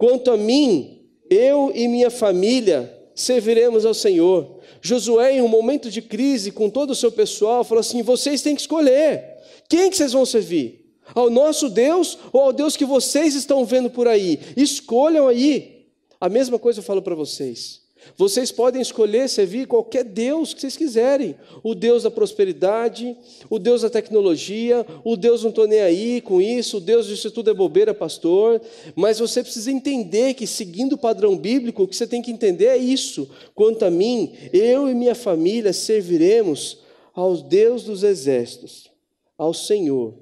Quanto 0.00 0.30
a 0.30 0.36
mim, 0.38 0.99
eu 1.30 1.70
e 1.72 1.86
minha 1.86 2.10
família 2.10 2.92
serviremos 3.14 3.86
ao 3.86 3.94
Senhor. 3.94 4.58
Josué, 4.82 5.36
em 5.36 5.42
um 5.42 5.48
momento 5.48 5.88
de 5.88 6.02
crise, 6.02 6.50
com 6.50 6.68
todo 6.68 6.90
o 6.90 6.94
seu 6.94 7.12
pessoal, 7.12 7.62
falou 7.62 7.80
assim: 7.80 8.02
vocês 8.02 8.42
têm 8.42 8.54
que 8.54 8.62
escolher. 8.62 9.38
Quem 9.68 9.88
que 9.88 9.96
vocês 9.96 10.12
vão 10.12 10.26
servir? 10.26 10.80
Ao 11.14 11.30
nosso 11.30 11.68
Deus 11.68 12.18
ou 12.32 12.40
ao 12.40 12.52
Deus 12.52 12.76
que 12.76 12.84
vocês 12.84 13.34
estão 13.34 13.64
vendo 13.64 13.88
por 13.88 14.08
aí? 14.08 14.40
Escolham 14.56 15.28
aí. 15.28 15.86
A 16.20 16.28
mesma 16.28 16.58
coisa 16.58 16.80
eu 16.80 16.84
falo 16.84 17.00
para 17.00 17.14
vocês. 17.14 17.79
Vocês 18.16 18.50
podem 18.52 18.82
escolher 18.82 19.28
servir 19.28 19.66
qualquer 19.66 20.04
Deus 20.04 20.52
que 20.52 20.60
vocês 20.60 20.76
quiserem. 20.76 21.36
O 21.62 21.74
Deus 21.74 22.02
da 22.02 22.10
prosperidade, 22.10 23.16
o 23.48 23.58
Deus 23.58 23.82
da 23.82 23.90
tecnologia, 23.90 24.84
o 25.04 25.16
Deus 25.16 25.42
não 25.42 25.50
estou 25.50 25.66
nem 25.66 25.80
aí 25.80 26.20
com 26.20 26.40
isso, 26.40 26.78
o 26.78 26.80
Deus 26.80 27.06
disso 27.06 27.30
tudo 27.30 27.50
é 27.50 27.54
bobeira, 27.54 27.94
pastor. 27.94 28.60
Mas 28.94 29.18
você 29.18 29.42
precisa 29.42 29.70
entender 29.70 30.34
que, 30.34 30.46
seguindo 30.46 30.94
o 30.94 30.98
padrão 30.98 31.36
bíblico, 31.36 31.82
o 31.82 31.88
que 31.88 31.96
você 31.96 32.06
tem 32.06 32.22
que 32.22 32.30
entender 32.30 32.66
é 32.66 32.76
isso. 32.76 33.30
Quanto 33.54 33.84
a 33.84 33.90
mim, 33.90 34.32
eu 34.52 34.88
e 34.88 34.94
minha 34.94 35.14
família 35.14 35.72
serviremos 35.72 36.78
aos 37.14 37.42
Deus 37.42 37.84
dos 37.84 38.02
exércitos, 38.02 38.90
ao 39.36 39.52
Senhor. 39.52 40.14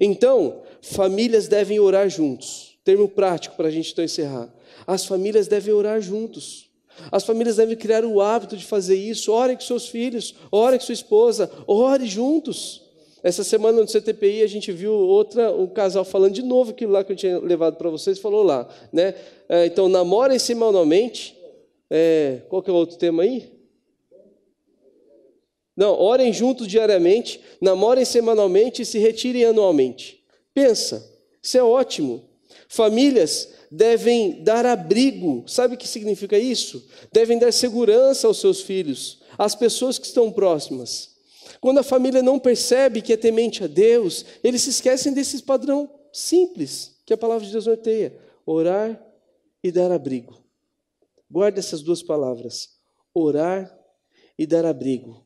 Então, 0.00 0.62
famílias 0.80 1.48
devem 1.48 1.78
orar 1.80 2.08
juntos. 2.08 2.76
Termo 2.84 3.08
prático 3.08 3.56
para 3.56 3.68
a 3.68 3.70
gente 3.70 3.92
então 3.92 4.04
encerrar. 4.04 4.52
As 4.86 5.06
famílias 5.06 5.48
devem 5.48 5.72
orar 5.72 6.00
juntos. 6.00 6.63
As 7.10 7.24
famílias 7.24 7.56
devem 7.56 7.76
criar 7.76 8.04
o 8.04 8.20
hábito 8.20 8.56
de 8.56 8.64
fazer 8.64 8.96
isso. 8.96 9.32
Ore 9.32 9.54
com 9.54 9.62
seus 9.62 9.88
filhos, 9.88 10.34
ore 10.50 10.78
com 10.78 10.84
sua 10.84 10.92
esposa, 10.92 11.50
ore 11.66 12.06
juntos. 12.06 12.82
Essa 13.22 13.42
semana 13.42 13.80
no 13.80 13.86
CTPI 13.86 14.42
a 14.42 14.46
gente 14.46 14.70
viu 14.70 14.92
outra, 14.92 15.50
um 15.50 15.66
casal 15.66 16.04
falando 16.04 16.34
de 16.34 16.42
novo 16.42 16.72
aquilo 16.72 16.92
lá 16.92 17.02
que 17.02 17.12
eu 17.12 17.16
tinha 17.16 17.38
levado 17.38 17.76
para 17.76 17.88
vocês, 17.88 18.18
falou 18.18 18.42
lá. 18.42 18.68
Né? 18.92 19.14
É, 19.48 19.66
então, 19.66 19.88
namorem 19.88 20.38
semanalmente. 20.38 21.34
É, 21.90 22.42
qual 22.48 22.62
que 22.62 22.68
é 22.68 22.72
o 22.72 22.76
outro 22.76 22.98
tema 22.98 23.22
aí? 23.22 23.50
Não, 25.76 25.98
orem 25.98 26.32
juntos 26.32 26.68
diariamente, 26.68 27.40
namorem 27.60 28.04
semanalmente 28.04 28.82
e 28.82 28.84
se 28.84 28.98
retirem 28.98 29.44
anualmente. 29.44 30.22
Pensa, 30.52 31.10
isso 31.42 31.58
é 31.58 31.62
ótimo. 31.62 32.22
Famílias 32.74 33.48
devem 33.70 34.42
dar 34.42 34.66
abrigo. 34.66 35.44
Sabe 35.46 35.74
o 35.74 35.78
que 35.78 35.86
significa 35.86 36.36
isso? 36.36 36.84
Devem 37.12 37.38
dar 37.38 37.52
segurança 37.52 38.26
aos 38.26 38.40
seus 38.40 38.62
filhos, 38.62 39.20
às 39.38 39.54
pessoas 39.54 39.96
que 39.96 40.06
estão 40.06 40.32
próximas. 40.32 41.14
Quando 41.60 41.78
a 41.78 41.84
família 41.84 42.20
não 42.20 42.36
percebe 42.36 43.00
que 43.00 43.12
é 43.12 43.16
temente 43.16 43.62
a 43.62 43.68
Deus, 43.68 44.24
eles 44.42 44.62
se 44.62 44.70
esquecem 44.70 45.12
desse 45.12 45.40
padrão 45.44 45.88
simples 46.12 46.96
que 47.06 47.14
a 47.14 47.16
palavra 47.16 47.46
de 47.46 47.52
Deus 47.52 47.66
norteia: 47.66 48.18
orar 48.44 49.00
e 49.62 49.70
dar 49.70 49.92
abrigo. 49.92 50.42
Guarde 51.30 51.60
essas 51.60 51.80
duas 51.80 52.02
palavras: 52.02 52.70
orar 53.14 53.72
e 54.36 54.46
dar 54.46 54.66
abrigo. 54.66 55.23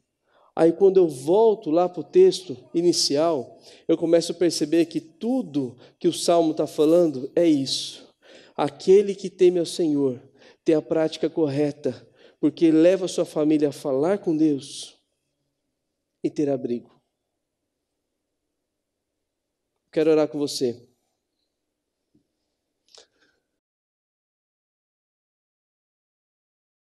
Aí, 0.59 0.73
quando 0.73 0.97
eu 0.97 1.07
volto 1.07 1.71
lá 1.71 1.89
para 1.89 2.01
o 2.01 2.05
texto 2.05 2.57
inicial, 2.75 3.61
eu 3.87 3.97
começo 3.97 4.33
a 4.33 4.35
perceber 4.35 4.87
que 4.87 5.01
tudo 5.01 5.79
que 6.01 6.09
o 6.09 6.13
salmo 6.13 6.51
está 6.51 6.67
falando 6.67 7.31
é 7.37 7.47
isso. 7.47 8.13
Aquele 8.57 9.15
que 9.15 9.31
teme 9.31 9.61
ao 9.61 9.65
Senhor 9.65 10.21
tem 10.65 10.75
a 10.75 10.83
prática 10.83 11.31
correta, 11.31 12.05
porque 12.41 12.73
leva 12.73 13.07
sua 13.07 13.25
família 13.25 13.69
a 13.69 13.73
falar 13.73 14.19
com 14.19 14.37
Deus 14.37 14.97
e 16.25 16.29
ter 16.29 16.51
abrigo. 16.51 17.01
Quero 19.93 20.11
orar 20.11 20.27
com 20.27 20.41
você. 20.41 20.88